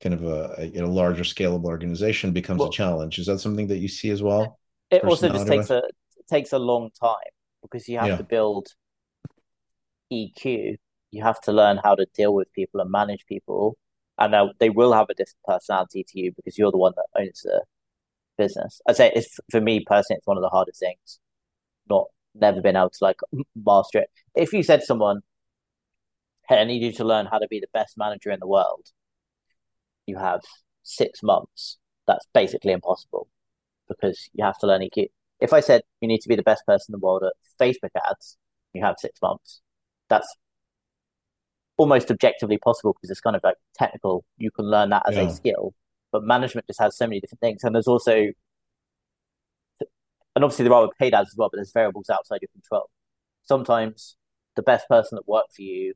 kind 0.00 0.14
of 0.14 0.24
a, 0.24 0.54
a, 0.58 0.80
a 0.80 0.86
larger 0.86 1.22
scalable 1.22 1.66
organization 1.66 2.32
becomes 2.32 2.60
well, 2.60 2.68
a 2.68 2.72
challenge. 2.72 3.18
Is 3.18 3.26
that 3.26 3.38
something 3.38 3.66
that 3.68 3.78
you 3.78 3.88
see 3.88 4.10
as 4.10 4.22
well? 4.22 4.58
It 4.90 5.04
also 5.04 5.28
just 5.28 5.46
takes 5.46 5.70
a 5.70 5.82
takes 6.28 6.52
a 6.52 6.58
long 6.58 6.90
time 7.00 7.14
because 7.62 7.88
you 7.88 7.98
have 7.98 8.08
yeah. 8.08 8.16
to 8.16 8.24
build 8.24 8.68
EQ. 10.12 10.76
You 11.10 11.22
have 11.22 11.40
to 11.42 11.52
learn 11.52 11.78
how 11.82 11.94
to 11.94 12.06
deal 12.14 12.34
with 12.34 12.52
people 12.52 12.80
and 12.80 12.90
manage 12.90 13.26
people, 13.26 13.76
and 14.18 14.34
they 14.58 14.70
will 14.70 14.92
have 14.92 15.10
a 15.10 15.14
different 15.14 15.44
personality 15.44 16.04
to 16.08 16.20
you 16.20 16.32
because 16.34 16.56
you're 16.56 16.72
the 16.72 16.78
one 16.78 16.92
that 16.96 17.20
owns 17.20 17.42
the 17.42 17.62
business. 18.44 18.80
I'd 18.88 18.96
say 18.96 19.12
it's 19.14 19.38
for 19.50 19.60
me 19.60 19.84
personally, 19.86 20.18
it's 20.18 20.26
one 20.26 20.38
of 20.38 20.42
the 20.42 20.48
hardest 20.56 20.80
things. 20.80 21.20
Not 21.88 22.06
never 22.34 22.60
been 22.60 22.76
able 22.76 22.90
to 22.90 23.04
like 23.08 23.20
master 23.54 23.98
it. 24.00 24.10
If 24.34 24.52
you 24.52 24.62
said 24.62 24.80
to 24.80 24.86
someone, 24.86 25.20
"Hey, 26.48 26.58
I 26.60 26.64
need 26.64 26.82
you 26.82 26.92
to 26.92 27.04
learn 27.04 27.26
how 27.26 27.38
to 27.38 27.48
be 27.48 27.60
the 27.60 27.72
best 27.72 27.98
manager 27.98 28.30
in 28.30 28.40
the 28.40 28.46
world," 28.56 28.86
you 30.06 30.16
have 30.18 30.42
six 30.82 31.22
months. 31.22 31.78
that's 32.06 32.26
basically 32.34 32.72
impossible 32.72 33.28
because 33.88 34.18
you 34.32 34.44
have 34.44 34.58
to 34.58 34.66
learn 34.66 34.82
EQ. 34.82 35.06
If 35.40 35.52
I 35.52 35.60
said 35.60 35.82
you 36.00 36.08
need 36.08 36.22
to 36.22 36.28
be 36.28 36.36
the 36.36 36.42
best 36.50 36.62
person 36.66 36.86
in 36.88 36.98
the 36.98 37.06
world 37.06 37.22
at 37.24 37.34
Facebook 37.60 37.94
ads, 38.08 38.36
you 38.72 38.82
have 38.82 38.96
six 38.98 39.20
months. 39.22 39.60
That's 40.08 40.30
almost 41.76 42.10
objectively 42.10 42.58
possible 42.58 42.94
because 42.94 43.10
it's 43.10 43.20
kind 43.20 43.36
of 43.36 43.42
like 43.44 43.56
technical. 43.74 44.24
You 44.38 44.50
can 44.50 44.66
learn 44.74 44.90
that 44.90 45.04
as 45.08 45.16
yeah. 45.16 45.22
a 45.22 45.30
skill, 45.30 45.74
but 46.12 46.24
management 46.24 46.66
just 46.66 46.80
has 46.80 46.96
so 46.96 47.06
many 47.06 47.20
different 47.20 47.40
things. 47.40 47.64
And 47.64 47.74
there's 47.74 47.86
also, 47.86 48.12
and 48.12 50.44
obviously 50.44 50.64
there 50.64 50.74
are 50.74 50.88
paid 50.98 51.14
ads 51.14 51.30
as 51.30 51.36
well, 51.36 51.48
but 51.50 51.58
there's 51.58 51.72
variables 51.72 52.10
outside 52.10 52.40
your 52.42 52.48
control. 52.52 52.90
Sometimes 53.44 54.16
the 54.56 54.62
best 54.62 54.88
person 54.88 55.16
that 55.16 55.28
worked 55.28 55.54
for 55.54 55.62
you, 55.62 55.94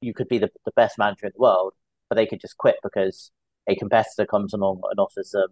you 0.00 0.14
could 0.14 0.28
be 0.28 0.38
the, 0.38 0.50
the 0.64 0.72
best 0.74 0.98
manager 0.98 1.26
in 1.26 1.32
the 1.34 1.40
world, 1.40 1.74
but 2.08 2.16
they 2.16 2.26
could 2.26 2.40
just 2.40 2.58
quit 2.58 2.76
because 2.82 3.30
a 3.68 3.76
competitor 3.76 4.26
comes 4.26 4.52
along 4.52 4.80
and 4.90 4.98
offers 4.98 5.30
them 5.30 5.48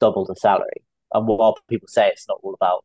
double 0.00 0.24
the 0.24 0.34
salary. 0.34 0.82
And 1.12 1.26
while 1.26 1.56
people 1.68 1.88
say 1.88 2.08
it's 2.08 2.28
not 2.28 2.40
all 2.42 2.54
about 2.54 2.84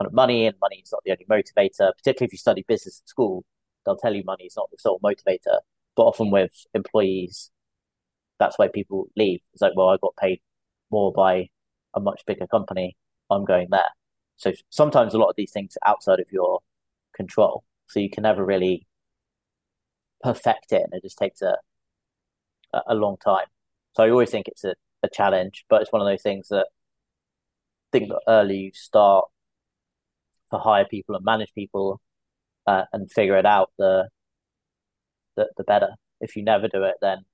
kind 0.00 0.06
of 0.06 0.12
money 0.12 0.46
and 0.46 0.56
money 0.60 0.80
is 0.82 0.92
not 0.92 1.02
the 1.04 1.12
only 1.12 1.26
motivator, 1.30 1.92
particularly 1.96 2.26
if 2.26 2.32
you 2.32 2.38
study 2.38 2.64
business 2.66 3.00
at 3.04 3.08
school, 3.08 3.44
they'll 3.84 3.96
tell 3.96 4.14
you 4.14 4.24
money 4.24 4.44
is 4.44 4.56
not 4.56 4.68
the 4.70 4.78
sole 4.78 5.00
motivator. 5.00 5.60
But 5.96 6.02
often 6.02 6.30
with 6.30 6.52
employees, 6.74 7.50
that's 8.38 8.58
why 8.58 8.68
people 8.68 9.08
leave. 9.16 9.40
It's 9.52 9.62
like, 9.62 9.72
well, 9.76 9.88
I 9.88 9.96
got 10.00 10.16
paid 10.16 10.40
more 10.90 11.12
by 11.12 11.48
a 11.94 12.00
much 12.00 12.22
bigger 12.26 12.46
company. 12.46 12.96
I'm 13.30 13.44
going 13.44 13.68
there. 13.70 13.90
So 14.36 14.52
sometimes 14.70 15.14
a 15.14 15.18
lot 15.18 15.30
of 15.30 15.36
these 15.36 15.52
things 15.52 15.76
are 15.82 15.90
outside 15.92 16.20
of 16.20 16.26
your 16.30 16.60
control. 17.14 17.64
So 17.88 18.00
you 18.00 18.10
can 18.10 18.22
never 18.22 18.44
really 18.44 18.86
perfect 20.22 20.72
it, 20.72 20.82
and 20.82 20.92
it 20.92 21.02
just 21.02 21.18
takes 21.18 21.42
a 21.42 21.56
a 22.86 22.94
long 22.94 23.16
time. 23.24 23.46
So 23.94 24.02
I 24.02 24.10
always 24.10 24.30
think 24.30 24.48
it's 24.48 24.64
a, 24.64 24.74
a 25.02 25.08
challenge, 25.08 25.64
but 25.68 25.82
it's 25.82 25.92
one 25.92 26.02
of 26.02 26.08
those 26.08 26.22
things 26.22 26.48
that 26.48 26.66
I 27.92 27.98
think 27.98 28.08
the 28.08 28.20
early 28.28 28.56
you 28.56 28.70
start 28.74 29.26
to 30.52 30.58
hire 30.58 30.84
people 30.84 31.14
and 31.16 31.24
manage 31.24 31.52
people 31.54 32.00
uh, 32.66 32.84
and 32.92 33.10
figure 33.10 33.36
it 33.36 33.46
out, 33.46 33.70
the, 33.78 34.08
the 35.36 35.48
the 35.56 35.64
better. 35.64 35.90
If 36.20 36.36
you 36.36 36.42
never 36.42 36.68
do 36.68 36.82
it, 36.84 36.96
then 37.00 37.24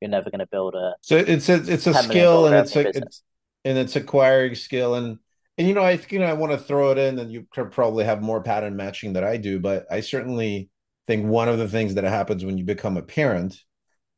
you're 0.00 0.10
never 0.10 0.30
going 0.30 0.40
to 0.40 0.46
build 0.46 0.74
a. 0.74 0.94
So 1.00 1.16
it's 1.16 1.48
a 1.48 1.54
it's 1.72 1.86
a 1.86 1.94
skill 1.94 2.46
and 2.46 2.56
it's 2.56 2.76
a 2.76 2.88
it's, 2.88 3.22
and 3.64 3.78
it's 3.78 3.96
acquiring 3.96 4.54
skill 4.54 4.94
and 4.94 5.18
and 5.58 5.66
you 5.66 5.74
know 5.74 5.82
I 5.82 5.96
think 5.96 6.12
you 6.12 6.18
know 6.18 6.26
I 6.26 6.34
want 6.34 6.52
to 6.52 6.58
throw 6.58 6.90
it 6.90 6.98
in 6.98 7.18
and 7.18 7.32
you 7.32 7.46
could 7.50 7.70
probably 7.70 8.04
have 8.04 8.22
more 8.22 8.42
pattern 8.42 8.76
matching 8.76 9.14
that 9.14 9.24
I 9.24 9.36
do, 9.36 9.58
but 9.58 9.86
I 9.90 10.00
certainly 10.00 10.70
think 11.06 11.26
one 11.26 11.48
of 11.48 11.58
the 11.58 11.68
things 11.68 11.94
that 11.94 12.04
happens 12.04 12.44
when 12.44 12.58
you 12.58 12.64
become 12.64 12.96
a 12.96 13.02
parent 13.02 13.62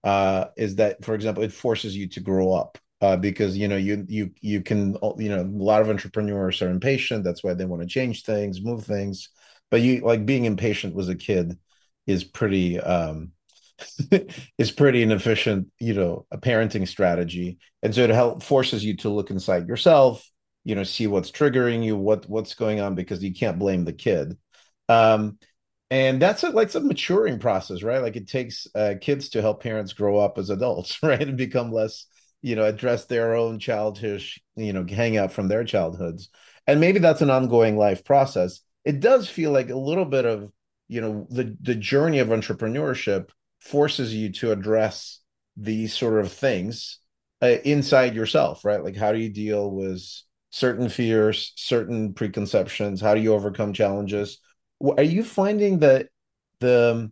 uh, 0.05 0.47
is 0.57 0.76
that, 0.76 1.05
for 1.05 1.14
example, 1.14 1.43
it 1.43 1.53
forces 1.53 1.97
you 1.97 2.09
to 2.09 2.20
grow 2.20 2.53
up. 2.53 2.79
Uh, 3.01 3.16
because 3.16 3.57
you 3.57 3.68
know 3.68 3.76
you 3.76 4.05
you 4.09 4.29
you 4.41 4.61
can 4.61 4.97
you 5.18 5.29
know 5.29 5.43
a 5.43 5.62
lot 5.62 5.81
of 5.81 5.89
entrepreneurs 5.89 6.61
are 6.61 6.68
impatient. 6.68 7.22
That's 7.22 7.45
why 7.45 7.55
they 7.55 7.64
want 7.64 7.81
to 7.81 7.87
change 7.89 8.24
things, 8.24 8.61
move 8.61 8.85
things. 8.85 9.29
But 9.70 9.83
you 9.83 10.01
like 10.01 10.26
being 10.26 10.47
impatient 10.47 10.97
was 10.97 11.09
a 11.09 11.14
kid 11.14 11.57
is 12.09 12.24
pretty 12.24 12.81
um, 12.81 13.31
is 14.59 14.70
pretty 14.70 15.03
inefficient, 15.03 15.68
you 15.79 15.95
know, 15.95 16.26
a 16.31 16.39
parenting 16.39 16.87
strategy. 16.87 17.59
And 17.83 17.95
so 17.95 18.03
it 18.03 18.11
help 18.11 18.43
forces 18.43 18.85
you 18.85 18.97
to 18.99 19.09
look 19.09 19.31
inside 19.31 19.68
yourself, 19.68 20.29
you 20.64 20.74
know, 20.74 20.85
see 20.85 21.07
what's 21.07 21.31
triggering 21.31 21.85
you, 21.85 21.97
what 21.97 22.29
what's 22.29 22.55
going 22.55 22.81
on, 22.81 22.95
because 22.95 23.22
you 23.22 23.33
can't 23.33 23.59
blame 23.59 23.85
the 23.85 23.93
kid. 23.93 24.37
Um, 24.89 25.39
and 25.91 26.20
that's 26.20 26.43
a, 26.43 26.51
like 26.51 26.74
a 26.74 26.81
maturing 26.81 27.39
process 27.39 27.83
right 27.83 28.03
like 28.03 28.16
it 28.16 28.29
takes 28.29 28.66
uh, 28.74 28.95
kids 29.01 29.31
to 29.31 29.41
help 29.41 29.62
parents 29.62 29.93
grow 29.93 30.18
up 30.18 30.39
as 30.39 30.51
adults 30.51 30.99
right 31.03 31.22
and 31.22 31.37
become 31.37 31.72
less 31.72 32.07
you 32.43 32.57
know 32.57 32.64
address 32.64 33.07
their 33.07 33.35
own 33.35 33.59
childish 33.59 34.41
you 34.57 34.72
know 34.72 34.85
hang 34.89 35.16
out 35.16 35.33
from 35.33 35.49
their 35.49 35.64
childhoods 35.64 36.29
and 36.66 36.81
maybe 36.81 36.99
that's 36.99 37.22
an 37.22 37.31
ongoing 37.31 37.76
life 37.76 38.05
process 38.05 38.61
it 38.85 39.01
does 39.01 39.29
feel 39.29 39.51
like 39.51 39.70
a 39.70 39.76
little 39.76 40.05
bit 40.05 40.24
of 40.24 40.51
you 40.89 41.01
know 41.01 41.26
the 41.31 41.57
the 41.61 41.74
journey 41.74 42.18
of 42.18 42.29
entrepreneurship 42.29 43.31
forces 43.61 44.14
you 44.14 44.32
to 44.32 44.52
address 44.52 45.20
these 45.56 45.92
sort 45.92 46.20
of 46.24 46.32
things 46.32 47.00
uh, 47.42 47.56
inside 47.64 48.14
yourself 48.14 48.64
right? 48.64 48.82
Like 48.82 48.96
how 48.96 49.12
do 49.12 49.18
you 49.18 49.28
deal 49.28 49.70
with 49.70 50.02
certain 50.50 50.88
fears 50.88 51.52
certain 51.56 52.14
preconceptions? 52.14 53.00
How 53.00 53.14
do 53.14 53.20
you 53.20 53.34
overcome 53.34 53.72
challenges? 53.72 54.38
Are 54.96 55.02
you 55.02 55.22
finding 55.24 55.80
that 55.80 56.09
the 56.61 57.11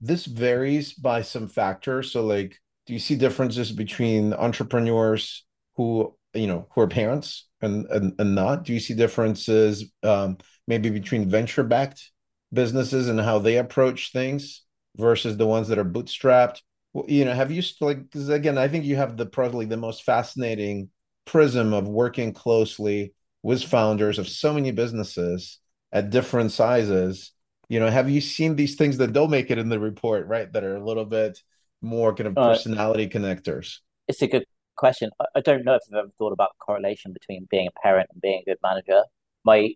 this 0.00 0.26
varies 0.26 0.94
by 0.94 1.22
some 1.22 1.48
factors? 1.48 2.12
So 2.12 2.24
like 2.24 2.58
do 2.86 2.92
you 2.92 2.98
see 2.98 3.16
differences 3.16 3.72
between 3.72 4.34
entrepreneurs 4.34 5.44
who 5.76 6.14
you 6.34 6.46
know 6.46 6.66
who 6.74 6.80
are 6.82 6.88
parents 6.88 7.48
and 7.62 7.86
and, 7.86 8.14
and 8.18 8.34
not? 8.34 8.64
Do 8.64 8.74
you 8.74 8.80
see 8.80 8.94
differences 8.94 9.90
um, 10.02 10.38
maybe 10.66 10.90
between 10.90 11.28
venture 11.30 11.64
backed 11.64 12.10
businesses 12.52 13.08
and 13.08 13.20
how 13.20 13.38
they 13.38 13.56
approach 13.56 14.12
things 14.12 14.63
versus 14.96 15.36
the 15.36 15.46
ones 15.46 15.68
that 15.68 15.78
are 15.78 15.84
bootstrapped. 15.84 16.60
You 17.08 17.24
know 17.24 17.34
have 17.34 17.50
you 17.50 17.62
like 17.80 18.04
because 18.04 18.28
again 18.28 18.56
i 18.56 18.68
think 18.68 18.84
you 18.84 18.94
have 18.94 19.16
the 19.16 19.26
probably 19.26 19.66
the 19.66 19.76
most 19.76 20.04
fascinating 20.04 20.90
prism 21.24 21.72
of 21.72 21.88
working 21.88 22.32
closely 22.32 23.14
with 23.42 23.64
founders 23.64 24.20
of 24.20 24.28
so 24.28 24.52
many 24.52 24.70
businesses 24.70 25.58
at 25.92 26.10
different 26.10 26.52
sizes. 26.52 27.32
You 27.68 27.80
know 27.80 27.90
have 27.90 28.08
you 28.08 28.20
seen 28.20 28.54
these 28.54 28.76
things 28.76 28.98
that 28.98 29.12
don't 29.12 29.30
make 29.30 29.50
it 29.50 29.58
in 29.58 29.68
the 29.68 29.80
report 29.80 30.28
right? 30.28 30.52
That 30.52 30.62
are 30.62 30.76
a 30.76 30.84
little 30.84 31.04
bit 31.04 31.40
more 31.82 32.14
kind 32.14 32.28
of 32.28 32.38
uh, 32.38 32.50
personality 32.50 33.06
uh, 33.06 33.08
connectors. 33.08 33.78
it's 34.06 34.22
a 34.22 34.28
good 34.28 34.44
question. 34.76 35.10
I 35.34 35.40
don't 35.40 35.64
know 35.64 35.74
if 35.74 35.82
i've 35.90 35.98
ever 35.98 36.08
thought 36.16 36.32
about 36.32 36.50
correlation 36.64 37.12
between 37.12 37.48
being 37.50 37.66
a 37.66 37.80
parent 37.80 38.08
and 38.12 38.22
being 38.22 38.42
a 38.46 38.50
good 38.50 38.58
manager. 38.62 39.02
My 39.44 39.74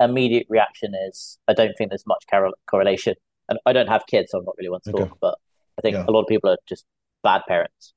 immediate 0.00 0.46
reaction 0.50 0.92
is 1.08 1.38
i 1.48 1.52
don't 1.52 1.72
think 1.78 1.90
there's 1.90 2.06
much 2.06 2.24
correlation 2.66 3.14
and 3.48 3.58
i 3.66 3.72
don't 3.72 3.88
have 3.88 4.06
kids 4.06 4.30
so 4.30 4.38
i'm 4.38 4.44
not 4.44 4.54
really 4.58 4.70
one 4.70 4.80
to 4.82 4.90
okay. 4.92 5.04
talk 5.04 5.18
but 5.20 5.38
i 5.78 5.82
think 5.82 5.94
yeah. 5.94 6.04
a 6.06 6.10
lot 6.10 6.22
of 6.22 6.26
people 6.26 6.50
are 6.50 6.58
just 6.66 6.84
bad 7.22 7.42
parents 7.48 7.94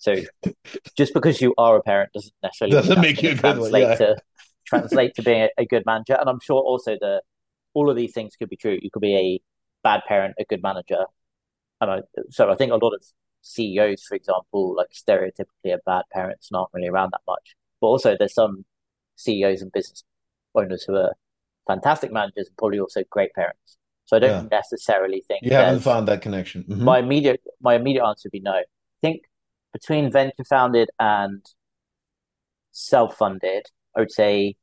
so 0.00 0.14
just 0.96 1.12
because 1.12 1.42
you 1.42 1.54
are 1.58 1.76
a 1.76 1.82
parent 1.82 2.12
doesn't 2.14 2.32
necessarily 2.42 2.74
doesn't 2.74 3.00
make 3.00 3.22
you 3.22 3.32
a 3.32 3.34
good 3.34 3.58
one, 3.58 3.70
yeah. 3.72 3.96
to 3.96 4.16
translate 4.64 5.14
to 5.16 5.22
being 5.22 5.42
a, 5.42 5.48
a, 5.58 5.66
good 5.66 5.84
manager. 5.84 6.16
And 6.18 6.28
I'm 6.28 6.40
sure 6.40 6.62
also 6.62 6.96
that 6.98 7.22
all 7.74 7.90
of 7.90 7.96
these 7.96 8.12
things 8.12 8.34
could 8.36 8.48
be 8.48 8.56
true. 8.56 8.78
You 8.80 8.90
could 8.90 9.02
be 9.02 9.14
a 9.14 9.40
bad 9.82 10.00
parent, 10.08 10.36
a 10.38 10.44
good 10.44 10.62
manager. 10.62 11.04
And 11.80 11.90
I, 11.90 12.00
so 12.30 12.50
I 12.50 12.56
think 12.56 12.72
a 12.72 12.76
lot 12.76 12.94
of 12.94 13.04
CEOs, 13.42 14.04
for 14.04 14.14
example, 14.14 14.74
like 14.74 14.88
stereotypically 14.90 15.74
are 15.74 15.80
bad 15.84 16.04
parents, 16.12 16.50
not 16.50 16.70
really 16.72 16.88
around 16.88 17.10
that 17.12 17.22
much. 17.26 17.54
But 17.80 17.88
also 17.88 18.16
there's 18.18 18.34
some 18.34 18.64
CEOs 19.16 19.60
and 19.60 19.72
business 19.72 20.02
owners 20.54 20.84
who 20.84 20.96
are 20.96 21.12
fantastic 21.66 22.10
managers 22.10 22.46
and 22.48 22.56
probably 22.56 22.80
also 22.80 23.02
great 23.10 23.34
parents. 23.34 23.76
So 24.10 24.16
I 24.16 24.18
don't 24.18 24.42
yeah. 24.50 24.58
necessarily 24.58 25.22
think 25.28 25.44
you 25.44 25.52
haven't 25.52 25.82
found 25.82 26.08
that 26.08 26.20
connection. 26.20 26.64
Mm-hmm. 26.64 26.82
My 26.82 26.98
immediate 26.98 27.40
my 27.60 27.76
immediate 27.76 28.04
answer 28.04 28.26
would 28.26 28.32
be 28.32 28.40
no. 28.40 28.54
I 28.54 28.64
think 29.00 29.22
between 29.72 30.10
venture 30.10 30.42
founded 30.48 30.90
and 30.98 31.46
self 32.72 33.16
funded, 33.16 33.66
I 33.96 34.00
would 34.00 34.10
say 34.10 34.56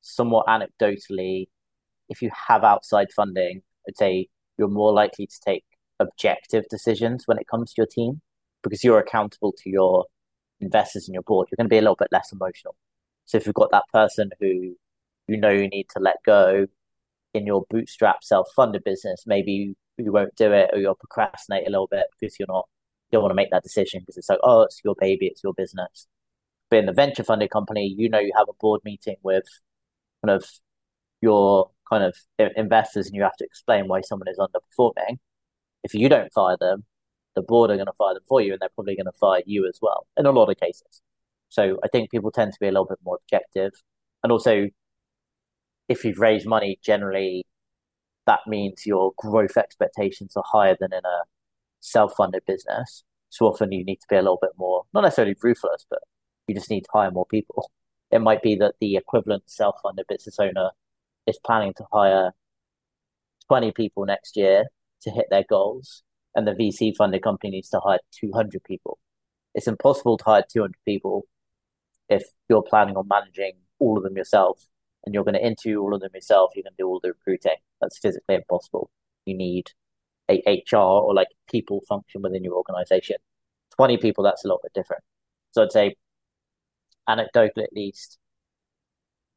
somewhat 0.00 0.46
anecdotally, 0.46 1.48
if 2.08 2.22
you 2.22 2.30
have 2.46 2.62
outside 2.62 3.08
funding, 3.10 3.62
I'd 3.88 3.96
say 3.96 4.28
you're 4.56 4.68
more 4.68 4.92
likely 4.92 5.26
to 5.26 5.40
take 5.44 5.64
objective 5.98 6.66
decisions 6.70 7.26
when 7.26 7.36
it 7.36 7.48
comes 7.48 7.72
to 7.72 7.74
your 7.78 7.88
team 7.88 8.20
because 8.62 8.84
you're 8.84 9.00
accountable 9.00 9.52
to 9.64 9.70
your 9.70 10.04
investors 10.60 11.08
and 11.08 11.14
your 11.14 11.24
board. 11.24 11.48
You're 11.50 11.56
going 11.56 11.68
to 11.68 11.74
be 11.74 11.78
a 11.78 11.82
little 11.82 11.96
bit 11.96 12.12
less 12.12 12.30
emotional. 12.30 12.76
So 13.24 13.38
if 13.38 13.46
you've 13.46 13.56
got 13.56 13.72
that 13.72 13.88
person 13.92 14.30
who 14.38 14.76
you 15.26 15.36
know 15.36 15.50
you 15.50 15.66
need 15.66 15.88
to 15.96 15.98
let 15.98 16.22
go 16.24 16.68
in 17.34 17.46
your 17.46 17.64
bootstrap 17.70 18.22
self-funded 18.22 18.84
business, 18.84 19.24
maybe 19.26 19.74
you, 19.98 20.12
won't 20.12 20.34
do 20.34 20.52
it 20.52 20.70
or 20.72 20.78
you'll 20.78 20.94
procrastinate 20.94 21.66
a 21.66 21.70
little 21.70 21.86
bit 21.86 22.06
because 22.18 22.38
you're 22.38 22.48
not 22.48 22.66
you 23.10 23.16
don't 23.16 23.22
want 23.22 23.32
to 23.32 23.36
make 23.36 23.50
that 23.50 23.62
decision 23.62 24.00
because 24.00 24.16
it's 24.16 24.28
like, 24.28 24.38
oh, 24.42 24.62
it's 24.62 24.80
your 24.84 24.94
baby, 24.98 25.26
it's 25.26 25.42
your 25.42 25.52
business. 25.52 26.06
But 26.70 26.78
in 26.78 26.86
the 26.86 26.92
venture 26.92 27.24
funded 27.24 27.50
company, 27.50 27.94
you 27.98 28.08
know 28.08 28.20
you 28.20 28.32
have 28.36 28.48
a 28.48 28.54
board 28.60 28.80
meeting 28.84 29.16
with 29.22 29.44
kind 30.24 30.34
of 30.36 30.48
your 31.20 31.70
kind 31.90 32.04
of 32.04 32.16
investors 32.56 33.06
and 33.06 33.14
you 33.14 33.22
have 33.22 33.36
to 33.36 33.44
explain 33.44 33.88
why 33.88 34.00
someone 34.00 34.28
is 34.28 34.38
underperforming. 34.38 35.18
If 35.82 35.94
you 35.94 36.08
don't 36.08 36.32
fire 36.32 36.56
them, 36.58 36.84
the 37.34 37.42
board 37.42 37.70
are 37.70 37.76
going 37.76 37.86
to 37.86 37.92
fire 37.92 38.14
them 38.14 38.22
for 38.28 38.40
you 38.40 38.52
and 38.52 38.60
they're 38.60 38.70
probably 38.74 38.96
going 38.96 39.06
to 39.06 39.12
fire 39.12 39.42
you 39.44 39.66
as 39.66 39.78
well 39.82 40.06
in 40.16 40.26
a 40.26 40.30
lot 40.30 40.50
of 40.50 40.56
cases. 40.56 41.02
So 41.48 41.78
I 41.84 41.88
think 41.88 42.10
people 42.10 42.30
tend 42.30 42.52
to 42.52 42.58
be 42.60 42.68
a 42.68 42.70
little 42.70 42.86
bit 42.86 42.98
more 43.04 43.18
objective. 43.22 43.72
And 44.22 44.32
also, 44.32 44.68
if 45.90 46.04
you've 46.04 46.20
raised 46.20 46.46
money, 46.46 46.78
generally 46.82 47.44
that 48.26 48.40
means 48.46 48.86
your 48.86 49.12
growth 49.18 49.56
expectations 49.56 50.34
are 50.36 50.44
higher 50.46 50.76
than 50.78 50.92
in 50.92 51.04
a 51.04 51.22
self 51.80 52.14
funded 52.16 52.44
business. 52.46 53.02
So 53.30 53.46
often 53.46 53.72
you 53.72 53.84
need 53.84 53.96
to 53.96 54.06
be 54.08 54.16
a 54.16 54.22
little 54.22 54.38
bit 54.40 54.52
more, 54.56 54.84
not 54.94 55.02
necessarily 55.02 55.34
ruthless, 55.42 55.86
but 55.90 55.98
you 56.46 56.54
just 56.54 56.70
need 56.70 56.82
to 56.82 56.90
hire 56.92 57.10
more 57.10 57.26
people. 57.26 57.70
It 58.12 58.20
might 58.20 58.40
be 58.42 58.54
that 58.56 58.76
the 58.80 58.96
equivalent 58.96 59.44
self 59.50 59.76
funded 59.82 60.06
business 60.08 60.38
owner 60.38 60.70
is 61.26 61.40
planning 61.44 61.74
to 61.76 61.84
hire 61.92 62.32
20 63.48 63.72
people 63.72 64.06
next 64.06 64.36
year 64.36 64.66
to 65.02 65.10
hit 65.10 65.26
their 65.30 65.44
goals, 65.48 66.04
and 66.36 66.46
the 66.46 66.52
VC 66.52 66.94
funded 66.96 67.22
company 67.22 67.50
needs 67.50 67.70
to 67.70 67.80
hire 67.80 67.98
200 68.12 68.62
people. 68.64 68.98
it's 69.54 69.66
impossible 69.66 70.16
to 70.18 70.24
hire 70.24 70.44
200 70.48 70.74
people 70.84 71.26
if 72.08 72.24
you're 72.48 72.62
planning 72.62 72.96
on 72.96 73.08
managing 73.08 73.54
all 73.80 73.96
of 73.96 74.04
them 74.04 74.16
yourself 74.16 74.62
and 75.04 75.14
you're 75.14 75.24
going 75.24 75.34
to 75.34 75.44
interview 75.44 75.80
all 75.80 75.94
of 75.94 76.00
them 76.00 76.10
yourself, 76.14 76.52
you're 76.54 76.62
going 76.62 76.74
to 76.76 76.82
do 76.82 76.86
all 76.86 77.00
the 77.02 77.10
recruiting. 77.10 77.56
That's 77.80 77.98
physically 77.98 78.36
impossible. 78.36 78.90
You 79.24 79.36
need 79.36 79.70
a 80.30 80.42
HR 80.46 80.76
or 80.76 81.14
like 81.14 81.28
people 81.50 81.80
function 81.88 82.22
within 82.22 82.44
your 82.44 82.54
organization. 82.54 83.16
20 83.76 83.96
people, 83.98 84.24
that's 84.24 84.44
a 84.44 84.48
little 84.48 84.60
bit 84.62 84.72
different. 84.74 85.02
So 85.52 85.62
I'd 85.62 85.72
say, 85.72 85.96
anecdotally 87.08 87.64
at 87.64 87.72
least, 87.74 88.18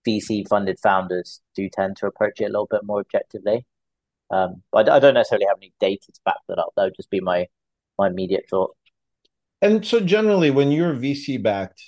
VC 0.07 0.47
funded 0.47 0.78
founders 0.82 1.41
do 1.55 1.70
tend 1.70 1.97
to 1.97 2.07
approach 2.07 2.41
it 2.41 2.45
a 2.45 2.47
little 2.47 2.68
bit 2.70 2.82
more 2.84 2.99
objectively. 2.99 3.66
Um, 4.30 4.64
I, 4.76 4.82
I 4.82 4.99
don't 4.99 5.14
necessarily 5.14 5.45
have 5.47 5.57
any 5.59 5.74
data 5.80 6.11
to 6.14 6.20
back 6.26 6.38
that 6.47 6.59
up. 6.59 6.74
That 6.76 6.84
would 6.84 6.95
just 6.95 7.09
be 7.09 7.22
my 7.22 7.47
my 7.97 8.07
immediate 8.07 8.45
thought. 8.49 8.76
And 9.61 9.86
so 9.86 9.99
generally, 9.99 10.51
when 10.51 10.72
you're 10.72 10.93
VC 10.93 11.41
backed, 11.41 11.82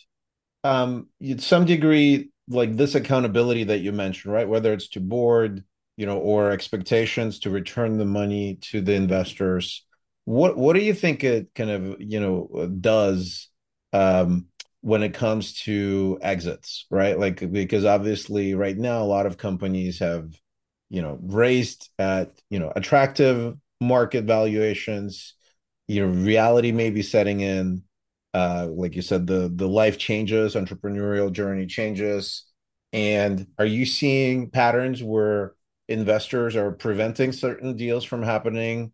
um, 0.64 1.10
to 1.22 1.40
some 1.40 1.66
degree, 1.66 2.30
like 2.48 2.76
this 2.76 2.96
accountability 2.96 3.66
that 3.66 3.80
you 3.80 3.92
mentioned, 3.92 4.34
right? 4.34 4.48
Whether 4.48 4.74
it's 4.74 4.90
to 4.90 5.00
board, 5.00 5.64
you 5.98 6.06
know, 6.06 6.18
or 6.20 6.52
expectations 6.52 7.40
to 7.40 7.50
return 7.50 7.98
the 7.98 8.06
money 8.06 8.56
to 8.62 8.82
the 8.82 8.94
investors. 8.94 9.86
What 10.26 10.58
what 10.58 10.74
do 10.74 10.82
you 10.82 10.94
think 10.94 11.24
it 11.24 11.50
kind 11.56 11.70
of 11.70 12.02
you 12.02 12.20
know 12.20 12.68
does 12.82 13.50
um, 13.94 14.48
when 14.82 15.04
it 15.04 15.14
comes 15.14 15.62
to 15.62 16.20
exits, 16.22 16.86
right? 16.90 17.18
Like 17.20 17.52
because 17.52 17.86
obviously 17.86 18.54
right 18.56 18.78
now 18.78 19.02
a 19.02 19.06
lot 19.06 19.26
of 19.26 19.38
companies 19.38 20.00
have 20.00 20.34
you 20.90 21.02
know 21.02 21.18
raised 21.22 21.90
at 22.00 22.32
you 22.50 22.60
know 22.60 22.72
attractive 22.76 23.56
market 23.82 24.26
valuations. 24.26 25.34
You 25.88 26.08
know, 26.08 26.14
reality 26.14 26.72
may 26.72 26.90
be 26.90 27.02
setting 27.04 27.42
in. 27.42 27.84
Uh, 28.36 28.68
like 28.72 28.96
you 28.96 29.02
said, 29.02 29.28
the 29.28 29.52
the 29.56 29.68
life 29.68 29.98
changes, 29.98 30.56
entrepreneurial 30.56 31.32
journey 31.32 31.66
changes. 31.68 32.46
And 32.94 33.48
are 33.60 33.66
you 33.66 33.86
seeing 33.86 34.50
patterns 34.50 35.02
where 35.04 35.56
investors 35.88 36.56
are 36.56 36.72
preventing 36.72 37.32
certain 37.32 37.78
deals 37.78 38.04
from 38.04 38.24
happening? 38.24 38.92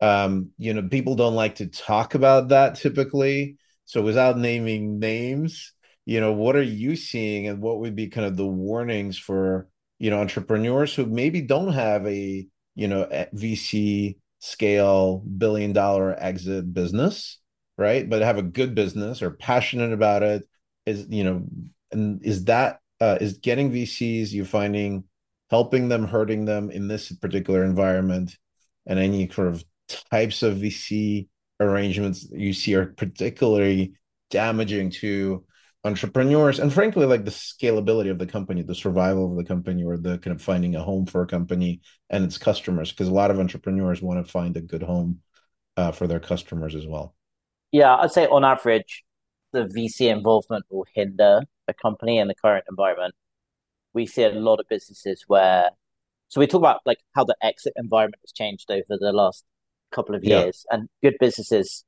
Um, 0.00 0.50
you 0.58 0.74
know, 0.74 0.88
people 0.88 1.14
don't 1.14 1.34
like 1.34 1.56
to 1.56 1.66
talk 1.66 2.14
about 2.14 2.48
that 2.48 2.76
typically. 2.76 3.58
So 3.84 4.02
without 4.02 4.38
naming 4.38 4.98
names, 4.98 5.72
you 6.06 6.20
know, 6.20 6.32
what 6.32 6.56
are 6.56 6.62
you 6.62 6.96
seeing 6.96 7.48
and 7.48 7.60
what 7.60 7.80
would 7.80 7.96
be 7.96 8.08
kind 8.08 8.26
of 8.26 8.36
the 8.36 8.46
warnings 8.46 9.18
for, 9.18 9.68
you 9.98 10.10
know, 10.10 10.20
entrepreneurs 10.20 10.94
who 10.94 11.06
maybe 11.06 11.42
don't 11.42 11.72
have 11.72 12.06
a, 12.06 12.46
you 12.74 12.88
know, 12.88 13.08
VC 13.32 14.18
scale 14.38 15.18
billion 15.18 15.72
dollar 15.72 16.16
exit 16.18 16.72
business, 16.72 17.39
right? 17.80 18.08
But 18.08 18.22
have 18.22 18.38
a 18.38 18.42
good 18.42 18.74
business 18.74 19.22
or 19.22 19.32
passionate 19.32 19.92
about 19.92 20.22
it 20.22 20.48
is, 20.86 21.06
you 21.08 21.24
know, 21.24 21.46
and 21.90 22.24
is 22.24 22.44
that 22.44 22.80
uh, 23.00 23.18
is 23.20 23.38
getting 23.38 23.72
VCs 23.72 24.30
you 24.30 24.44
finding 24.44 25.04
helping 25.50 25.88
them, 25.88 26.06
hurting 26.06 26.44
them 26.44 26.70
in 26.70 26.86
this 26.86 27.10
particular 27.16 27.64
environment, 27.64 28.36
and 28.86 28.98
any 28.98 29.28
sort 29.28 29.48
of 29.48 29.64
types 30.10 30.42
of 30.42 30.58
VC 30.58 31.28
arrangements 31.58 32.26
you 32.30 32.52
see 32.52 32.74
are 32.74 32.86
particularly 32.86 33.94
damaging 34.30 34.90
to 34.90 35.44
entrepreneurs 35.84 36.58
and 36.58 36.72
frankly 36.72 37.06
like 37.06 37.24
the 37.24 37.30
scalability 37.30 38.10
of 38.10 38.18
the 38.18 38.26
company 38.26 38.60
the 38.60 38.74
survival 38.74 39.30
of 39.30 39.36
the 39.38 39.44
company 39.44 39.82
or 39.82 39.96
the 39.96 40.18
kind 40.18 40.36
of 40.36 40.42
finding 40.42 40.76
a 40.76 40.82
home 40.82 41.06
for 41.06 41.22
a 41.22 41.26
company 41.26 41.80
and 42.10 42.22
its 42.22 42.36
customers 42.36 42.90
because 42.90 43.08
a 43.08 43.12
lot 43.12 43.30
of 43.30 43.40
entrepreneurs 43.40 44.02
want 44.02 44.24
to 44.24 44.30
find 44.30 44.56
a 44.56 44.60
good 44.60 44.82
home 44.82 45.20
uh, 45.78 45.90
for 45.90 46.06
their 46.06 46.20
customers 46.20 46.74
as 46.74 46.86
well 46.86 47.14
yeah 47.72 47.96
i'd 47.96 48.10
say 48.10 48.26
on 48.26 48.44
average 48.44 49.04
the 49.52 49.64
vc 49.64 50.00
involvement 50.00 50.64
will 50.70 50.86
hinder 50.94 51.42
a 51.70 51.74
company 51.74 52.18
in 52.18 52.28
the 52.28 52.34
current 52.34 52.64
environment. 52.68 53.14
We 53.94 54.06
see 54.06 54.24
a 54.24 54.30
lot 54.30 54.60
of 54.60 54.66
businesses 54.68 55.24
where 55.26 55.70
so 56.28 56.38
we 56.38 56.46
talk 56.46 56.60
about 56.60 56.80
like 56.84 56.98
how 57.16 57.24
the 57.24 57.36
exit 57.42 57.72
environment 57.76 58.20
has 58.22 58.32
changed 58.32 58.70
over 58.70 58.84
the 58.88 59.12
last 59.12 59.44
couple 59.90 60.14
of 60.14 60.22
years 60.22 60.64
yeah. 60.70 60.76
and 60.76 60.88
good 61.02 61.16
businesses 61.18 61.84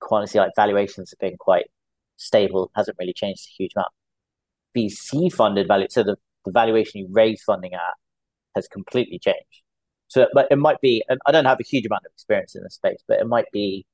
quantity 0.00 0.38
like 0.38 0.50
valuations 0.56 1.12
have 1.12 1.20
been 1.20 1.36
quite 1.38 1.66
stable 2.16 2.70
hasn't 2.74 2.96
really 2.98 3.12
changed 3.12 3.46
a 3.46 3.62
huge 3.62 3.72
amount. 3.76 3.92
Vc 4.76 5.32
funded 5.32 5.68
value 5.68 5.86
so 5.90 6.02
the, 6.02 6.16
the 6.44 6.50
valuation 6.50 7.00
you 7.00 7.08
raise 7.10 7.42
funding 7.42 7.74
at 7.74 7.94
has 8.56 8.66
completely 8.66 9.18
changed. 9.18 9.62
So 10.08 10.26
but 10.32 10.48
it 10.50 10.58
might 10.58 10.80
be 10.80 11.04
and 11.08 11.20
i 11.26 11.32
don't 11.32 11.44
have 11.44 11.60
a 11.60 11.64
huge 11.64 11.86
amount 11.86 12.02
of 12.06 12.12
experience 12.12 12.56
in 12.56 12.62
this 12.64 12.74
space 12.74 13.02
but 13.06 13.20
it 13.20 13.26
might 13.26 13.50
be 13.52 13.86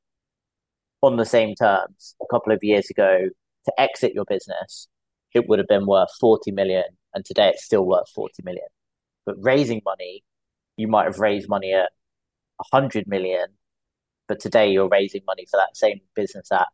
on 1.02 1.16
the 1.16 1.24
same 1.24 1.54
terms 1.54 2.14
a 2.22 2.26
couple 2.30 2.52
of 2.52 2.62
years 2.62 2.90
ago 2.90 3.28
to 3.64 3.80
exit 3.80 4.12
your 4.14 4.24
business 4.24 4.88
it 5.34 5.48
would 5.48 5.58
have 5.58 5.68
been 5.68 5.86
worth 5.86 6.10
40 6.20 6.50
million 6.50 6.84
and 7.14 7.24
today 7.24 7.50
it's 7.50 7.64
still 7.64 7.84
worth 7.86 8.08
40 8.14 8.42
million. 8.44 8.66
But 9.26 9.36
raising 9.38 9.82
money, 9.84 10.24
you 10.76 10.88
might 10.88 11.04
have 11.04 11.18
raised 11.18 11.48
money 11.48 11.72
at 11.72 11.90
100 12.70 13.06
million, 13.06 13.46
but 14.28 14.40
today 14.40 14.70
you're 14.70 14.88
raising 14.88 15.22
money 15.26 15.46
for 15.50 15.56
that 15.56 15.76
same 15.76 16.00
business 16.14 16.50
at 16.52 16.66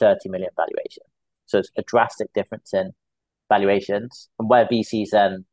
30 0.00 0.28
million 0.28 0.50
valuation. 0.56 1.04
So 1.46 1.58
it's 1.58 1.70
a 1.76 1.82
drastic 1.82 2.32
difference 2.32 2.72
in 2.72 2.92
valuations. 3.48 4.28
And 4.38 4.48
where 4.48 4.66
VCs 4.66 5.10
then 5.10 5.44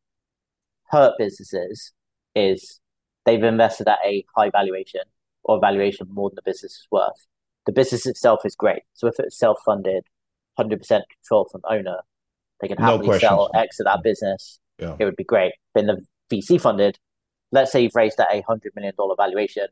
hurt 0.89 1.13
businesses 1.17 1.91
is 2.35 2.79
they've 3.25 3.43
invested 3.43 3.87
at 3.87 3.99
a 4.05 4.25
high 4.35 4.49
valuation 4.49 5.01
or 5.43 5.59
valuation 5.59 6.07
more 6.09 6.29
than 6.29 6.35
the 6.35 6.41
business 6.49 6.73
is 6.73 6.87
worth. 6.91 7.25
The 7.65 7.71
business 7.71 8.05
itself 8.05 8.41
is 8.45 8.55
great. 8.55 8.83
So 8.93 9.07
if 9.07 9.15
it's 9.19 9.37
self 9.37 9.59
funded, 9.65 10.05
100% 10.59 10.79
control 10.87 11.47
from 11.51 11.61
owner, 11.69 11.97
they 12.61 12.67
can 12.67 12.77
happily 12.77 13.07
no 13.07 13.17
sell 13.17 13.41
or 13.41 13.57
exit 13.59 13.85
that 13.85 14.03
business. 14.03 14.59
Yeah. 14.79 14.95
It 14.99 15.05
would 15.05 15.15
be 15.15 15.23
great. 15.23 15.53
But 15.73 15.81
in 15.81 15.87
the 15.87 16.05
VC 16.31 16.59
funded, 16.59 16.97
let's 17.51 17.71
say 17.71 17.81
you've 17.81 17.95
raised 17.95 18.19
at 18.19 18.27
a 18.31 18.41
hundred 18.41 18.73
million 18.75 18.93
dollar 18.97 19.15
valuation, 19.17 19.67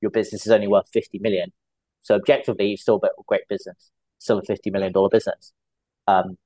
your 0.00 0.10
business 0.10 0.46
is 0.46 0.52
only 0.52 0.68
worth 0.68 0.88
fifty 0.92 1.18
million. 1.18 1.52
So 2.02 2.14
objectively, 2.14 2.68
you've 2.68 2.80
still 2.80 2.98
built 2.98 3.12
a 3.18 3.22
great 3.26 3.48
business, 3.48 3.90
still 4.18 4.38
a 4.38 4.42
fifty 4.42 4.70
million 4.70 4.92
dollar 4.92 5.08
business. 5.08 5.52
Um, 6.06 6.36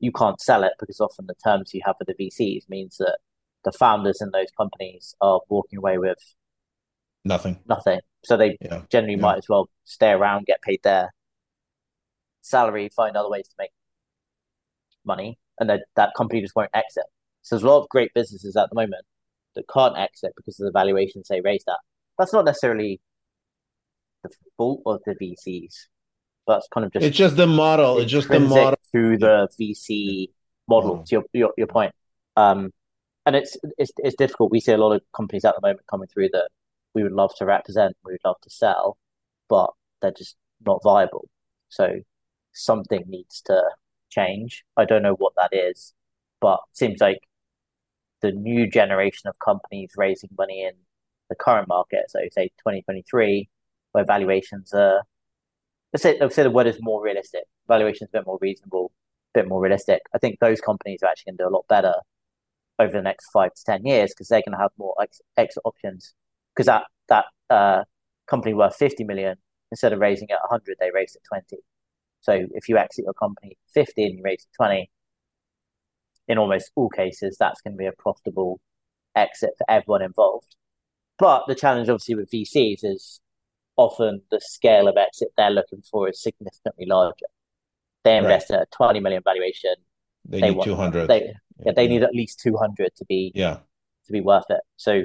you 0.00 0.12
can't 0.12 0.40
sell 0.40 0.62
it 0.62 0.72
because 0.78 1.00
often 1.00 1.26
the 1.26 1.34
terms 1.44 1.74
you 1.74 1.80
have 1.84 1.96
with 1.98 2.08
the 2.08 2.28
VCs 2.28 2.68
means 2.68 2.98
that 2.98 3.18
the 3.64 3.72
founders 3.72 4.20
in 4.20 4.30
those 4.30 4.50
companies 4.56 5.14
are 5.20 5.40
walking 5.48 5.78
away 5.78 5.98
with 5.98 6.18
nothing. 7.28 7.58
Nothing. 7.68 8.00
So 8.24 8.36
they 8.36 8.58
yeah. 8.60 8.82
generally 8.90 9.14
yeah. 9.14 9.22
might 9.22 9.38
as 9.38 9.48
well 9.48 9.68
stay 9.84 10.10
around, 10.10 10.46
get 10.46 10.62
paid 10.62 10.80
their 10.82 11.14
salary, 12.42 12.88
find 12.94 13.16
other 13.16 13.30
ways 13.30 13.46
to 13.48 13.54
make 13.58 13.70
money 15.04 15.38
and 15.60 15.68
that 15.70 15.84
that 15.96 16.10
company 16.16 16.40
just 16.40 16.56
won't 16.56 16.70
exit. 16.74 17.04
So 17.42 17.54
there's 17.54 17.62
a 17.64 17.68
lot 17.68 17.82
of 17.82 17.88
great 17.88 18.12
businesses 18.14 18.56
at 18.56 18.68
the 18.70 18.74
moment 18.74 19.04
that 19.54 19.64
can't 19.72 19.96
exit 19.96 20.32
because 20.36 20.58
of 20.60 20.66
the 20.66 20.72
valuations 20.72 21.28
they 21.28 21.40
raised 21.40 21.68
at. 21.68 21.78
That's 22.18 22.32
not 22.32 22.44
necessarily 22.44 23.00
the 24.22 24.30
fault 24.56 24.82
of 24.86 25.00
the 25.06 25.14
VCs. 25.14 25.74
That's 26.46 26.66
kind 26.72 26.86
of 26.86 26.92
just 26.92 27.04
it's 27.04 27.16
just 27.16 27.36
the 27.36 27.46
model. 27.46 27.98
It's 27.98 28.10
just 28.10 28.28
the 28.28 28.40
model 28.40 28.78
to 28.94 29.18
the 29.18 29.48
VC 29.60 30.30
model. 30.66 31.04
To 31.04 31.16
your, 31.16 31.24
your 31.32 31.52
your 31.58 31.66
point, 31.66 31.92
um, 32.36 32.72
and 33.26 33.36
it's 33.36 33.56
it's 33.76 33.92
it's 33.98 34.16
difficult. 34.16 34.50
We 34.50 34.60
see 34.60 34.72
a 34.72 34.78
lot 34.78 34.92
of 34.92 35.02
companies 35.14 35.44
at 35.44 35.54
the 35.54 35.66
moment 35.66 35.86
coming 35.90 36.08
through 36.08 36.30
that 36.32 36.48
we 36.98 37.04
would 37.04 37.12
love 37.12 37.32
to 37.36 37.46
represent, 37.46 37.96
we 38.04 38.12
would 38.12 38.20
love 38.24 38.40
to 38.42 38.50
sell, 38.50 38.98
but 39.48 39.70
they're 40.02 40.10
just 40.10 40.36
not 40.66 40.80
viable. 40.82 41.28
So 41.68 42.00
something 42.52 43.04
needs 43.06 43.40
to 43.42 43.62
change. 44.10 44.64
I 44.76 44.84
don't 44.84 45.02
know 45.02 45.14
what 45.14 45.34
that 45.36 45.50
is, 45.52 45.94
but 46.40 46.58
seems 46.72 47.00
like 47.00 47.20
the 48.20 48.32
new 48.32 48.68
generation 48.68 49.28
of 49.28 49.38
companies 49.38 49.92
raising 49.96 50.30
money 50.36 50.64
in 50.64 50.72
the 51.28 51.36
current 51.36 51.68
market, 51.68 52.04
so 52.08 52.18
say 52.32 52.48
2023, 52.58 53.48
where 53.92 54.04
valuations 54.04 54.72
are, 54.72 55.02
let's 55.92 56.02
say, 56.02 56.18
let's 56.20 56.34
say 56.34 56.42
the 56.42 56.50
word 56.50 56.66
is 56.66 56.78
more 56.80 57.00
realistic, 57.00 57.44
valuations 57.68 58.10
a 58.12 58.18
bit 58.18 58.26
more 58.26 58.38
reasonable, 58.40 58.90
a 59.34 59.40
bit 59.40 59.48
more 59.48 59.60
realistic. 59.60 60.00
I 60.12 60.18
think 60.18 60.40
those 60.40 60.60
companies 60.60 61.00
are 61.04 61.10
actually 61.10 61.32
going 61.32 61.38
to 61.38 61.44
do 61.44 61.48
a 61.48 61.54
lot 61.54 61.64
better 61.68 61.94
over 62.80 62.92
the 62.92 63.02
next 63.02 63.30
five 63.30 63.54
to 63.54 63.64
10 63.64 63.86
years 63.86 64.10
because 64.10 64.28
they're 64.28 64.42
going 64.42 64.56
to 64.56 64.62
have 64.62 64.70
more 64.78 64.94
ex- 65.00 65.20
exit 65.36 65.62
options. 65.64 66.14
Because 66.58 66.66
that, 66.66 66.86
that 67.08 67.24
uh, 67.50 67.84
company 68.26 68.52
worth 68.52 68.74
50 68.74 69.04
million, 69.04 69.36
instead 69.70 69.92
of 69.92 70.00
raising 70.00 70.26
it 70.28 70.38
100, 70.50 70.76
they 70.80 70.90
raised 70.92 71.14
it 71.14 71.22
20. 71.28 71.56
So 72.20 72.46
if 72.50 72.68
you 72.68 72.76
exit 72.76 73.04
your 73.04 73.14
company 73.14 73.56
50 73.74 74.04
and 74.04 74.18
you 74.18 74.22
raise 74.24 74.44
20, 74.56 74.90
in 76.26 76.36
almost 76.36 76.72
all 76.74 76.88
cases, 76.88 77.36
that's 77.38 77.60
going 77.60 77.74
to 77.74 77.78
be 77.78 77.86
a 77.86 77.92
profitable 77.92 78.58
exit 79.14 79.50
for 79.56 79.70
everyone 79.70 80.02
involved. 80.02 80.56
But 81.16 81.44
the 81.46 81.54
challenge, 81.54 81.88
obviously, 81.88 82.16
with 82.16 82.28
VCs 82.28 82.80
is 82.82 83.20
often 83.76 84.22
the 84.32 84.40
scale 84.40 84.88
of 84.88 84.96
exit 84.96 85.28
they're 85.36 85.50
looking 85.50 85.82
for 85.88 86.08
is 86.08 86.20
significantly 86.20 86.86
larger. 86.86 87.26
They 88.02 88.16
invest 88.16 88.50
right. 88.50 88.62
at 88.62 88.62
a 88.62 88.76
20 88.76 88.98
million 88.98 89.22
valuation. 89.24 89.76
They, 90.24 90.40
they 90.40 90.48
need 90.48 90.56
want, 90.56 90.66
200. 90.66 91.06
They, 91.06 91.34
yeah, 91.64 91.72
they 91.76 91.86
need 91.86 92.02
at 92.02 92.14
least 92.14 92.40
200 92.40 92.96
to 92.96 93.04
be 93.04 93.30
yeah 93.36 93.58
to 94.06 94.12
be 94.12 94.20
worth 94.20 94.50
it. 94.50 94.60
So 94.76 95.04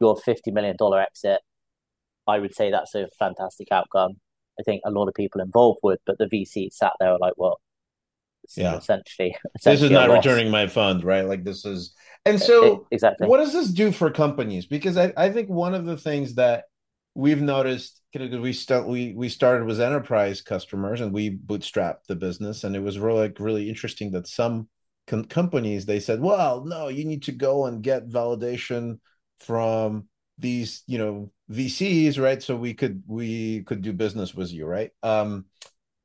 your 0.00 0.16
50 0.16 0.50
million 0.50 0.76
dollar 0.76 1.00
exit, 1.00 1.40
I 2.26 2.38
would 2.38 2.54
say 2.54 2.70
that's 2.70 2.94
a 2.94 3.08
fantastic 3.18 3.68
outcome. 3.70 4.12
I 4.58 4.62
think 4.62 4.82
a 4.84 4.90
lot 4.90 5.08
of 5.08 5.14
people 5.14 5.40
involved 5.40 5.80
would, 5.82 5.98
but 6.06 6.18
the 6.18 6.26
VC 6.26 6.72
sat 6.72 6.92
there 7.00 7.16
like, 7.18 7.34
well, 7.36 7.60
yeah, 8.56 8.76
essentially, 8.76 9.36
essentially 9.56 9.74
this 9.74 9.82
is 9.82 9.90
not 9.90 10.10
returning 10.10 10.50
my 10.50 10.66
fund, 10.66 11.04
right? 11.04 11.24
Like 11.24 11.44
this 11.44 11.64
is, 11.64 11.94
and 12.24 12.40
so 12.40 12.64
it, 12.64 12.80
exactly, 12.90 13.26
what 13.28 13.38
does 13.38 13.52
this 13.52 13.68
do 13.68 13.92
for 13.92 14.10
companies? 14.10 14.66
Because 14.66 14.96
I, 14.96 15.12
I 15.16 15.30
think 15.30 15.48
one 15.48 15.74
of 15.74 15.86
the 15.86 15.96
things 15.96 16.34
that 16.34 16.64
we've 17.14 17.42
noticed 17.42 18.00
because 18.12 18.38
we 18.38 18.52
start 18.52 18.86
we 18.86 19.12
we 19.14 19.28
started 19.28 19.66
with 19.66 19.80
enterprise 19.80 20.42
customers 20.42 21.00
and 21.00 21.12
we 21.12 21.36
bootstrapped 21.38 22.06
the 22.08 22.14
business 22.14 22.64
and 22.64 22.76
it 22.76 22.80
was 22.80 22.98
really 22.98 23.20
like 23.20 23.40
really 23.40 23.68
interesting 23.68 24.12
that 24.12 24.26
some 24.26 24.68
com- 25.06 25.24
companies 25.24 25.86
they 25.86 26.00
said 26.00 26.20
well 26.20 26.64
no 26.64 26.88
you 26.88 27.04
need 27.04 27.22
to 27.22 27.32
go 27.32 27.66
and 27.66 27.82
get 27.82 28.08
validation 28.08 28.98
from 29.40 30.06
these 30.38 30.82
you 30.86 30.98
know 30.98 31.30
vcs 31.50 32.20
right? 32.20 32.42
So 32.42 32.56
we 32.56 32.74
could 32.74 33.02
we 33.06 33.62
could 33.64 33.82
do 33.82 33.92
business 33.92 34.34
with 34.34 34.52
you 34.52 34.66
right? 34.66 34.90
Um 35.02 35.46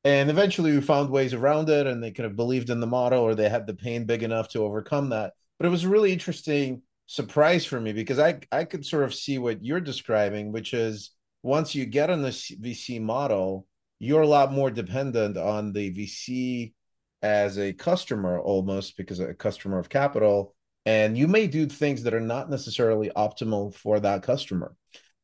and 0.04 0.30
eventually 0.30 0.72
we 0.72 0.82
found 0.82 1.10
ways 1.10 1.34
around 1.34 1.70
it 1.70 1.88
and 1.88 2.02
they 2.04 2.12
kind 2.12 2.28
of 2.28 2.36
believed 2.36 2.70
in 2.70 2.80
the 2.80 2.88
model 2.88 3.24
or 3.24 3.34
they 3.34 3.50
had 3.50 3.66
the 3.66 3.74
pain 3.74 4.06
big 4.06 4.22
enough 4.24 4.50
to 4.50 4.64
overcome 4.64 5.10
that. 5.10 5.34
But 5.58 5.66
it 5.66 5.72
was 5.72 5.84
a 5.84 5.90
really 5.90 6.14
interesting 6.14 6.84
surprise 7.08 7.66
for 7.66 7.80
me 7.80 7.94
because 7.94 8.20
I 8.20 8.40
I 8.52 8.66
could 8.66 8.86
sort 8.86 9.04
of 9.04 9.14
see 9.14 9.38
what 9.38 9.64
you're 9.64 9.82
describing, 9.82 10.52
which 10.52 10.74
is 10.74 11.12
once 11.44 11.76
you 11.76 11.86
get 11.86 12.10
on 12.10 12.22
the 12.22 12.30
VC 12.30 13.00
model, 13.00 13.68
you're 14.00 14.24
a 14.24 14.28
lot 14.28 14.52
more 14.52 14.72
dependent 14.72 15.38
on 15.38 15.74
the 15.74 15.94
VC 15.94 16.74
as 17.22 17.58
a 17.58 17.74
customer 17.74 18.40
almost 18.40 18.98
because 18.98 19.20
a 19.20 19.34
customer 19.34 19.80
of 19.80 19.90
capital, 19.90 20.55
and 20.86 21.18
you 21.18 21.28
may 21.28 21.48
do 21.48 21.66
things 21.66 22.04
that 22.04 22.14
are 22.14 22.20
not 22.20 22.50
necessarily 22.50 23.12
optimal 23.16 23.74
for 23.74 24.00
that 24.00 24.24
customer, 24.24 24.76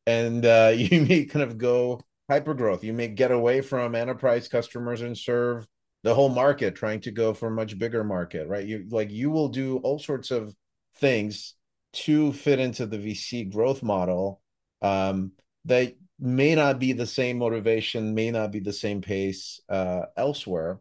and 0.06 0.46
uh, 0.46 0.72
you 0.76 1.02
may 1.02 1.26
kind 1.26 1.44
of 1.44 1.58
go 1.58 2.02
hyper 2.30 2.54
growth. 2.54 2.84
You 2.84 2.94
may 2.94 3.10
get 3.10 3.32
away 3.32 3.62
from 3.62 3.96
enterprise 3.96 4.48
customers 4.48 5.02
and 5.02 5.18
serve 5.18 5.68
the 6.04 6.16
whole 6.16 6.30
market, 6.30 6.76
trying 6.76 7.02
to 7.02 7.12
go 7.12 7.34
for 7.34 7.48
a 7.48 7.52
much 7.52 7.78
bigger 7.78 8.04
market, 8.04 8.48
right? 8.48 8.66
You 8.66 8.86
like 8.90 9.12
you 9.12 9.30
will 9.30 9.50
do 9.50 9.78
all 9.78 10.00
sorts 10.00 10.32
of 10.32 10.56
things 10.96 11.56
to 11.94 12.32
fit 12.34 12.60
into 12.60 12.86
the 12.86 12.98
VC 12.98 13.52
growth 13.52 13.84
model 13.84 14.42
um, 14.82 15.34
that 15.66 15.96
may 16.20 16.56
not 16.56 16.80
be 16.80 16.94
the 16.94 17.06
same 17.06 17.40
motivation, 17.40 18.16
may 18.16 18.32
not 18.32 18.52
be 18.52 18.60
the 18.60 18.74
same 18.74 19.02
pace 19.02 19.60
uh, 19.70 20.04
elsewhere. 20.16 20.80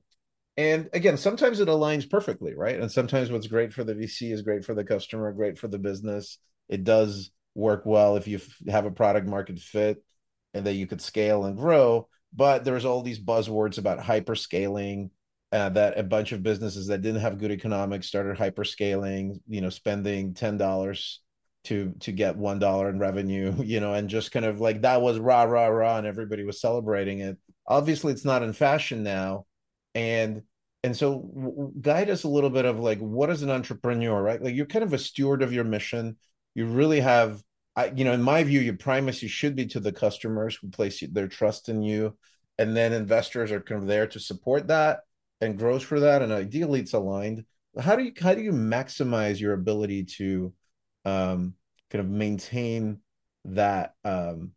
And 0.61 0.90
again, 0.92 1.16
sometimes 1.16 1.58
it 1.61 1.68
aligns 1.68 2.08
perfectly, 2.08 2.54
right? 2.54 2.78
And 2.78 2.92
sometimes 2.92 3.32
what's 3.32 3.46
great 3.46 3.72
for 3.72 3.82
the 3.82 3.94
VC 3.94 4.30
is 4.30 4.42
great 4.42 4.62
for 4.62 4.74
the 4.74 4.84
customer, 4.84 5.32
great 5.32 5.58
for 5.58 5.68
the 5.68 5.78
business. 5.78 6.36
It 6.68 6.84
does 6.84 7.30
work 7.54 7.86
well 7.86 8.16
if 8.16 8.28
you 8.28 8.40
have 8.68 8.84
a 8.84 8.90
product 8.90 9.26
market 9.26 9.58
fit 9.58 10.04
and 10.52 10.66
that 10.66 10.74
you 10.74 10.86
could 10.86 11.00
scale 11.00 11.46
and 11.46 11.56
grow. 11.56 12.08
But 12.34 12.66
there's 12.66 12.84
all 12.84 13.00
these 13.00 13.18
buzzwords 13.18 13.78
about 13.78 14.00
hyperscaling 14.00 15.08
uh, 15.50 15.70
that 15.70 15.98
a 15.98 16.02
bunch 16.02 16.32
of 16.32 16.42
businesses 16.42 16.88
that 16.88 17.00
didn't 17.00 17.22
have 17.22 17.38
good 17.38 17.52
economics 17.52 18.06
started 18.08 18.36
hyperscaling, 18.36 19.40
you 19.48 19.62
know, 19.62 19.70
spending 19.70 20.34
ten 20.34 20.58
dollars 20.58 21.22
to 21.64 21.94
to 22.00 22.12
get 22.12 22.36
one 22.36 22.58
dollar 22.58 22.90
in 22.90 22.98
revenue, 22.98 23.54
you 23.64 23.80
know, 23.80 23.94
and 23.94 24.11
just 24.11 24.30
kind 24.30 24.44
of 24.44 24.61
like 24.61 24.82
that 24.82 25.00
was 25.00 25.18
rah 25.18 25.44
rah 25.44 25.68
rah, 25.68 25.96
and 25.96 26.06
everybody 26.06 26.44
was 26.44 26.61
celebrating 26.61 27.20
it. 27.20 27.38
Obviously, 27.66 28.12
it's 28.12 28.26
not 28.26 28.42
in 28.42 28.52
fashion 28.52 29.02
now, 29.02 29.46
and 29.94 30.42
and 30.83 30.97
so 30.97 31.72
guide 31.81 32.09
us 32.09 32.24
a 32.24 32.28
little 32.28 32.51
bit 32.51 32.64
of 32.64 32.78
like 32.81 32.99
what 32.99 33.31
is 33.31 33.43
an 33.43 33.51
entrepreneur, 33.51 34.22
right? 34.22 34.43
Like 34.43 34.55
you're 34.55 34.66
kind 34.66 34.85
of 34.85 34.93
a 34.93 34.99
steward 34.99 35.43
of 35.43 35.53
your 35.53 35.64
mission. 35.64 36.16
You 36.55 36.66
really 36.66 37.01
have, 37.01 37.43
I, 37.76 37.93
you 37.95 38.05
know, 38.05 38.12
in 38.12 38.22
my 38.22 38.43
view, 38.45 38.61
your 38.61 38.76
primacy 38.76 39.28
should 39.28 39.55
be 39.55 39.66
to 39.66 39.81
the 39.81 39.93
customers 39.93 40.57
who 40.57 40.70
place 40.70 41.03
their 41.12 41.28
trust 41.28 41.68
in 41.68 41.83
you, 41.83 42.16
and 42.59 42.76
then 42.76 42.93
investors 42.93 43.53
are 43.53 43.61
kind 43.61 43.83
of 43.83 43.89
there 43.89 44.07
to 44.09 44.20
support 44.20 44.68
that 44.68 45.01
and 45.41 45.59
grows 45.59 45.83
for 45.83 46.01
that, 46.01 46.22
and 46.22 46.33
ideally 46.33 46.81
it's 46.81 46.95
aligned. 46.95 47.45
How 47.78 47.97
do 47.97 48.05
you 48.05 48.12
how 48.20 48.35
do 48.35 48.43
you 48.43 48.53
maximize 48.53 49.39
your 49.39 49.53
ability 49.53 50.05
to 50.16 50.53
um, 51.05 51.55
kind 51.91 52.05
of 52.05 52.11
maintain 52.11 53.01
that 53.45 53.95
um, 54.05 54.53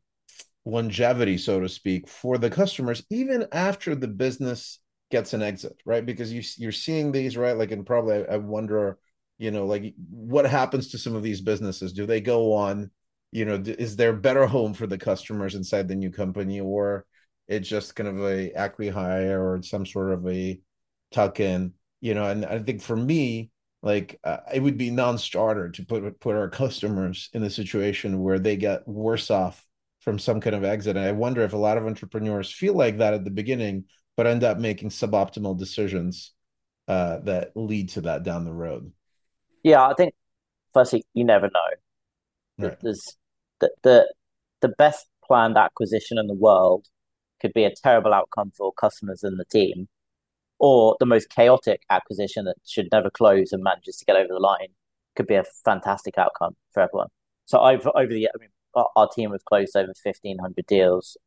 longevity, 0.66 1.38
so 1.38 1.60
to 1.60 1.70
speak, 1.70 2.08
for 2.08 2.38
the 2.38 2.50
customers, 2.50 3.04
even 3.10 3.48
after 3.52 3.94
the 3.96 4.08
business 4.08 4.80
gets 5.14 5.34
an 5.34 5.42
exit, 5.42 5.78
right? 5.86 6.06
Because 6.06 6.34
you 6.34 6.42
you're 6.58 6.82
seeing 6.86 7.12
these, 7.12 7.38
right? 7.38 7.58
Like, 7.58 7.72
and 7.72 7.86
probably 7.86 8.16
I, 8.16 8.34
I 8.34 8.38
wonder, 8.38 8.98
you 9.38 9.52
know, 9.52 9.66
like 9.66 9.94
what 10.10 10.46
happens 10.46 10.90
to 10.90 10.98
some 10.98 11.16
of 11.16 11.24
these 11.24 11.42
businesses? 11.42 11.94
Do 11.94 12.06
they 12.06 12.22
go 12.22 12.54
on? 12.54 12.92
You 13.32 13.46
know, 13.46 13.64
is 13.66 13.96
there 13.96 14.12
a 14.12 14.26
better 14.28 14.46
home 14.46 14.74
for 14.74 14.88
the 14.88 14.98
customers 14.98 15.56
inside 15.56 15.88
the 15.88 15.96
new 15.96 16.12
company, 16.12 16.60
or 16.60 17.06
it's 17.48 17.70
just 17.70 17.96
kind 17.96 18.10
of 18.10 18.18
a 18.20 18.52
acqui-hire 18.58 19.40
or 19.40 19.62
some 19.62 19.86
sort 19.86 20.12
of 20.14 20.28
a 20.28 20.60
tuck 21.12 21.40
in, 21.40 21.74
you 22.02 22.14
know, 22.14 22.26
and 22.26 22.46
I 22.46 22.60
think 22.60 22.82
for 22.82 22.96
me, 22.96 23.52
like 23.82 24.20
uh, 24.24 24.38
it 24.54 24.62
would 24.62 24.78
be 24.78 24.92
non-starter 24.92 25.70
to 25.72 25.86
put 25.86 26.20
put 26.20 26.36
our 26.36 26.50
customers 26.50 27.30
in 27.34 27.44
a 27.44 27.50
situation 27.50 28.24
where 28.24 28.40
they 28.40 28.56
get 28.56 28.88
worse 28.88 29.30
off 29.30 29.66
from 30.00 30.20
some 30.20 30.40
kind 30.42 30.56
of 30.56 30.64
exit. 30.64 30.98
And 30.98 31.06
I 31.06 31.12
wonder 31.12 31.44
if 31.44 31.54
a 31.54 31.66
lot 31.68 31.78
of 31.78 31.86
entrepreneurs 31.86 32.52
feel 32.52 32.76
like 32.76 32.98
that 32.98 33.14
at 33.14 33.24
the 33.24 33.32
beginning, 33.42 33.86
but 34.16 34.28
end 34.28 34.44
up 34.44 34.58
making 34.58 34.90
suboptimal 34.90 35.58
decisions 35.58 36.34
uh, 36.88 37.20
that 37.20 37.52
lead 37.56 37.90
to 37.90 38.02
that 38.02 38.24
down 38.24 38.46
the 38.46 38.54
road. 38.54 38.92
Yeah, 39.64 39.88
I 39.88 39.94
think 39.94 40.14
firstly, 40.74 41.04
you 41.14 41.24
never 41.24 41.48
know. 41.48 42.68
Right. 42.68 42.78
There's 42.82 43.18
the, 43.60 43.72
the 43.84 44.14
the 44.62 44.70
best 44.70 45.08
planned 45.26 45.58
acquisition 45.58 46.18
in 46.18 46.28
the 46.28 46.34
world 46.34 46.88
could 47.42 47.54
be 47.54 47.64
a 47.64 47.74
terrible 47.74 48.14
outcome 48.14 48.52
for 48.56 48.72
customers 48.74 49.24
and 49.24 49.40
the 49.40 49.46
team, 49.46 49.88
or 50.60 50.96
the 51.00 51.06
most 51.06 51.30
chaotic 51.30 51.82
acquisition 51.90 52.46
that 52.46 52.56
should 52.66 52.88
never 52.92 53.10
close 53.10 53.52
and 53.52 53.64
manages 53.64 53.98
to 53.98 54.06
get 54.06 54.16
over 54.16 54.30
the 54.30 54.40
line 54.40 54.70
could 55.16 55.28
be 55.28 55.36
a 55.36 55.44
fantastic 55.64 56.18
outcome 56.18 56.56
for 56.74 56.82
everyone. 56.82 57.08
So 57.46 57.60
I've 57.60 57.86
over 57.88 58.08
the 58.08 58.28
I 58.28 58.38
mean, 58.40 58.50
our, 58.76 59.10
team 59.10 59.32
have 59.32 59.46
closed 59.46 59.76
over 59.76 59.94
fifteen 60.02 60.38
hundred 60.40 60.66
deals. 60.68 61.18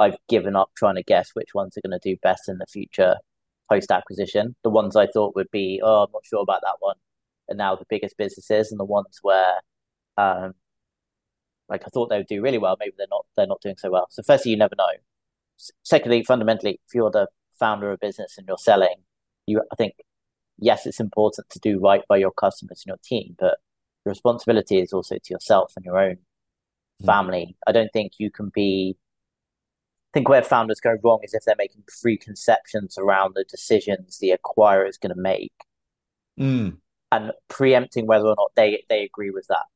I've 0.00 0.16
given 0.28 0.56
up 0.56 0.70
trying 0.76 0.96
to 0.96 1.02
guess 1.02 1.30
which 1.34 1.54
ones 1.54 1.76
are 1.76 1.86
going 1.86 1.98
to 1.98 2.10
do 2.10 2.18
best 2.22 2.48
in 2.48 2.58
the 2.58 2.66
future 2.66 3.16
post 3.70 3.92
acquisition. 3.92 4.56
The 4.64 4.70
ones 4.70 4.96
I 4.96 5.06
thought 5.06 5.36
would 5.36 5.50
be, 5.52 5.80
oh, 5.84 6.04
I'm 6.04 6.12
not 6.12 6.24
sure 6.24 6.40
about 6.40 6.62
that 6.62 6.76
one, 6.80 6.96
are 7.50 7.54
now 7.54 7.76
the 7.76 7.84
biggest 7.88 8.16
businesses, 8.16 8.72
and 8.72 8.80
the 8.80 8.84
ones 8.84 9.18
where, 9.22 9.60
um, 10.16 10.54
like 11.68 11.82
I 11.86 11.90
thought 11.92 12.08
they 12.08 12.16
would 12.16 12.26
do 12.26 12.42
really 12.42 12.58
well, 12.58 12.76
maybe 12.80 12.94
they're 12.96 13.06
not. 13.10 13.26
They're 13.36 13.46
not 13.46 13.60
doing 13.60 13.76
so 13.78 13.90
well. 13.90 14.08
So 14.10 14.22
firstly, 14.22 14.50
you 14.52 14.56
never 14.56 14.74
know. 14.76 14.88
Secondly, 15.82 16.24
fundamentally, 16.24 16.80
if 16.86 16.94
you're 16.94 17.10
the 17.10 17.28
founder 17.58 17.90
of 17.90 17.94
a 17.94 18.06
business 18.06 18.36
and 18.38 18.46
you're 18.48 18.56
selling, 18.58 18.96
you 19.46 19.60
I 19.70 19.76
think 19.76 19.94
yes, 20.58 20.86
it's 20.86 21.00
important 21.00 21.50
to 21.50 21.58
do 21.58 21.78
right 21.78 22.02
by 22.08 22.16
your 22.16 22.32
customers 22.32 22.82
and 22.84 22.90
your 22.90 23.00
team, 23.04 23.36
but 23.38 23.58
the 24.04 24.10
responsibility 24.10 24.80
is 24.80 24.92
also 24.92 25.16
to 25.16 25.34
yourself 25.34 25.72
and 25.76 25.84
your 25.84 25.98
own 25.98 26.16
mm. 27.02 27.06
family. 27.06 27.56
I 27.66 27.72
don't 27.72 27.92
think 27.92 28.12
you 28.18 28.30
can 28.30 28.50
be 28.54 28.96
I 30.10 30.14
think 30.14 30.28
where 30.28 30.42
founders 30.42 30.80
go 30.80 30.96
wrong 31.04 31.20
is 31.22 31.34
if 31.34 31.44
they're 31.44 31.54
making 31.56 31.84
preconceptions 32.02 32.98
around 32.98 33.34
the 33.34 33.44
decisions 33.44 34.18
the 34.18 34.36
acquirer 34.36 34.88
is 34.88 34.98
going 34.98 35.14
to 35.14 35.20
make 35.20 35.52
mm. 36.38 36.76
and 37.12 37.32
preempting 37.48 38.06
whether 38.06 38.26
or 38.26 38.34
not 38.36 38.50
they, 38.56 38.82
they 38.88 39.04
agree 39.04 39.30
with 39.30 39.46
that. 39.48 39.66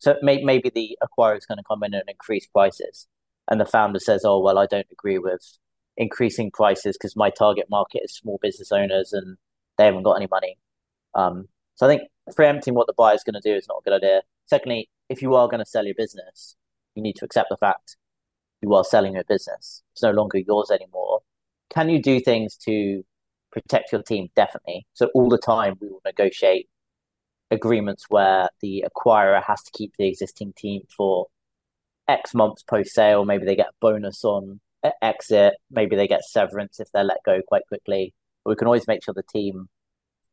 So 0.00 0.16
may, 0.22 0.42
maybe 0.42 0.70
the 0.70 0.98
acquirer 1.02 1.38
is 1.38 1.46
going 1.46 1.58
to 1.58 1.64
come 1.64 1.82
in 1.84 1.94
and 1.94 2.08
increase 2.08 2.46
prices, 2.46 3.06
and 3.50 3.60
the 3.60 3.64
founder 3.66 3.98
says, 3.98 4.22
"Oh 4.24 4.40
well, 4.40 4.58
I 4.58 4.66
don't 4.66 4.86
agree 4.92 5.18
with 5.18 5.58
increasing 5.98 6.50
prices 6.50 6.96
because 6.96 7.16
my 7.16 7.28
target 7.28 7.66
market 7.68 8.02
is 8.04 8.14
small 8.14 8.38
business 8.40 8.72
owners 8.72 9.12
and 9.12 9.36
they 9.76 9.84
haven't 9.84 10.04
got 10.04 10.14
any 10.14 10.28
money. 10.30 10.56
Um, 11.14 11.48
so 11.74 11.86
I 11.86 11.90
think 11.90 12.08
preempting 12.34 12.74
what 12.74 12.86
the 12.86 12.94
buyer 12.96 13.14
is 13.14 13.24
going 13.24 13.40
to 13.40 13.40
do 13.40 13.54
is 13.54 13.66
not 13.68 13.82
a 13.84 13.90
good 13.90 13.96
idea. 13.96 14.22
Secondly, 14.46 14.88
if 15.08 15.20
you 15.20 15.34
are 15.34 15.48
going 15.48 15.58
to 15.58 15.68
sell 15.68 15.84
your 15.84 15.94
business, 15.96 16.56
you 16.94 17.02
need 17.02 17.16
to 17.16 17.24
accept 17.24 17.48
the 17.50 17.56
fact 17.56 17.96
you 18.62 18.74
are 18.74 18.84
selling 18.84 19.14
your 19.14 19.24
business. 19.24 19.82
It's 19.92 20.02
no 20.02 20.10
longer 20.10 20.38
yours 20.38 20.70
anymore. 20.70 21.20
Can 21.70 21.88
you 21.88 22.02
do 22.02 22.20
things 22.20 22.56
to 22.64 23.04
protect 23.52 23.92
your 23.92 24.02
team? 24.02 24.28
Definitely. 24.34 24.86
So 24.94 25.10
all 25.14 25.28
the 25.28 25.38
time 25.38 25.74
we 25.80 25.88
will 25.88 26.02
negotiate 26.04 26.68
agreements 27.50 28.06
where 28.08 28.48
the 28.60 28.84
acquirer 28.86 29.42
has 29.42 29.62
to 29.62 29.70
keep 29.72 29.92
the 29.98 30.06
existing 30.06 30.52
team 30.56 30.82
for 30.94 31.26
X 32.08 32.34
months 32.34 32.62
post 32.62 32.94
sale. 32.94 33.24
Maybe 33.24 33.44
they 33.44 33.56
get 33.56 33.68
a 33.68 33.78
bonus 33.80 34.24
on 34.24 34.60
exit. 35.02 35.54
Maybe 35.70 35.96
they 35.96 36.08
get 36.08 36.24
severance 36.24 36.80
if 36.80 36.90
they're 36.92 37.04
let 37.04 37.18
go 37.24 37.40
quite 37.46 37.66
quickly. 37.68 38.14
But 38.44 38.50
we 38.50 38.56
can 38.56 38.66
always 38.66 38.86
make 38.86 39.04
sure 39.04 39.14
the 39.14 39.22
team 39.22 39.68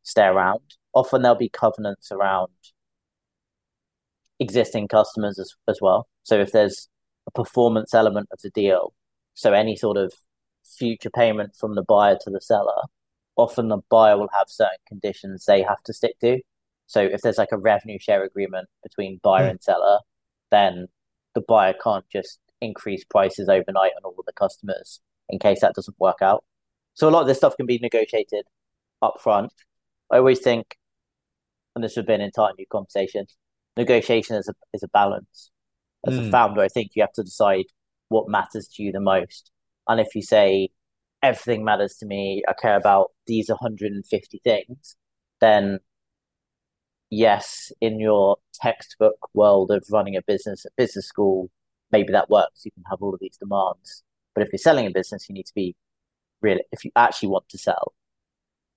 stay 0.04 0.26
around. 0.26 0.62
Often 0.94 1.22
there'll 1.22 1.38
be 1.38 1.50
covenants 1.50 2.12
around 2.12 2.52
existing 4.40 4.88
customers 4.88 5.40
as, 5.40 5.54
as 5.68 5.80
well. 5.82 6.08
So 6.24 6.40
if 6.40 6.52
there's 6.52 6.88
a 7.28 7.32
performance 7.32 7.94
element 7.94 8.30
of 8.32 8.40
the 8.42 8.50
deal, 8.50 8.94
so 9.34 9.54
any 9.54 9.76
sort 9.76 9.98
of 9.98 10.14
future 10.66 11.10
payment 11.10 11.56
from 11.56 11.76
the 11.76 11.84
buyer 11.84 12.18
to 12.22 12.30
the 12.30 12.42
seller, 12.42 12.82
often 13.36 13.68
the 13.68 13.80
buyer 13.90 14.18
will 14.18 14.30
have 14.34 14.48
certain 14.48 14.78
conditions 14.88 15.46
they 15.46 15.62
have 15.62 15.82
to 15.84 15.94
stick 15.94 16.20
to. 16.20 16.40
So 16.88 17.02
if 17.02 17.22
there's 17.22 17.38
like 17.38 17.52
a 17.52 17.58
revenue 17.58 18.00
share 18.00 18.24
agreement 18.24 18.70
between 18.84 19.20
buyer 19.24 19.48
mm. 19.48 19.52
and 19.52 19.64
seller, 19.64 20.00
then 20.52 20.88
the 21.34 21.42
buyer 21.42 21.74
can't 21.84 22.06
just 22.12 22.40
increase 22.62 23.04
prices 23.04 23.50
overnight 23.50 23.92
on 23.98 24.04
all 24.04 24.16
of 24.18 24.26
the 24.26 24.34
customers 24.34 25.02
in 25.30 25.40
case 25.40 25.62
that 25.62 25.76
doesn't 25.76 26.00
work 26.00 26.22
out. 26.22 26.44
So 26.94 27.10
a 27.10 27.12
lot 27.12 27.22
of 27.22 27.28
this 27.28 27.38
stuff 27.38 27.58
can 27.58 27.66
be 27.66 27.80
negotiated 27.80 28.46
up 29.02 29.16
front. 29.22 29.52
I 30.12 30.18
always 30.18 30.40
think, 30.40 30.78
and 31.76 31.84
this 31.84 31.96
has 31.96 32.06
been 32.06 32.22
an 32.22 32.32
time 32.32 32.54
new 32.58 32.66
conversation, 32.72 33.28
negotiation 33.76 34.38
is 34.38 34.48
a 34.48 34.54
is 34.74 34.84
a 34.84 34.88
balance. 34.88 35.52
As 36.08 36.14
mm. 36.14 36.20
a 36.20 36.24
hmm. 36.24 36.32
founder, 36.32 36.62
I 36.62 36.68
think 36.68 36.92
you 36.96 37.04
have 37.04 37.14
to 37.14 37.24
decide 37.24 37.66
what 38.10 38.30
matters 38.30 38.68
to 38.76 38.84
you 38.84 38.92
the 38.92 39.00
most. 39.00 39.52
And 39.88 40.00
if 40.00 40.16
you 40.16 40.22
say 40.22 40.70
everything 41.24 41.64
matters 41.64 41.96
to 41.98 42.06
me, 42.06 42.44
I 42.48 42.54
care 42.54 42.78
about 42.78 43.12
these 43.28 43.50
150 43.50 44.42
things, 44.44 44.96
then 45.42 45.80
yes, 47.10 47.72
in 47.82 48.00
your 48.00 48.38
textbook 48.54 49.30
world 49.34 49.72
of 49.72 49.86
running 49.92 50.16
a 50.16 50.22
business 50.22 50.66
at 50.66 50.76
business 50.76 51.08
school, 51.08 51.50
maybe 51.92 52.12
that 52.12 52.30
works. 52.30 52.66
You 52.66 52.72
can 52.72 52.84
have 52.90 53.02
all 53.02 53.14
of 53.14 53.20
these 53.20 53.38
demands. 53.38 54.04
But 54.34 54.44
if 54.44 54.50
you're 54.52 54.60
selling 54.60 54.86
a 54.86 54.92
business, 54.92 55.28
you 55.30 55.34
need 55.34 55.46
to 55.46 55.56
be 55.56 55.76
real. 56.42 56.60
If 56.72 56.84
you 56.86 56.92
actually 56.96 57.30
want 57.30 57.50
to 57.50 57.58
sell, 57.58 57.94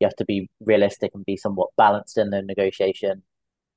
you 0.01 0.07
have 0.07 0.17
to 0.17 0.25
be 0.25 0.49
realistic 0.61 1.11
and 1.15 1.25
be 1.25 1.37
somewhat 1.37 1.71
balanced 1.77 2.17
in 2.17 2.31
the 2.31 2.43
negotiation 2.43 3.23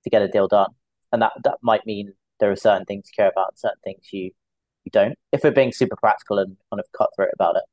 to 0.03 0.09
get 0.09 0.21
a 0.21 0.27
deal 0.27 0.47
done. 0.47 0.71
And 1.11 1.21
that, 1.21 1.33
that 1.43 1.57
might 1.61 1.85
mean 1.85 2.13
there 2.41 2.51
are 2.51 2.55
certain 2.57 2.85
things 2.85 3.05
you 3.07 3.23
care 3.23 3.29
about 3.29 3.51
and 3.51 3.59
certain 3.59 3.79
things 3.85 4.09
you, 4.11 4.31
you 4.83 4.91
don't. 4.91 5.15
If 5.31 5.43
we're 5.43 5.51
being 5.51 5.71
super 5.71 5.95
practical 5.95 6.39
and 6.39 6.57
kind 6.69 6.81
of 6.81 6.85
cutthroat 6.97 7.29
about 7.33 7.55
it. 7.55 7.63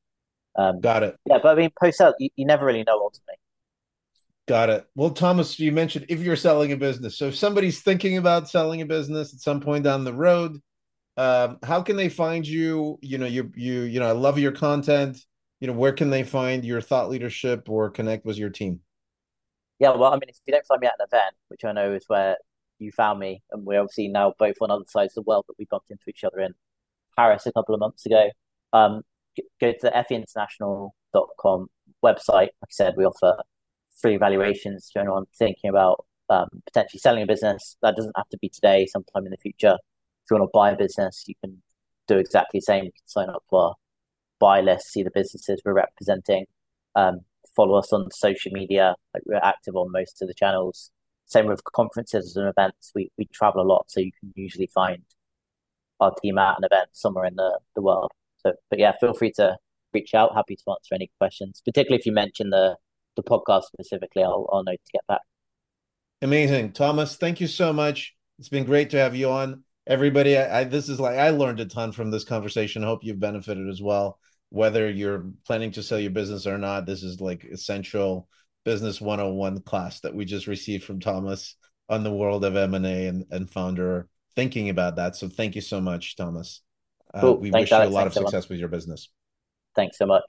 Um, 0.57 0.81
Got 0.81 1.03
it. 1.03 1.17
Yeah, 1.27 1.39
but 1.43 1.57
I 1.57 1.61
mean, 1.61 1.71
post 1.81 1.99
sale, 1.99 2.15
you, 2.21 2.29
you 2.37 2.47
never 2.47 2.65
really 2.67 2.85
know 2.85 3.01
ultimately. 3.01 3.35
Got 4.47 4.71
it. 4.71 4.87
Well, 4.95 5.11
Thomas, 5.11 5.59
you 5.59 5.73
mentioned 5.73 6.07
if 6.09 6.21
you're 6.21 6.37
selling 6.37 6.73
a 6.73 6.77
business. 6.77 7.19
So 7.19 7.27
if 7.27 7.37
somebody's 7.37 7.81
thinking 7.81 8.17
about 8.17 8.49
selling 8.49 8.81
a 8.81 8.87
business 8.87 9.35
at 9.35 9.41
some 9.41 9.61
point 9.61 9.85
down 9.85 10.05
the 10.05 10.15
road, 10.15 10.61
um, 11.17 11.59
how 11.63 11.83
can 11.83 11.97
they 11.97 12.09
find 12.09 12.47
you? 12.47 12.99
You 13.03 13.19
know, 13.19 13.27
you 13.27 13.53
you 13.57 13.83
you 13.83 14.01
know, 14.01 14.09
I 14.09 14.13
love 14.13 14.39
your 14.39 14.53
content. 14.53 15.19
You 15.61 15.67
know, 15.67 15.75
where 15.75 15.93
can 15.93 16.11
they 16.11 16.23
find 16.23 16.65
your 16.65 16.81
thought 16.81 17.11
leadership 17.11 17.69
or 17.69 17.91
connect 17.91 18.25
with 18.25 18.39
your 18.39 18.51
team? 18.51 18.81
Yeah, 19.81 19.91
well, 19.91 20.13
I 20.13 20.15
mean, 20.15 20.29
if 20.29 20.37
you 20.47 20.53
don't 20.53 20.67
find 20.67 20.81
me 20.81 20.87
at 20.87 20.95
an 20.99 21.07
event, 21.13 21.35
which 21.49 21.65
I 21.65 21.73
know 21.73 21.93
is 21.93 22.05
where 22.07 22.37
you 22.79 22.93
found 22.93 23.19
me, 23.19 23.43
and 23.51 23.65
we're 23.65 23.81
obviously 23.81 24.09
now 24.09 24.35
both 24.39 24.57
on 24.61 24.71
other 24.71 24.85
sides 24.89 25.17
of 25.17 25.25
the 25.25 25.29
world, 25.29 25.45
but 25.47 25.57
we 25.59 25.67
bumped 25.67 25.91
into 25.91 26.05
each 26.09 26.25
other 26.25 26.41
in 26.41 26.55
Paris 27.17 27.47
a 27.47 27.53
couple 27.53 27.75
of 27.75 27.81
months 27.81 28.07
ago. 28.07 28.29
Um, 28.73 29.03
go 29.61 29.73
to 29.73 29.79
the 29.83 29.91
feinternational.com 29.91 31.69
website. 32.05 32.29
Like 32.29 32.53
I 32.63 32.71
said, 32.71 32.95
we 32.97 33.05
offer 33.05 33.37
free 34.01 34.15
evaluations 34.15 34.91
to 34.91 35.01
anyone 35.01 35.25
thinking 35.37 35.71
about 35.71 36.05
um, 36.31 36.49
potentially 36.67 37.01
selling 37.01 37.23
a 37.23 37.27
business. 37.27 37.77
That 37.83 37.97
doesn't 37.97 38.17
have 38.17 38.29
to 38.31 38.39
be 38.39 38.49
today, 38.49 38.87
sometime 38.87 39.25
in 39.25 39.31
the 39.31 39.39
future. 39.39 39.77
If 40.25 40.31
you 40.31 40.37
want 40.37 40.49
to 40.49 40.51
buy 40.53 40.71
a 40.71 40.77
business, 40.77 41.25
you 41.27 41.35
can 41.43 41.63
do 42.07 42.19
exactly 42.19 42.59
the 42.59 42.63
same. 42.63 42.85
You 42.85 42.93
can 42.93 43.07
sign 43.07 43.31
up 43.31 43.43
for 43.49 43.63
our 43.63 43.75
buy 44.39 44.61
list, 44.61 44.93
see 44.93 45.03
the 45.03 45.11
businesses 45.11 45.61
we're 45.65 45.73
representing, 45.73 46.47
um, 46.95 47.21
follow 47.57 47.79
us 47.79 47.93
on 47.93 48.11
social 48.11 48.53
media. 48.53 48.95
Like 49.15 49.23
we're 49.27 49.37
active 49.37 49.77
on 49.77 49.91
most 49.93 50.23
of 50.23 50.29
the 50.29 50.35
channels. 50.35 50.91
Same 51.29 51.47
with 51.47 51.63
conferences 51.65 52.37
and 52.37 52.49
events. 52.49 52.93
We 52.95 53.11
we 53.17 53.27
travel 53.27 53.63
a 53.63 53.69
lot, 53.69 53.85
so 53.89 54.01
you 54.01 54.13
can 54.19 54.33
usually 54.35 54.71
find 54.75 55.03
our 56.01 56.13
team 56.23 56.39
at 56.39 56.59
an 56.59 56.65
event 56.65 56.91
somewhere 56.93 57.25
in 57.25 57.37
the, 57.37 57.59
the 57.75 57.83
world. 57.83 58.11
So, 58.39 58.53
but 58.71 58.79
yeah, 58.79 58.93
feel 59.01 59.15
free 59.15 59.33
to 59.33 59.57
reach 59.93 60.15
out. 60.15 60.35
Happy 60.35 60.57
to 60.57 60.63
answer 60.71 60.95
any 60.95 61.11
questions, 61.19 61.63
particularly 61.65 62.01
if 62.01 62.07
you 62.07 62.13
mention 62.13 62.51
the 62.51 62.77
the 63.17 63.23
podcast 63.23 63.65
specifically, 63.65 64.23
I'll, 64.23 64.49
I'll 64.53 64.65
know 64.65 64.73
to 64.73 64.93
get 64.93 65.07
back. 65.07 65.21
Amazing. 66.23 66.73
Thomas, 66.73 67.17
thank 67.17 67.41
you 67.41 67.47
so 67.47 67.73
much. 67.73 68.15
It's 68.39 68.49
been 68.49 68.65
great 68.65 68.91
to 68.91 68.99
have 68.99 69.15
you 69.15 69.31
on. 69.31 69.65
Everybody, 69.87 70.37
I, 70.37 70.61
I, 70.61 70.65
this 70.65 70.89
is 70.89 71.01
like 71.01 71.19
I 71.19 71.31
learned 71.31 71.61
a 71.61 71.67
ton 71.67 71.93
from 71.93 72.11
this 72.11 72.25
conversation. 72.25 72.83
Hope 72.83 73.05
you've 73.05 73.21
benefited 73.21 73.69
as 73.69 73.83
well. 73.83 74.19
Whether 74.51 74.89
you're 74.89 75.27
planning 75.47 75.73
to 75.73 75.83
sell 75.83 75.99
your 75.99 76.11
business 76.11 76.47
or 76.47 76.59
not, 76.59 76.87
this 76.87 77.03
is 77.03 77.21
like 77.21 77.45
essential 77.45 78.29
business 78.65 79.01
101 79.01 79.61
class 79.63 80.01
that 80.01 80.15
we 80.15 80.25
just 80.25 80.47
received 80.47 80.85
from 80.85 81.01
Thomas 81.01 81.57
on 81.89 82.05
the 82.05 82.13
world 82.13 82.45
of 82.45 82.57
M&A 82.57 83.07
and, 83.07 83.25
and 83.31 83.51
founder 83.51 84.09
thinking 84.37 84.69
about 84.69 84.97
that. 84.97 85.17
So 85.17 85.29
thank 85.29 85.55
you 85.55 85.61
so 85.61 85.81
much, 85.81 86.17
Thomas. 86.17 86.63
Uh, 87.13 87.21
cool. 87.21 87.39
we 87.39 87.51
Thanks, 87.51 87.71
wish 87.71 87.73
Alex. 87.73 87.89
you 87.89 87.93
a 87.93 87.95
lot 87.95 88.01
Thanks 88.03 88.17
of 88.17 88.23
success 88.25 88.45
so 88.45 88.49
with 88.51 88.61
your 88.61 88.69
business. 88.69 89.09
Thanks 89.75 89.99
so 89.99 90.07
much. 90.07 90.25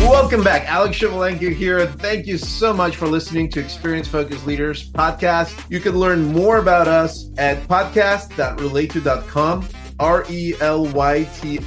Welcome 0.00 0.42
back. 0.42 0.68
Alex 0.68 0.98
Shevelenko 0.98 1.54
here. 1.54 1.86
Thank 1.86 2.26
you 2.26 2.36
so 2.36 2.72
much 2.72 2.96
for 2.96 3.06
listening 3.06 3.48
to 3.50 3.60
Experience 3.60 4.08
Focused 4.08 4.46
Leaders 4.46 4.90
podcast. 4.90 5.70
You 5.70 5.80
can 5.80 5.96
learn 5.96 6.32
more 6.32 6.58
about 6.58 6.88
us 6.88 7.30
at 7.38 7.56
podcast.relate2.com, 7.68 9.68
R 10.00 10.24
E 10.30 10.54
L 10.60 10.86
Y 10.86 11.24
T 11.40 11.58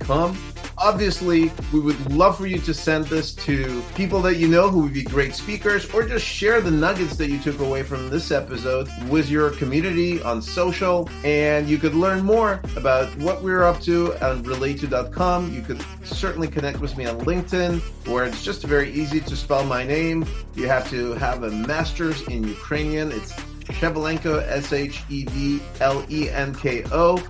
com. 0.00 0.38
Obviously, 0.80 1.50
we 1.72 1.80
would 1.80 2.12
love 2.12 2.36
for 2.36 2.46
you 2.46 2.58
to 2.58 2.72
send 2.72 3.06
this 3.06 3.34
to 3.34 3.82
people 3.96 4.22
that 4.22 4.36
you 4.36 4.46
know 4.46 4.68
who 4.68 4.82
would 4.82 4.94
be 4.94 5.02
great 5.02 5.34
speakers, 5.34 5.92
or 5.92 6.06
just 6.06 6.24
share 6.24 6.60
the 6.60 6.70
nuggets 6.70 7.16
that 7.16 7.28
you 7.28 7.40
took 7.40 7.58
away 7.58 7.82
from 7.82 8.08
this 8.10 8.30
episode 8.30 8.88
with 9.08 9.28
your 9.28 9.50
community 9.50 10.22
on 10.22 10.40
social. 10.40 11.10
And 11.24 11.68
you 11.68 11.78
could 11.78 11.94
learn 11.94 12.22
more 12.22 12.60
about 12.76 13.08
what 13.16 13.42
we're 13.42 13.64
up 13.64 13.80
to 13.82 14.14
on 14.24 14.44
relate2.com. 14.44 15.52
You 15.52 15.62
could 15.62 15.84
certainly 16.04 16.46
connect 16.46 16.78
with 16.78 16.96
me 16.96 17.06
on 17.06 17.18
LinkedIn, 17.22 17.80
where 18.06 18.24
it's 18.24 18.44
just 18.44 18.62
very 18.62 18.92
easy 18.92 19.20
to 19.20 19.34
spell 19.34 19.64
my 19.64 19.82
name. 19.82 20.24
You 20.54 20.68
have 20.68 20.88
to 20.90 21.14
have 21.14 21.42
a 21.42 21.50
master's 21.50 22.22
in 22.28 22.44
Ukrainian. 22.44 23.10
It's 23.10 23.32
Shevelenko, 23.68 24.46
S 24.48 24.72
H 24.72 25.02
E 25.08 25.24
V 25.24 25.60
L 25.80 26.04
E 26.10 26.30
N 26.30 26.54
K 26.54 26.84
O. 26.92 27.22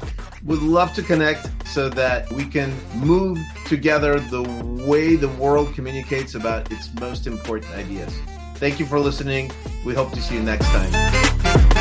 Would 0.44 0.62
love 0.62 0.94
to 0.94 1.02
connect 1.02 1.48
so 1.66 1.88
that 1.90 2.32
we 2.32 2.44
can 2.44 2.72
move 2.94 3.38
together 3.66 4.20
the 4.20 4.42
way 4.86 5.16
the 5.16 5.28
world 5.28 5.74
communicates 5.74 6.34
about 6.34 6.70
its 6.70 6.92
most 6.94 7.26
important 7.26 7.74
ideas. 7.74 8.14
Thank 8.56 8.80
you 8.80 8.86
for 8.86 8.98
listening. 8.98 9.50
We 9.84 9.94
hope 9.94 10.12
to 10.12 10.22
see 10.22 10.34
you 10.34 10.42
next 10.42 10.66
time. 10.66 11.77